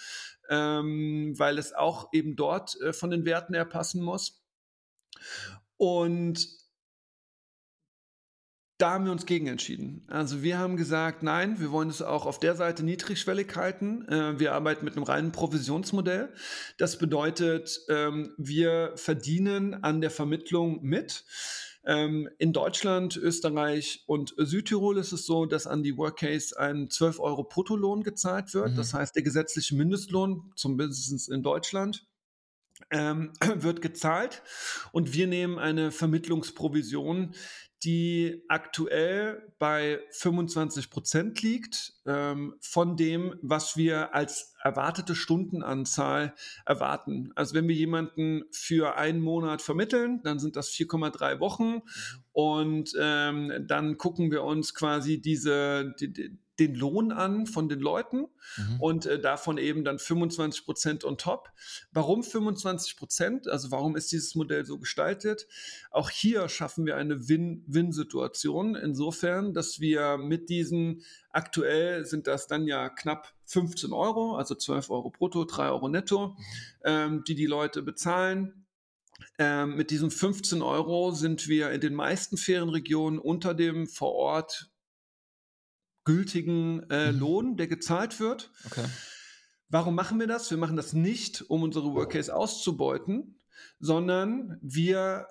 ähm, 0.49 1.35
weil 1.37 1.59
es 1.59 1.73
auch 1.73 2.09
eben 2.13 2.37
dort 2.37 2.81
äh, 2.81 2.93
von 2.93 3.11
den 3.11 3.25
Werten 3.25 3.55
her 3.55 3.65
passen 3.65 4.03
muss. 4.03 4.43
Und 5.77 6.49
da 8.79 8.91
haben 8.91 9.05
wir 9.05 9.13
uns 9.13 9.25
gegen 9.25 9.47
entschieden. 9.47 10.05
Also 10.09 10.43
wir 10.43 10.59
haben 10.59 10.77
gesagt, 10.77 11.23
nein, 11.23 11.61
wir 11.61 11.71
wollen 11.71 11.89
es 11.89 12.03
auch 12.03 12.27
auf 12.27 12.41
der 12.41 12.57
Seite 12.57 12.83
niedrigschwellig 12.83 13.55
halten. 13.55 14.07
Äh, 14.09 14.39
wir 14.41 14.53
arbeiten 14.53 14.85
mit 14.85 14.97
einem 14.97 15.05
reinen 15.05 15.33
Provisionsmodell. 15.33 16.35
Das 16.77 16.99
bedeutet, 16.99 17.81
ähm, 17.89 18.35
wir 18.37 18.93
verdienen 18.97 19.75
an 19.75 20.01
der 20.01 20.11
Vermittlung 20.11 20.83
mit. 20.83 21.25
Ähm, 21.87 22.29
in 22.39 22.53
Deutschland, 22.53 23.17
Österreich 23.17 24.05
und 24.07 24.35
Südtirol 24.39 24.99
ist 24.99 25.13
es 25.13 25.27
so, 25.27 25.45
dass 25.45 25.67
an 25.67 25.83
die 25.83 25.97
Workcase 25.97 26.59
ein 26.59 26.89
12 26.89 27.21
Euro 27.21 27.45
Bruttolohn 27.45 28.03
gezahlt 28.03 28.55
wird. 28.55 28.73
Mhm. 28.73 28.77
Das 28.77 28.95
heißt, 28.95 29.15
der 29.15 29.23
gesetzliche 29.23 29.75
Mindestlohn, 29.75 30.53
zumindest 30.57 31.29
in 31.29 31.43
Deutschland, 31.43 32.07
ähm, 32.91 33.33
wird 33.57 33.83
gezahlt 33.83 34.43
und 34.93 35.13
wir 35.13 35.27
nehmen 35.27 35.59
eine 35.59 35.91
Vermittlungsprovision, 35.91 37.35
die 37.85 38.43
aktuell 38.49 39.53
bei 39.59 40.01
25 40.11 40.91
Prozent 40.91 41.43
liegt 41.43 41.93
ähm, 42.07 42.55
von 42.61 42.97
dem, 42.97 43.35
was 43.43 43.77
wir 43.77 44.15
als 44.15 44.55
erwartete 44.63 45.15
Stundenanzahl 45.15 46.35
erwarten. 46.65 47.33
Also 47.35 47.55
wenn 47.55 47.69
wir 47.69 47.75
jemanden 47.75 48.45
für 48.51 48.97
einen 48.97 49.21
Monat 49.21 49.61
vermitteln, 49.61 50.23
dann 50.23 50.39
sind 50.39 50.57
das 50.57 50.71
4,3 50.71 51.41
Wochen 51.41 51.65
mhm. 51.65 51.83
und 52.33 52.93
ähm, 52.99 53.53
dann 53.67 53.99
gucken 53.99 54.31
wir 54.31 54.43
uns 54.45 54.75
quasi 54.75 55.21
diese 55.21 55.95
die, 56.01 56.39
den 56.59 56.75
Lohn 56.75 57.13
an 57.13 57.47
von 57.47 57.69
den 57.69 57.81
Leuten 57.81 58.27
mhm. 58.57 58.81
und 58.81 59.07
äh, 59.07 59.21
davon 59.21 59.59
eben 59.59 59.85
dann 59.85 59.99
25 59.99 60.65
Prozent 60.65 61.05
on 61.05 61.19
top. 61.19 61.51
Warum 61.93 62.23
25 62.23 62.97
Prozent? 62.97 63.49
Also 63.49 63.71
warum 63.71 63.97
ist 63.97 64.13
dieses 64.13 64.35
Modell 64.35 64.65
so 64.65 64.79
gestaltet? 64.79 65.47
Auch 65.91 66.11
hier 66.11 66.49
schaffen 66.49 66.87
wir 66.87 66.97
eine 66.97 67.29
Win-Win-Situation 67.29 68.77
insofern, 68.77 69.53
dass 69.53 69.81
wir 69.81 70.17
mit 70.17 70.49
diesen 70.49 71.03
aktuell 71.31 72.05
sind 72.05 72.27
das 72.27 72.47
dann 72.47 72.67
ja 72.67 72.89
knapp 72.89 73.35
15 73.47 73.93
Euro, 73.93 74.37
also 74.37 74.55
12 74.55 74.91
Euro 74.91 75.11
brutto, 75.11 75.45
3 75.45 75.69
Euro 75.69 75.89
netto, 75.89 76.29
mhm. 76.29 76.37
ähm, 76.85 77.25
die 77.27 77.35
die 77.35 77.47
Leute 77.47 77.83
bezahlen. 77.83 78.65
Ähm, 79.39 79.77
mit 79.77 79.91
diesen 79.91 80.11
15 80.11 80.63
Euro 80.63 81.11
sind 81.11 81.49
wir 81.49 81.71
in 81.71 81.81
den 81.81 81.95
meisten 81.95 82.37
Ferienregionen 82.37 83.19
unter 83.19 83.55
dem 83.55 83.87
vor 83.87 84.13
Ort 84.13 84.71
gültigen 86.05 86.89
äh, 86.91 87.13
mhm. 87.13 87.19
Lohn, 87.19 87.57
der 87.57 87.67
gezahlt 87.67 88.21
wird. 88.21 88.51
Okay. 88.67 88.85
Warum 89.69 89.95
machen 89.95 90.21
wir 90.21 90.27
das? 90.27 90.51
Wir 90.51 90.59
machen 90.59 90.77
das 90.77 90.93
nicht, 90.93 91.43
um 91.49 91.63
unsere 91.63 91.95
Workcase 91.95 92.35
auszubeuten, 92.35 93.41
sondern 93.81 94.59
wir 94.63 95.27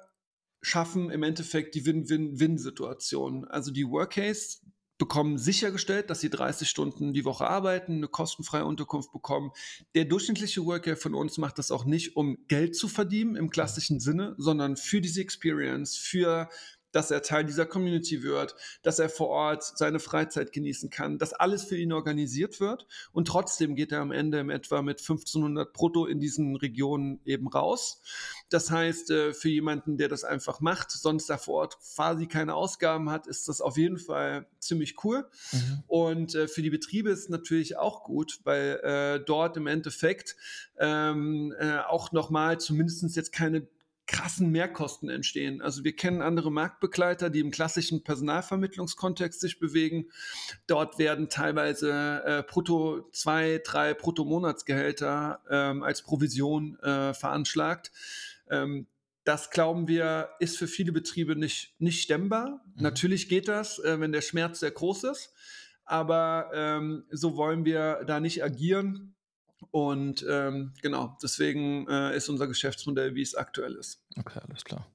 schaffen 0.61 1.09
im 1.11 1.23
Endeffekt 1.23 1.75
die 1.75 1.85
Win-Win-Win-Situation. 1.85 3.45
Also 3.45 3.71
die 3.71 3.87
Workcase 3.87 4.59
bekommen 4.97 5.37
sichergestellt, 5.37 6.09
dass 6.09 6.21
sie 6.21 6.29
30 6.29 6.69
Stunden 6.69 7.13
die 7.13 7.25
Woche 7.25 7.47
arbeiten, 7.47 7.93
eine 7.93 8.07
kostenfreie 8.07 8.65
Unterkunft 8.65 9.11
bekommen. 9.11 9.51
Der 9.95 10.05
durchschnittliche 10.05 10.65
Worker 10.65 10.95
von 10.95 11.13
uns 11.13 11.37
macht 11.37 11.57
das 11.57 11.71
auch 11.71 11.85
nicht, 11.85 12.15
um 12.15 12.37
Geld 12.47 12.75
zu 12.75 12.87
verdienen 12.87 13.35
im 13.35 13.49
klassischen 13.49 13.99
Sinne, 13.99 14.35
sondern 14.37 14.77
für 14.77 15.01
diese 15.01 15.21
Experience, 15.21 15.97
für 15.97 16.49
dass 16.93 17.11
er 17.11 17.21
Teil 17.21 17.43
dieser 17.43 17.65
Community 17.65 18.23
wird, 18.23 18.55
dass 18.81 18.99
er 18.99 19.09
vor 19.09 19.27
Ort 19.27 19.63
seine 19.63 19.99
Freizeit 19.99 20.53
genießen 20.53 20.89
kann, 20.89 21.17
dass 21.17 21.33
alles 21.33 21.65
für 21.65 21.77
ihn 21.77 21.91
organisiert 21.91 22.61
wird 22.61 22.87
und 23.11 23.27
trotzdem 23.27 23.75
geht 23.75 23.91
er 23.91 23.99
am 23.99 24.11
Ende 24.11 24.39
im 24.39 24.49
etwa 24.49 24.81
mit 24.81 24.99
1500 24.99 25.73
brutto 25.73 26.05
in 26.05 26.19
diesen 26.19 26.55
Regionen 26.55 27.19
eben 27.25 27.47
raus. 27.47 28.01
Das 28.49 28.71
heißt, 28.71 29.11
äh, 29.11 29.33
für 29.33 29.49
jemanden, 29.49 29.97
der 29.97 30.07
das 30.07 30.23
einfach 30.23 30.61
macht, 30.61 30.91
sonst 30.91 31.29
da 31.29 31.37
vor 31.37 31.55
Ort 31.55 31.77
quasi 31.79 32.27
keine 32.27 32.53
Ausgaben 32.55 33.09
hat, 33.09 33.27
ist 33.27 33.49
das 33.49 33.59
auf 33.59 33.77
jeden 33.77 33.97
Fall 33.97 34.47
ziemlich 34.59 35.03
cool. 35.03 35.27
Mhm. 35.51 35.83
Und 35.87 36.35
äh, 36.35 36.47
für 36.47 36.61
die 36.61 36.69
Betriebe 36.69 37.09
ist 37.09 37.19
es 37.19 37.29
natürlich 37.29 37.77
auch 37.77 38.03
gut, 38.03 38.39
weil 38.43 38.79
äh, 38.83 39.25
dort 39.25 39.57
im 39.57 39.67
Endeffekt 39.67 40.35
ähm, 40.77 41.53
äh, 41.59 41.79
auch 41.79 42.11
nochmal 42.11 42.59
zumindest 42.59 43.15
jetzt 43.15 43.31
keine 43.31 43.67
krassen 44.05 44.51
Mehrkosten 44.51 45.09
entstehen. 45.09 45.61
Also 45.61 45.83
wir 45.83 45.95
kennen 45.95 46.21
andere 46.21 46.51
Marktbegleiter, 46.51 47.29
die 47.29 47.39
im 47.39 47.51
klassischen 47.51 48.03
Personalvermittlungskontext 48.03 49.39
sich 49.39 49.59
bewegen. 49.59 50.09
Dort 50.67 50.99
werden 50.99 51.29
teilweise 51.29 52.21
äh, 52.25 52.43
brutto 52.43 53.09
zwei, 53.11 53.61
drei 53.63 53.93
Brutto-Monatsgehälter 53.93 55.41
ähm, 55.49 55.83
als 55.83 56.01
Provision 56.01 56.77
äh, 56.79 57.13
veranschlagt. 57.13 57.91
Ähm, 58.49 58.87
das 59.23 59.51
glauben 59.51 59.87
wir, 59.87 60.31
ist 60.39 60.57
für 60.57 60.67
viele 60.67 60.91
Betriebe 60.91 61.35
nicht, 61.37 61.73
nicht 61.79 62.01
stemmbar. 62.01 62.61
Mhm. 62.75 62.83
Natürlich 62.83 63.29
geht 63.29 63.47
das, 63.47 63.79
äh, 63.79 63.99
wenn 63.99 64.11
der 64.11 64.21
Schmerz 64.21 64.59
sehr 64.59 64.71
groß 64.71 65.05
ist. 65.05 65.33
Aber 65.85 66.51
ähm, 66.53 67.05
so 67.09 67.35
wollen 67.35 67.65
wir 67.65 68.03
da 68.05 68.19
nicht 68.19 68.43
agieren. 68.43 69.15
Und 69.71 70.25
ähm, 70.29 70.73
genau, 70.81 71.17
deswegen 71.21 71.87
äh, 71.87 72.15
ist 72.15 72.29
unser 72.29 72.47
Geschäftsmodell, 72.47 73.15
wie 73.15 73.21
es 73.21 73.35
aktuell 73.35 73.75
ist. 73.75 74.01
Okay, 74.17 74.39
alles 74.47 74.63
klar. 74.63 74.87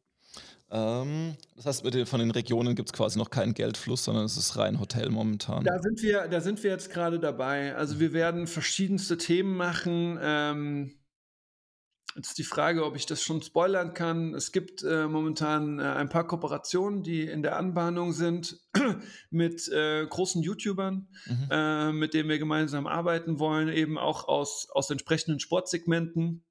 Ähm, 0.71 1.37
das 1.57 1.67
heißt, 1.67 1.95
den, 1.95 2.07
von 2.07 2.21
den 2.21 2.31
Regionen 2.31 2.75
gibt 2.75 2.91
es 2.91 2.93
quasi 2.93 3.19
noch 3.19 3.31
keinen 3.31 3.55
Geldfluss, 3.55 4.05
sondern 4.05 4.25
es 4.25 4.37
ist 4.37 4.57
rein 4.57 4.81
Hotel 4.81 5.09
momentan. 5.09 5.65
Da 5.65 5.81
sind 5.81 6.03
wir, 6.03 6.29
da 6.29 6.41
sind 6.41 6.63
wir 6.63 6.71
jetzt 6.71 6.91
gerade 6.91 7.19
dabei. 7.19 7.75
Also 7.75 8.01
wir 8.01 8.13
werden 8.13 8.47
verschiedenste 8.47 9.17
Themen 9.17 9.57
machen. 9.57 10.19
Ähm, 10.21 10.98
Jetzt 12.19 12.37
die 12.37 12.43
Frage, 12.43 12.85
ob 12.85 12.97
ich 12.97 13.07
das 13.07 13.23
schon 13.23 13.43
spoilern 13.43 13.95
kann. 13.95 14.35
Es 14.35 14.51
gibt 14.51 14.83
äh, 14.83 15.07
momentan 15.07 15.79
äh, 15.79 15.85
ein 15.85 16.09
paar 16.09 16.27
Kooperationen, 16.27 17.05
die 17.05 17.23
in 17.23 17.45
der 17.45 17.57
Anbahnung 17.57 18.13
sind 18.13 18.59
mit 19.31 19.69
äh, 19.69 20.05
großen 20.05 20.43
YouTubern, 20.43 21.07
mhm. 21.27 21.49
Äh, 21.49 21.93
mit 21.93 22.15
denen 22.15 22.29
wir 22.29 22.41
gemeinsam 22.41 22.89
arbeiten 22.89 23.39
wollen, 23.39 23.69
eben 23.69 23.99
auch 23.99 24.27
aus, 24.27 24.69
aus 24.73 24.91
entsprechenden 24.91 25.39
Sportsegmenten. 25.39 26.43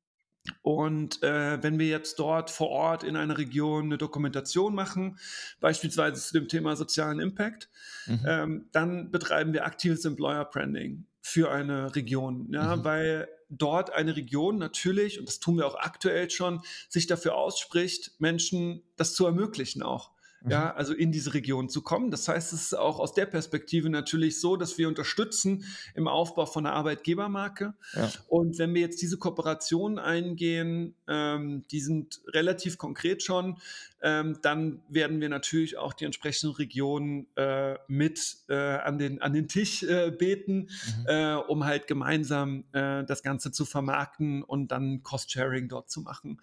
Und 0.62 1.22
äh, 1.22 1.62
wenn 1.62 1.80
wir 1.80 1.88
jetzt 1.88 2.18
dort 2.18 2.50
vor 2.50 2.70
Ort 2.70 3.04
in 3.04 3.18
einer 3.18 3.38
Region 3.38 3.88
eine 3.88 3.98
Dokumentation 3.98 4.74
machen, 4.74 5.20
beispielsweise 5.60 6.22
zu 6.22 6.32
dem 6.32 6.48
Thema 6.48 6.78
sozialen 6.78 7.20
Impact, 7.20 7.70
mhm. 8.06 8.22
ähm, 8.26 8.70
dann 8.72 9.12
betreiben 9.12 9.52
wir 9.52 9.66
aktives 9.66 10.06
Employer 10.06 10.46
Branding 10.46 11.08
für 11.28 11.52
eine 11.52 11.94
Region, 11.94 12.48
ja, 12.54 12.78
mhm. 12.78 12.84
weil 12.86 13.28
dort 13.50 13.92
eine 13.92 14.16
Region 14.16 14.58
natürlich, 14.58 15.20
und 15.20 15.28
das 15.28 15.40
tun 15.40 15.58
wir 15.58 15.68
auch 15.68 15.76
aktuell 15.76 16.30
schon, 16.30 16.62
sich 16.88 17.06
dafür 17.06 17.36
ausspricht, 17.36 18.14
Menschen 18.20 18.84
das 18.96 19.14
zu 19.14 19.26
ermöglichen 19.26 19.84
auch 19.84 20.12
mhm. 20.42 20.52
ja, 20.52 20.74
also 20.74 20.94
in 20.94 21.12
diese 21.12 21.34
Region 21.34 21.70
zu 21.70 21.82
kommen. 21.82 22.12
Das 22.12 22.28
heißt, 22.28 22.54
es 22.54 22.62
ist 22.64 22.74
auch 22.74 23.00
aus 23.00 23.14
der 23.14 23.26
Perspektive 23.26 23.90
natürlich 23.90 24.40
so, 24.40 24.56
dass 24.56 24.78
wir 24.78 24.88
unterstützen 24.88 25.66
im 25.96 26.08
Aufbau 26.08 26.46
von 26.46 26.66
einer 26.66 26.76
Arbeitgebermarke. 26.76 27.74
Ja. 27.94 28.12
Und 28.28 28.58
wenn 28.58 28.74
wir 28.74 28.82
jetzt 28.82 29.02
diese 29.02 29.18
Kooperationen 29.18 30.00
eingehen, 30.00 30.96
ähm, 31.08 31.66
die 31.72 31.80
sind 31.80 32.22
relativ 32.34 32.78
konkret 32.78 33.24
schon, 33.24 33.58
ähm, 34.02 34.38
dann 34.42 34.82
werden 34.90 35.22
wir 35.22 35.30
natürlich 35.30 35.78
auch 35.78 35.94
die 35.94 36.06
entsprechenden 36.06 36.56
Regionen 36.56 37.28
äh, 37.36 37.78
mit 37.88 38.38
äh, 38.48 38.56
an, 38.56 39.00
den, 39.00 39.22
an 39.22 39.34
den 39.34 39.48
Tisch 39.48 39.84
äh, 39.84 40.12
beten, 40.12 40.70
mhm. 40.70 41.06
Äh, 41.08 41.36
um 41.36 41.66
halt 41.66 41.88
gemeinsam 41.88 42.66
äh, 42.74 43.04
das 43.06 43.24
Ganze 43.24 43.52
zu 43.52 43.66
vermarkten 43.66 44.44
und 44.44 44.72
dann 44.72 45.02
Cost-Sharing 45.04 45.68
dort 45.68 45.90
zu 45.90 46.02
machen. 46.02 46.40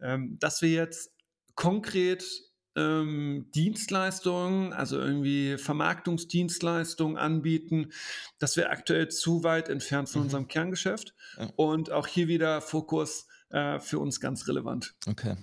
Ähm, 0.00 0.38
dass 0.38 0.62
wir 0.62 0.70
jetzt 0.70 1.12
konkret 1.54 2.24
ähm, 2.76 3.46
Dienstleistungen, 3.54 4.72
also 4.72 4.98
irgendwie 4.98 5.58
Vermarktungsdienstleistungen 5.58 7.16
anbieten. 7.16 7.92
Das 8.38 8.56
wäre 8.56 8.70
aktuell 8.70 9.08
zu 9.08 9.44
weit 9.44 9.68
entfernt 9.68 10.08
von 10.08 10.22
mhm. 10.22 10.26
unserem 10.26 10.48
Kerngeschäft. 10.48 11.14
Ja. 11.38 11.48
Und 11.56 11.90
auch 11.90 12.06
hier 12.06 12.28
wieder 12.28 12.60
Fokus 12.60 13.26
äh, 13.50 13.78
für 13.80 13.98
uns 13.98 14.20
ganz 14.20 14.48
relevant. 14.48 14.94
Okay. 15.06 15.36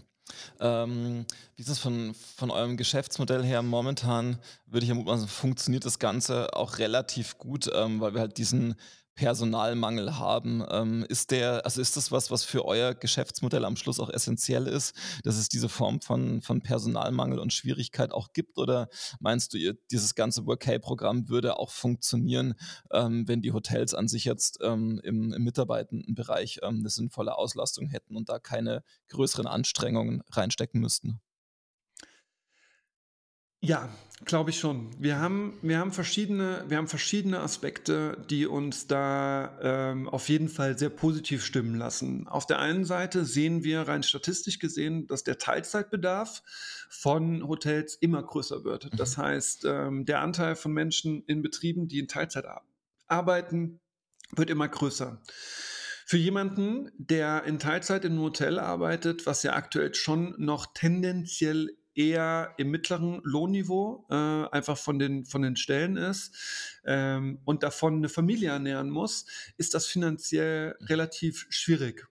Ähm, 0.59 1.25
wie 1.55 1.61
ist 1.61 1.69
das 1.69 1.80
von, 1.80 2.13
von 2.36 2.51
eurem 2.51 2.77
Geschäftsmodell 2.77 3.43
her? 3.43 3.61
Momentan 3.61 4.38
würde 4.67 4.84
ich 4.84 4.89
ja 4.89 4.95
mutmaßen, 4.95 5.27
funktioniert 5.27 5.86
das 5.86 5.99
Ganze 5.99 6.53
auch 6.53 6.77
relativ 6.77 7.38
gut, 7.38 7.69
ähm, 7.73 7.99
weil 7.99 8.13
wir 8.13 8.21
halt 8.21 8.38
diesen 8.38 8.75
Personalmangel 9.20 10.17
haben. 10.17 10.63
Ähm, 10.72 11.05
ist 11.09 11.32
der, 11.32 11.65
also 11.65 11.82
ist 11.82 11.97
das 11.97 12.09
was, 12.09 12.32
was 12.32 12.45
für 12.45 12.63
euer 12.63 12.93
Geschäftsmodell 12.93 13.65
am 13.65 13.76
Schluss 13.76 13.99
auch 13.99 14.09
essentiell 14.09 14.65
ist, 14.65 14.95
dass 15.26 15.36
es 15.36 15.49
diese 15.49 15.67
Form 15.67 15.99
von, 15.99 16.41
von 16.41 16.61
Personalmangel 16.61 17.38
und 17.38 17.51
Schwierigkeit 17.51 18.13
auch 18.13 18.32
gibt? 18.32 18.57
Oder 18.57 18.88
meinst 19.20 19.53
du, 19.53 19.57
ihr, 19.57 19.74
dieses 19.91 20.15
ganze 20.15 20.45
Workay-Programm 20.45 21.28
würde 21.28 21.59
auch 21.59 21.70
funktionieren, 21.70 22.53
ähm, 22.93 23.28
wenn 23.28 23.41
die 23.41 23.51
Hotels 23.51 23.93
an 23.93 24.07
sich 24.07 24.24
jetzt 24.24 24.59
ähm, 24.61 25.01
im, 25.03 25.34
im 25.34 25.43
Mitarbeitendenbereich 25.43 26.59
ähm, 26.63 26.78
eine 26.80 26.89
sinnvolle 26.89 27.38
Auslastung 27.38 27.89
hätten 27.89 28.15
und 28.15 28.30
da 28.30 28.39
keine 28.39 28.86
größeren 29.09 29.47
Anstrengungen 29.47 30.24
reinstecken 30.32 30.80
müssten? 30.80 31.20
Ja, 33.62 33.89
glaube 34.26 34.51
ich 34.51 34.60
schon. 34.60 34.89
Wir 34.99 35.20
haben, 35.20 35.57
wir, 35.62 35.80
haben 35.80 35.91
verschiedene, 35.91 36.64
wir 36.68 36.78
haben 36.78 36.88
verschiedene 36.88 37.39
Aspekte, 37.39 38.18
die 38.30 38.45
uns 38.45 38.88
da 38.88 39.57
ähm, 39.62 40.07
auf 40.07 40.30
jeden 40.30 40.49
Fall 40.49 40.78
sehr 40.78 40.89
positiv 40.89 41.43
stimmen 41.43 41.76
lassen. 41.76 42.28
Auf 42.28 42.45
der 42.45 42.60
einen 42.60 42.86
Seite 42.86 43.26
sehen 43.26 43.64
wir 43.64 43.82
rein 43.82 44.03
statistisch 44.03 44.60
gesehen, 44.60 45.07
dass 45.07 45.24
der 45.24 45.38
Teilzeitbedarf 45.38 46.41
von 46.89 47.47
Hotels 47.47 47.95
immer 47.95 48.24
größer 48.24 48.64
wird. 48.64 48.86
Mhm. 48.86 48.97
Das 48.97 49.18
heißt, 49.18 49.66
ähm, 49.66 50.05
der 50.05 50.22
Anteil 50.22 50.55
von 50.55 50.72
Menschen 50.72 51.24
in 51.26 51.41
Betrieben, 51.41 51.88
die 51.88 51.99
in 51.99 52.07
Teilzeit 52.07 52.45
arbeiten, 53.07 53.80
wird 54.36 54.49
immer 54.49 54.68
größer. 54.68 55.22
Für 56.05 56.18
jemanden, 56.18 56.91
der 56.97 57.43
in 57.43 57.60
Teilzeit 57.60 58.03
im 58.05 58.20
Hotel 58.20 58.57
arbeitet, 58.57 59.26
was 59.26 59.43
ja 59.43 59.53
aktuell 59.53 59.93
schon 59.93 60.34
noch 60.38 60.74
tendenziell 60.74 61.78
eher 62.00 62.54
im 62.58 62.72
mittleren 62.72 63.20
Lohnniveau, 63.24 64.06
äh, 64.10 64.16
einfach 64.16 64.78
von 64.78 65.00
den, 65.00 65.26
von 65.26 65.41
den 65.41 65.58
Stellen 65.58 65.97
ist 65.97 66.34
ähm, 66.86 67.39
und 67.43 67.62
davon 67.62 67.97
eine 67.97 68.08
Familie 68.08 68.52
ernähren 68.52 68.89
muss, 68.89 69.26
ist 69.58 69.74
das 69.74 69.86
finanziell 69.86 70.78
relativ 70.80 71.45
schwierig. 71.50 72.08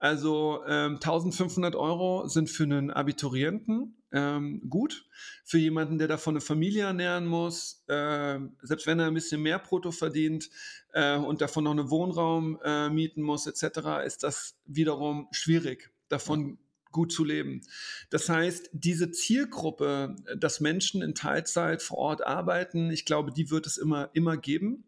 Also 0.00 0.64
ähm, 0.66 0.94
1500 0.94 1.76
Euro 1.76 2.26
sind 2.26 2.50
für 2.50 2.64
einen 2.64 2.90
Abiturienten 2.90 4.02
ähm, 4.12 4.60
gut. 4.68 5.06
Für 5.44 5.58
jemanden, 5.58 5.98
der 5.98 6.08
davon 6.08 6.34
eine 6.34 6.40
Familie 6.40 6.84
ernähren 6.84 7.26
muss, 7.26 7.84
äh, 7.86 8.40
selbst 8.62 8.86
wenn 8.88 8.98
er 8.98 9.06
ein 9.06 9.14
bisschen 9.14 9.42
mehr 9.42 9.60
Brutto 9.60 9.92
verdient 9.92 10.50
äh, 10.92 11.16
und 11.16 11.40
davon 11.40 11.64
noch 11.64 11.70
einen 11.70 11.88
Wohnraum 11.88 12.58
äh, 12.64 12.90
mieten 12.90 13.22
muss 13.22 13.46
etc., 13.46 14.04
ist 14.04 14.24
das 14.24 14.56
wiederum 14.66 15.28
schwierig. 15.30 15.92
Davon 16.08 16.58
gut 16.94 17.12
zu 17.12 17.24
leben. 17.24 17.60
Das 18.08 18.30
heißt, 18.30 18.70
diese 18.72 19.10
Zielgruppe, 19.10 20.16
dass 20.38 20.60
Menschen 20.60 21.02
in 21.02 21.14
Teilzeit 21.14 21.82
vor 21.82 21.98
Ort 21.98 22.26
arbeiten, 22.26 22.90
ich 22.90 23.04
glaube, 23.04 23.32
die 23.32 23.50
wird 23.50 23.66
es 23.66 23.76
immer, 23.76 24.08
immer 24.14 24.38
geben. 24.38 24.84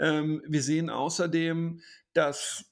Ähm, 0.00 0.42
wir 0.48 0.62
sehen 0.62 0.90
außerdem, 0.90 1.82
dass 2.14 2.64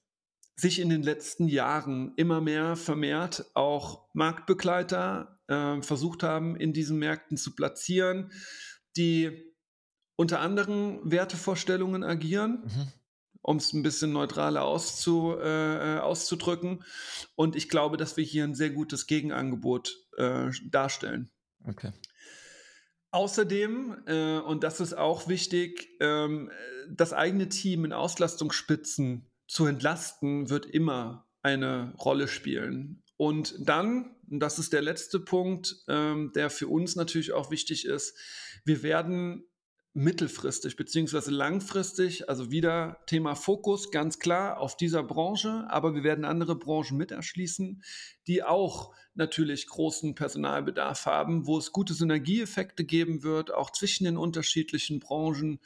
sich 0.56 0.80
in 0.80 0.88
den 0.88 1.02
letzten 1.02 1.46
Jahren 1.46 2.12
immer 2.16 2.40
mehr 2.40 2.74
vermehrt 2.74 3.44
auch 3.54 4.08
Marktbegleiter 4.14 5.38
äh, 5.46 5.82
versucht 5.82 6.22
haben, 6.22 6.56
in 6.56 6.72
diesen 6.72 6.98
Märkten 6.98 7.36
zu 7.36 7.54
platzieren, 7.54 8.32
die 8.96 9.44
unter 10.16 10.40
anderen 10.40 10.98
Wertevorstellungen 11.10 12.04
agieren. 12.04 12.62
Mhm 12.64 13.01
um 13.42 13.56
es 13.56 13.72
ein 13.72 13.82
bisschen 13.82 14.12
neutraler 14.12 14.64
auszu, 14.64 15.36
äh, 15.38 15.98
auszudrücken. 15.98 16.84
Und 17.34 17.56
ich 17.56 17.68
glaube, 17.68 17.96
dass 17.96 18.16
wir 18.16 18.24
hier 18.24 18.44
ein 18.44 18.54
sehr 18.54 18.70
gutes 18.70 19.06
Gegenangebot 19.06 19.96
äh, 20.16 20.50
darstellen. 20.70 21.30
Okay. 21.64 21.92
Außerdem, 23.10 24.04
äh, 24.06 24.38
und 24.38 24.64
das 24.64 24.80
ist 24.80 24.94
auch 24.94 25.28
wichtig, 25.28 25.88
ähm, 26.00 26.50
das 26.88 27.12
eigene 27.12 27.48
Team 27.48 27.84
in 27.84 27.92
Auslastungsspitzen 27.92 29.28
zu 29.46 29.66
entlasten, 29.66 30.48
wird 30.48 30.64
immer 30.64 31.28
eine 31.42 31.92
Rolle 31.98 32.26
spielen. 32.26 33.02
Und 33.18 33.54
dann, 33.58 34.16
und 34.30 34.40
das 34.40 34.58
ist 34.58 34.72
der 34.72 34.82
letzte 34.82 35.20
Punkt, 35.20 35.76
ähm, 35.88 36.32
der 36.34 36.48
für 36.48 36.68
uns 36.68 36.96
natürlich 36.96 37.32
auch 37.32 37.50
wichtig 37.50 37.84
ist, 37.84 38.16
wir 38.64 38.82
werden 38.82 39.44
mittelfristig 39.94 40.76
beziehungsweise 40.76 41.30
langfristig, 41.30 42.28
also 42.28 42.50
wieder 42.50 42.98
Thema 43.06 43.34
Fokus, 43.34 43.90
ganz 43.90 44.18
klar 44.18 44.58
auf 44.58 44.76
dieser 44.76 45.02
Branche, 45.02 45.66
aber 45.68 45.94
wir 45.94 46.02
werden 46.02 46.24
andere 46.24 46.56
Branchen 46.56 46.96
mit 46.96 47.10
erschließen, 47.10 47.82
die 48.26 48.42
auch 48.42 48.94
natürlich 49.14 49.66
großen 49.66 50.14
Personalbedarf 50.14 51.04
haben, 51.04 51.46
wo 51.46 51.58
es 51.58 51.72
gute 51.72 51.92
Synergieeffekte 51.92 52.84
geben 52.84 53.22
wird, 53.22 53.52
auch 53.52 53.70
zwischen 53.70 54.04
den 54.04 54.16
unterschiedlichen 54.16 55.00
Branchen. 55.00 55.60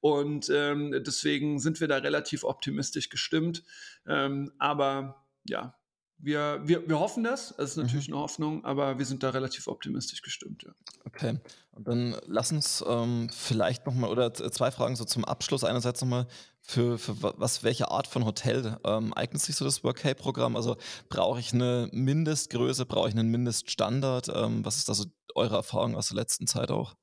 Und 0.00 0.48
ähm, 0.50 0.94
deswegen 1.04 1.58
sind 1.58 1.80
wir 1.80 1.88
da 1.88 1.96
relativ 1.96 2.44
optimistisch 2.44 3.08
gestimmt. 3.08 3.64
Ähm, 4.06 4.52
aber 4.58 5.24
ja, 5.44 5.74
wir, 6.22 6.60
wir, 6.64 6.88
wir 6.88 6.98
hoffen 6.98 7.24
das. 7.24 7.52
Es 7.58 7.70
ist 7.70 7.76
natürlich 7.76 8.08
mhm. 8.08 8.14
eine 8.14 8.22
Hoffnung, 8.22 8.64
aber 8.64 8.98
wir 8.98 9.04
sind 9.04 9.22
da 9.22 9.30
relativ 9.30 9.66
optimistisch 9.66 10.22
gestimmt. 10.22 10.62
Ja. 10.62 10.72
Okay. 11.04 11.38
Und 11.72 11.88
dann 11.88 12.16
lass 12.26 12.52
uns 12.52 12.84
ähm, 12.86 13.28
vielleicht 13.32 13.86
nochmal, 13.86 14.10
oder 14.10 14.32
zwei 14.32 14.70
Fragen 14.70 14.94
so 14.94 15.04
zum 15.04 15.24
Abschluss. 15.24 15.64
Einerseits 15.64 16.00
nochmal, 16.00 16.26
für, 16.60 16.96
für 16.96 17.20
was, 17.20 17.64
welche 17.64 17.90
Art 17.90 18.06
von 18.06 18.24
Hotel 18.24 18.78
ähm, 18.84 19.12
eignet 19.14 19.42
sich 19.42 19.56
so 19.56 19.64
das 19.64 19.82
Workay-Programm? 19.82 20.54
Also 20.54 20.76
brauche 21.08 21.40
ich 21.40 21.52
eine 21.52 21.88
Mindestgröße, 21.92 22.86
brauche 22.86 23.08
ich 23.08 23.14
einen 23.14 23.30
Mindeststandard? 23.30 24.28
Ähm, 24.32 24.64
was 24.64 24.76
ist 24.76 24.88
da 24.88 24.94
so 24.94 25.06
eure 25.34 25.56
Erfahrung 25.56 25.96
aus 25.96 26.08
der 26.08 26.16
letzten 26.16 26.46
Zeit 26.46 26.70
auch? 26.70 26.94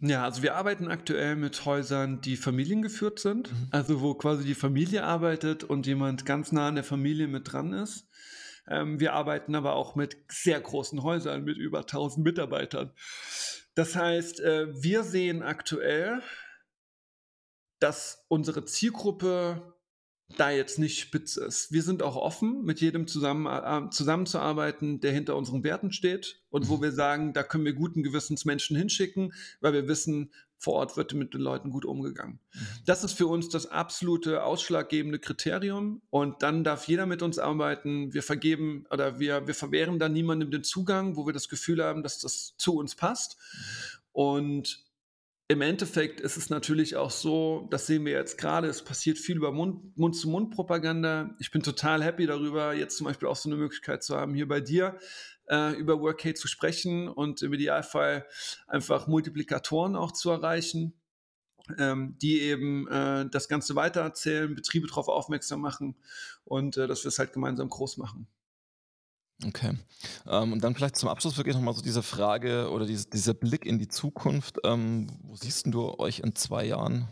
Ja, 0.00 0.22
also 0.22 0.42
wir 0.42 0.54
arbeiten 0.54 0.88
aktuell 0.88 1.34
mit 1.34 1.64
Häusern, 1.64 2.20
die 2.20 2.36
familiengeführt 2.36 3.18
sind, 3.18 3.50
mhm. 3.50 3.68
also 3.72 4.00
wo 4.00 4.14
quasi 4.14 4.44
die 4.44 4.54
Familie 4.54 5.02
arbeitet 5.02 5.64
und 5.64 5.88
jemand 5.88 6.24
ganz 6.24 6.52
nah 6.52 6.68
an 6.68 6.76
der 6.76 6.84
Familie 6.84 7.26
mit 7.26 7.52
dran 7.52 7.72
ist. 7.72 8.06
Ähm, 8.68 9.00
wir 9.00 9.14
arbeiten 9.14 9.54
aber 9.54 9.74
auch 9.74 9.94
mit 9.94 10.16
sehr 10.28 10.60
großen 10.60 11.02
Häusern 11.02 11.44
mit 11.44 11.56
über 11.56 11.80
1000 11.80 12.24
Mitarbeitern. 12.24 12.92
Das 13.74 13.96
heißt, 13.96 14.40
äh, 14.40 14.82
wir 14.82 15.04
sehen 15.04 15.42
aktuell, 15.42 16.22
dass 17.78 18.24
unsere 18.28 18.64
Zielgruppe 18.64 19.77
da 20.36 20.50
jetzt 20.50 20.78
nicht 20.78 21.00
spitz 21.00 21.36
ist. 21.36 21.72
Wir 21.72 21.82
sind 21.82 22.02
auch 22.02 22.16
offen, 22.16 22.62
mit 22.62 22.80
jedem 22.80 23.06
zusammen, 23.06 23.46
äh, 23.46 23.90
zusammenzuarbeiten, 23.90 25.00
der 25.00 25.12
hinter 25.12 25.36
unseren 25.36 25.64
Werten 25.64 25.90
steht 25.90 26.42
und 26.50 26.68
wo 26.68 26.76
mhm. 26.76 26.82
wir 26.82 26.92
sagen, 26.92 27.32
da 27.32 27.42
können 27.42 27.64
wir 27.64 27.72
guten 27.72 28.02
Gewissens 28.02 28.44
Menschen 28.44 28.76
hinschicken, 28.76 29.32
weil 29.60 29.72
wir 29.72 29.88
wissen, 29.88 30.30
vor 30.58 30.74
Ort 30.74 30.96
wird 30.96 31.14
mit 31.14 31.34
den 31.34 31.40
Leuten 31.40 31.70
gut 31.70 31.84
umgegangen. 31.84 32.40
Mhm. 32.52 32.58
Das 32.84 33.04
ist 33.04 33.12
für 33.12 33.26
uns 33.26 33.48
das 33.48 33.66
absolute 33.66 34.42
ausschlaggebende 34.42 35.18
Kriterium 35.18 36.02
und 36.10 36.42
dann 36.42 36.62
darf 36.62 36.88
jeder 36.88 37.06
mit 37.06 37.22
uns 37.22 37.38
arbeiten. 37.38 38.12
Wir 38.12 38.22
vergeben 38.22 38.84
oder 38.90 39.18
wir, 39.18 39.46
wir 39.46 39.54
verwehren 39.54 39.98
da 39.98 40.08
niemandem 40.08 40.50
den 40.50 40.64
Zugang, 40.64 41.16
wo 41.16 41.26
wir 41.26 41.32
das 41.32 41.48
Gefühl 41.48 41.82
haben, 41.82 42.02
dass 42.02 42.18
das 42.18 42.54
zu 42.58 42.76
uns 42.76 42.96
passt. 42.96 43.36
Mhm. 43.36 43.98
Und 44.12 44.87
im 45.50 45.62
Endeffekt 45.62 46.20
ist 46.20 46.36
es 46.36 46.50
natürlich 46.50 46.96
auch 46.96 47.10
so, 47.10 47.66
das 47.70 47.86
sehen 47.86 48.04
wir 48.04 48.12
jetzt 48.12 48.36
gerade, 48.36 48.68
es 48.68 48.84
passiert 48.84 49.16
viel 49.16 49.36
über 49.36 49.50
Mund-zu-Mund-Propaganda. 49.50 51.34
ich 51.38 51.50
bin 51.50 51.62
total 51.62 52.04
happy 52.04 52.26
darüber, 52.26 52.74
jetzt 52.74 52.98
zum 52.98 53.06
Beispiel 53.06 53.28
auch 53.28 53.36
so 53.36 53.48
eine 53.48 53.56
Möglichkeit 53.56 54.02
zu 54.02 54.14
haben, 54.14 54.34
hier 54.34 54.46
bei 54.46 54.60
dir 54.60 54.98
äh, 55.48 55.72
über 55.76 56.00
Workate 56.00 56.34
zu 56.34 56.48
sprechen 56.48 57.08
und 57.08 57.40
im 57.40 57.54
Idealfall 57.54 58.26
einfach 58.66 59.06
Multiplikatoren 59.06 59.96
auch 59.96 60.12
zu 60.12 60.30
erreichen. 60.30 60.92
Ähm, 61.76 62.16
die 62.22 62.40
eben 62.40 62.88
äh, 62.88 63.28
das 63.28 63.46
Ganze 63.46 63.74
weitererzählen, 63.74 64.54
Betriebe 64.54 64.86
darauf 64.86 65.08
aufmerksam 65.08 65.60
machen 65.60 65.96
und 66.46 66.78
äh, 66.78 66.86
dass 66.86 67.04
wir 67.04 67.10
es 67.10 67.18
halt 67.18 67.34
gemeinsam 67.34 67.68
groß 67.68 67.98
machen. 67.98 68.26
Okay. 69.46 69.74
Ähm, 70.26 70.52
und 70.52 70.64
dann 70.64 70.74
vielleicht 70.74 70.96
zum 70.96 71.08
Abschluss 71.08 71.36
wirklich 71.36 71.54
nochmal 71.54 71.74
so 71.74 71.82
diese 71.82 72.02
Frage 72.02 72.70
oder 72.70 72.86
diese, 72.86 73.08
dieser 73.08 73.34
Blick 73.34 73.64
in 73.64 73.78
die 73.78 73.88
Zukunft. 73.88 74.58
Ähm, 74.64 75.08
wo 75.22 75.36
siehst 75.36 75.66
du 75.68 75.98
euch 75.98 76.20
in 76.20 76.34
zwei 76.34 76.64
Jahren? 76.64 77.08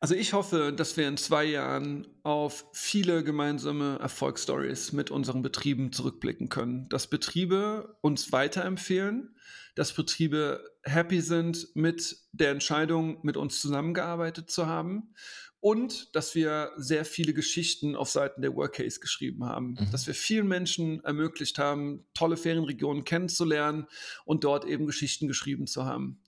Also 0.00 0.14
ich 0.14 0.32
hoffe, 0.32 0.72
dass 0.72 0.96
wir 0.96 1.08
in 1.08 1.16
zwei 1.16 1.44
Jahren 1.44 2.06
auf 2.22 2.66
viele 2.72 3.24
gemeinsame 3.24 3.98
Erfolgsstories 3.98 4.92
mit 4.92 5.10
unseren 5.10 5.42
Betrieben 5.42 5.92
zurückblicken 5.92 6.48
können. 6.48 6.88
Dass 6.88 7.08
Betriebe 7.08 7.96
uns 8.00 8.30
weiterempfehlen, 8.30 9.36
dass 9.74 9.92
Betriebe 9.92 10.64
happy 10.82 11.20
sind 11.20 11.68
mit 11.74 12.16
der 12.32 12.52
Entscheidung, 12.52 13.18
mit 13.22 13.36
uns 13.36 13.60
zusammengearbeitet 13.60 14.50
zu 14.50 14.66
haben 14.66 15.14
und 15.60 16.14
dass 16.14 16.34
wir 16.34 16.72
sehr 16.76 17.04
viele 17.04 17.34
Geschichten 17.34 17.96
auf 17.96 18.08
Seiten 18.08 18.42
der 18.42 18.54
Workcase 18.54 19.00
geschrieben 19.00 19.44
haben, 19.44 19.76
mhm. 19.78 19.90
dass 19.90 20.06
wir 20.06 20.14
vielen 20.14 20.46
Menschen 20.46 21.02
ermöglicht 21.04 21.58
haben, 21.58 22.06
tolle 22.14 22.36
Ferienregionen 22.36 23.04
kennenzulernen 23.04 23.86
und 24.24 24.44
dort 24.44 24.64
eben 24.64 24.86
Geschichten 24.86 25.26
geschrieben 25.26 25.66
zu 25.66 25.84
haben. 25.84 26.22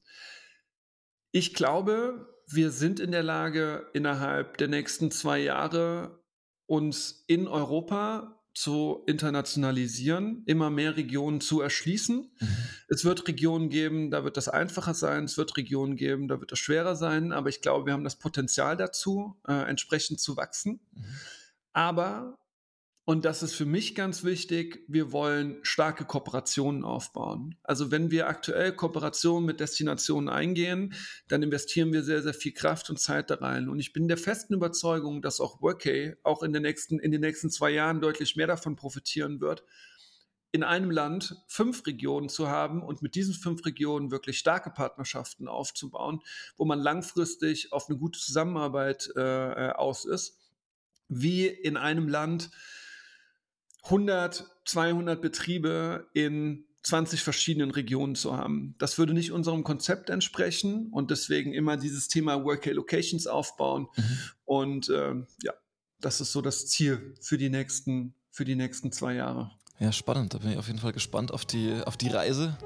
Ich 1.33 1.55
glaube, 1.55 2.28
wir 2.49 2.70
sind 2.70 2.99
in 2.99 3.12
der 3.12 3.22
Lage, 3.22 3.87
innerhalb 3.95 4.59
der 4.59 4.66
nächsten 4.66 5.12
zwei 5.12 5.39
Jahre 5.39 6.20
uns 6.66 7.24
in 7.28 7.47
Europa 7.47 8.39
zu 8.53 9.05
internationalisieren, 9.07 10.42
immer 10.46 10.70
mehr 10.70 10.96
Regionen 10.96 11.40
zu 11.40 11.61
erschließen. 11.61 12.30
Mhm. 12.38 12.48
Es 12.88 13.05
wird 13.05 13.28
Regionen 13.28 13.70
geben, 13.70 14.11
da 14.11 14.24
wird 14.24 14.36
das 14.36 14.48
einfacher 14.48 14.94
sein, 14.94 15.24
es 15.24 15.38
wird 15.38 15.57
Regionen 15.57 15.96
geben, 15.96 16.28
da 16.28 16.40
wird 16.40 16.53
das 16.53 16.59
schwerer 16.59 16.96
sein, 16.96 17.32
aber 17.32 17.48
ich 17.48 17.61
glaube, 17.61 17.86
wir 17.86 17.92
haben 17.92 18.05
das 18.05 18.18
Potenzial 18.18 18.76
dazu, 18.76 19.36
äh, 19.46 19.68
entsprechend 19.68 20.20
zu 20.20 20.36
wachsen. 20.36 20.80
Mhm. 20.92 21.05
Aber 21.72 22.38
und 23.11 23.25
das 23.25 23.43
ist 23.43 23.55
für 23.55 23.67
mich 23.67 23.97
ganz 23.97 24.23
wichtig. 24.23 24.85
Wir 24.87 25.11
wollen 25.11 25.59
starke 25.65 26.05
Kooperationen 26.05 26.85
aufbauen. 26.85 27.57
Also 27.65 27.91
wenn 27.91 28.13
wir 28.13 28.29
aktuell 28.29 28.73
Kooperationen 28.73 29.45
mit 29.45 29.59
Destinationen 29.59 30.29
eingehen, 30.29 30.95
dann 31.27 31.43
investieren 31.43 31.93
wir 31.93 32.05
sehr, 32.05 32.23
sehr 32.23 32.35
viel 32.35 32.53
Kraft 32.53 32.89
und 32.89 33.01
Zeit 33.01 33.31
da 33.31 33.35
rein. 33.35 33.69
Und 33.69 33.81
ich 33.81 33.93
bin 33.93 34.07
der 34.07 34.17
festen 34.17 34.55
Überzeugung, 34.55 35.23
dass 35.23 35.41
auch 35.41 35.61
Workay 35.61 36.19
auch 36.23 36.45
in 36.45 36.53
den 36.53 36.63
nächsten, 36.63 37.01
in 37.01 37.11
den 37.11 37.21
nächsten 37.21 37.51
zwei 37.51 37.71
Jahren 37.71 38.01
deutlich 38.01 38.37
mehr 38.37 38.47
davon 38.47 38.77
profitieren 38.77 39.41
wird, 39.41 39.65
in 40.53 40.63
einem 40.63 40.93
Land 40.93 41.35
fünf 41.49 41.85
Regionen 41.89 42.29
zu 42.29 42.47
haben 42.47 42.81
und 42.81 43.03
mit 43.03 43.17
diesen 43.17 43.35
fünf 43.35 43.67
Regionen 43.67 44.13
wirklich 44.13 44.39
starke 44.39 44.71
Partnerschaften 44.71 45.49
aufzubauen, 45.49 46.21
wo 46.57 46.65
man 46.65 46.79
langfristig 46.79 47.73
auf 47.73 47.89
eine 47.89 47.99
gute 47.99 48.21
Zusammenarbeit 48.21 49.11
äh, 49.17 49.71
aus 49.71 50.05
ist, 50.05 50.39
wie 51.09 51.49
in 51.49 51.77
einem 51.77 52.07
Land, 52.07 52.51
100, 53.85 54.47
200 54.64 55.20
Betriebe 55.20 56.09
in 56.12 56.64
20 56.83 57.22
verschiedenen 57.22 57.70
Regionen 57.70 58.14
zu 58.14 58.37
haben. 58.37 58.74
Das 58.78 58.99
würde 58.99 59.12
nicht 59.12 59.33
unserem 59.33 59.64
Konzept 59.64 60.09
entsprechen 60.09 60.89
und 60.93 61.11
deswegen 61.11 61.53
immer 61.53 61.76
dieses 61.76 62.09
Thema 62.09 62.43
Workday 62.45 62.72
Locations 62.72 63.26
aufbauen. 63.26 63.89
Mhm. 63.97 64.18
Und 64.45 64.89
äh, 64.89 65.14
ja, 65.43 65.53
das 66.01 66.20
ist 66.20 66.33
so 66.33 66.41
das 66.41 66.66
Ziel 66.66 67.14
für 67.20 67.37
die 67.37 67.51
nächsten, 67.51 68.14
für 68.31 68.45
die 68.45 68.57
nächsten 68.57 68.93
zwei 68.93 69.14
Jahre. 69.14 69.51
Ja, 69.78 69.93
spannend. 69.93 70.35
Da 70.35 70.39
bin 70.39 70.53
ich 70.53 70.59
auf 70.59 70.66
jeden 70.66 70.78
Fall 70.78 70.93
gespannt 70.93 71.33
auf 71.33 71.45
die, 71.45 71.81
auf 71.85 71.97
die 71.97 72.09
Reise, 72.09 72.57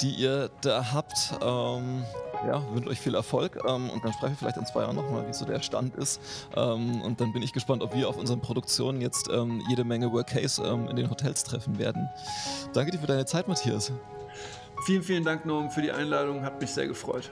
die 0.00 0.10
ihr 0.10 0.50
da 0.62 0.92
habt. 0.92 1.34
Ähm, 1.42 2.04
ja, 2.46 2.62
wünsche 2.72 2.88
euch 2.88 3.00
viel 3.00 3.14
Erfolg 3.14 3.58
ähm, 3.66 3.90
und 3.90 4.04
dann 4.04 4.12
sprechen 4.12 4.32
wir 4.32 4.38
vielleicht 4.38 4.56
in 4.56 4.66
zwei 4.66 4.82
Jahren 4.82 4.96
nochmal, 4.96 5.26
wie 5.28 5.32
so 5.32 5.44
der 5.44 5.60
Stand 5.60 5.96
ist. 5.96 6.20
Ähm, 6.56 7.02
und 7.02 7.20
dann 7.20 7.32
bin 7.32 7.42
ich 7.42 7.52
gespannt, 7.52 7.82
ob 7.82 7.94
wir 7.94 8.08
auf 8.08 8.16
unseren 8.16 8.40
Produktionen 8.40 9.00
jetzt 9.00 9.28
ähm, 9.30 9.62
jede 9.68 9.84
Menge 9.84 10.12
Workcase 10.12 10.62
ähm, 10.62 10.88
in 10.88 10.96
den 10.96 11.10
Hotels 11.10 11.44
treffen 11.44 11.78
werden. 11.78 12.08
Danke 12.72 12.92
dir 12.92 12.98
für 12.98 13.06
deine 13.06 13.26
Zeit, 13.26 13.48
Matthias. 13.48 13.92
Vielen, 14.86 15.02
vielen 15.02 15.24
Dank, 15.24 15.44
Norm, 15.44 15.70
für 15.70 15.82
die 15.82 15.92
Einladung. 15.92 16.42
Hat 16.42 16.60
mich 16.60 16.70
sehr 16.70 16.86
gefreut. 16.86 17.28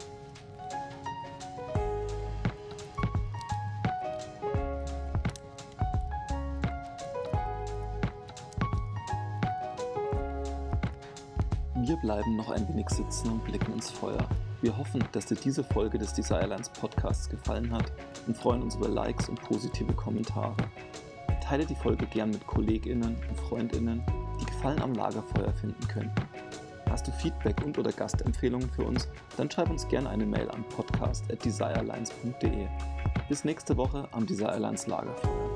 Wir 11.74 11.96
bleiben 11.96 12.36
noch 12.36 12.50
ein 12.50 12.68
wenig 12.68 12.90
sitzen 12.90 13.30
und 13.30 13.44
blicken 13.44 13.72
ins 13.72 13.88
Feuer. 13.88 14.28
Wir 14.60 14.76
hoffen, 14.76 15.04
dass 15.12 15.26
dir 15.26 15.36
diese 15.36 15.62
Folge 15.62 15.98
des 15.98 16.14
Desirelines 16.14 16.68
Podcasts 16.70 17.28
gefallen 17.28 17.72
hat 17.72 17.92
und 18.26 18.36
freuen 18.36 18.62
uns 18.62 18.74
über 18.74 18.88
Likes 18.88 19.28
und 19.28 19.40
positive 19.40 19.92
Kommentare. 19.92 20.56
Teile 21.40 21.64
die 21.64 21.76
Folge 21.76 22.06
gern 22.06 22.30
mit 22.30 22.46
KollegInnen 22.46 23.16
und 23.28 23.40
FreundInnen, 23.48 24.02
die 24.40 24.46
Gefallen 24.46 24.82
am 24.82 24.94
Lagerfeuer 24.94 25.52
finden 25.52 25.86
könnten. 25.88 26.22
Hast 26.90 27.06
du 27.06 27.12
Feedback 27.12 27.64
und 27.64 27.78
oder 27.78 27.92
Gastempfehlungen 27.92 28.68
für 28.70 28.82
uns, 28.82 29.08
dann 29.36 29.50
schreib 29.50 29.70
uns 29.70 29.86
gerne 29.86 30.10
eine 30.10 30.26
Mail 30.26 30.50
an 30.50 30.64
podcast.desirelines.de. 30.70 32.66
Bis 33.28 33.44
nächste 33.44 33.76
Woche 33.76 34.08
am 34.10 34.26
Desirelines 34.26 34.86
Lagerfeuer. 34.86 35.47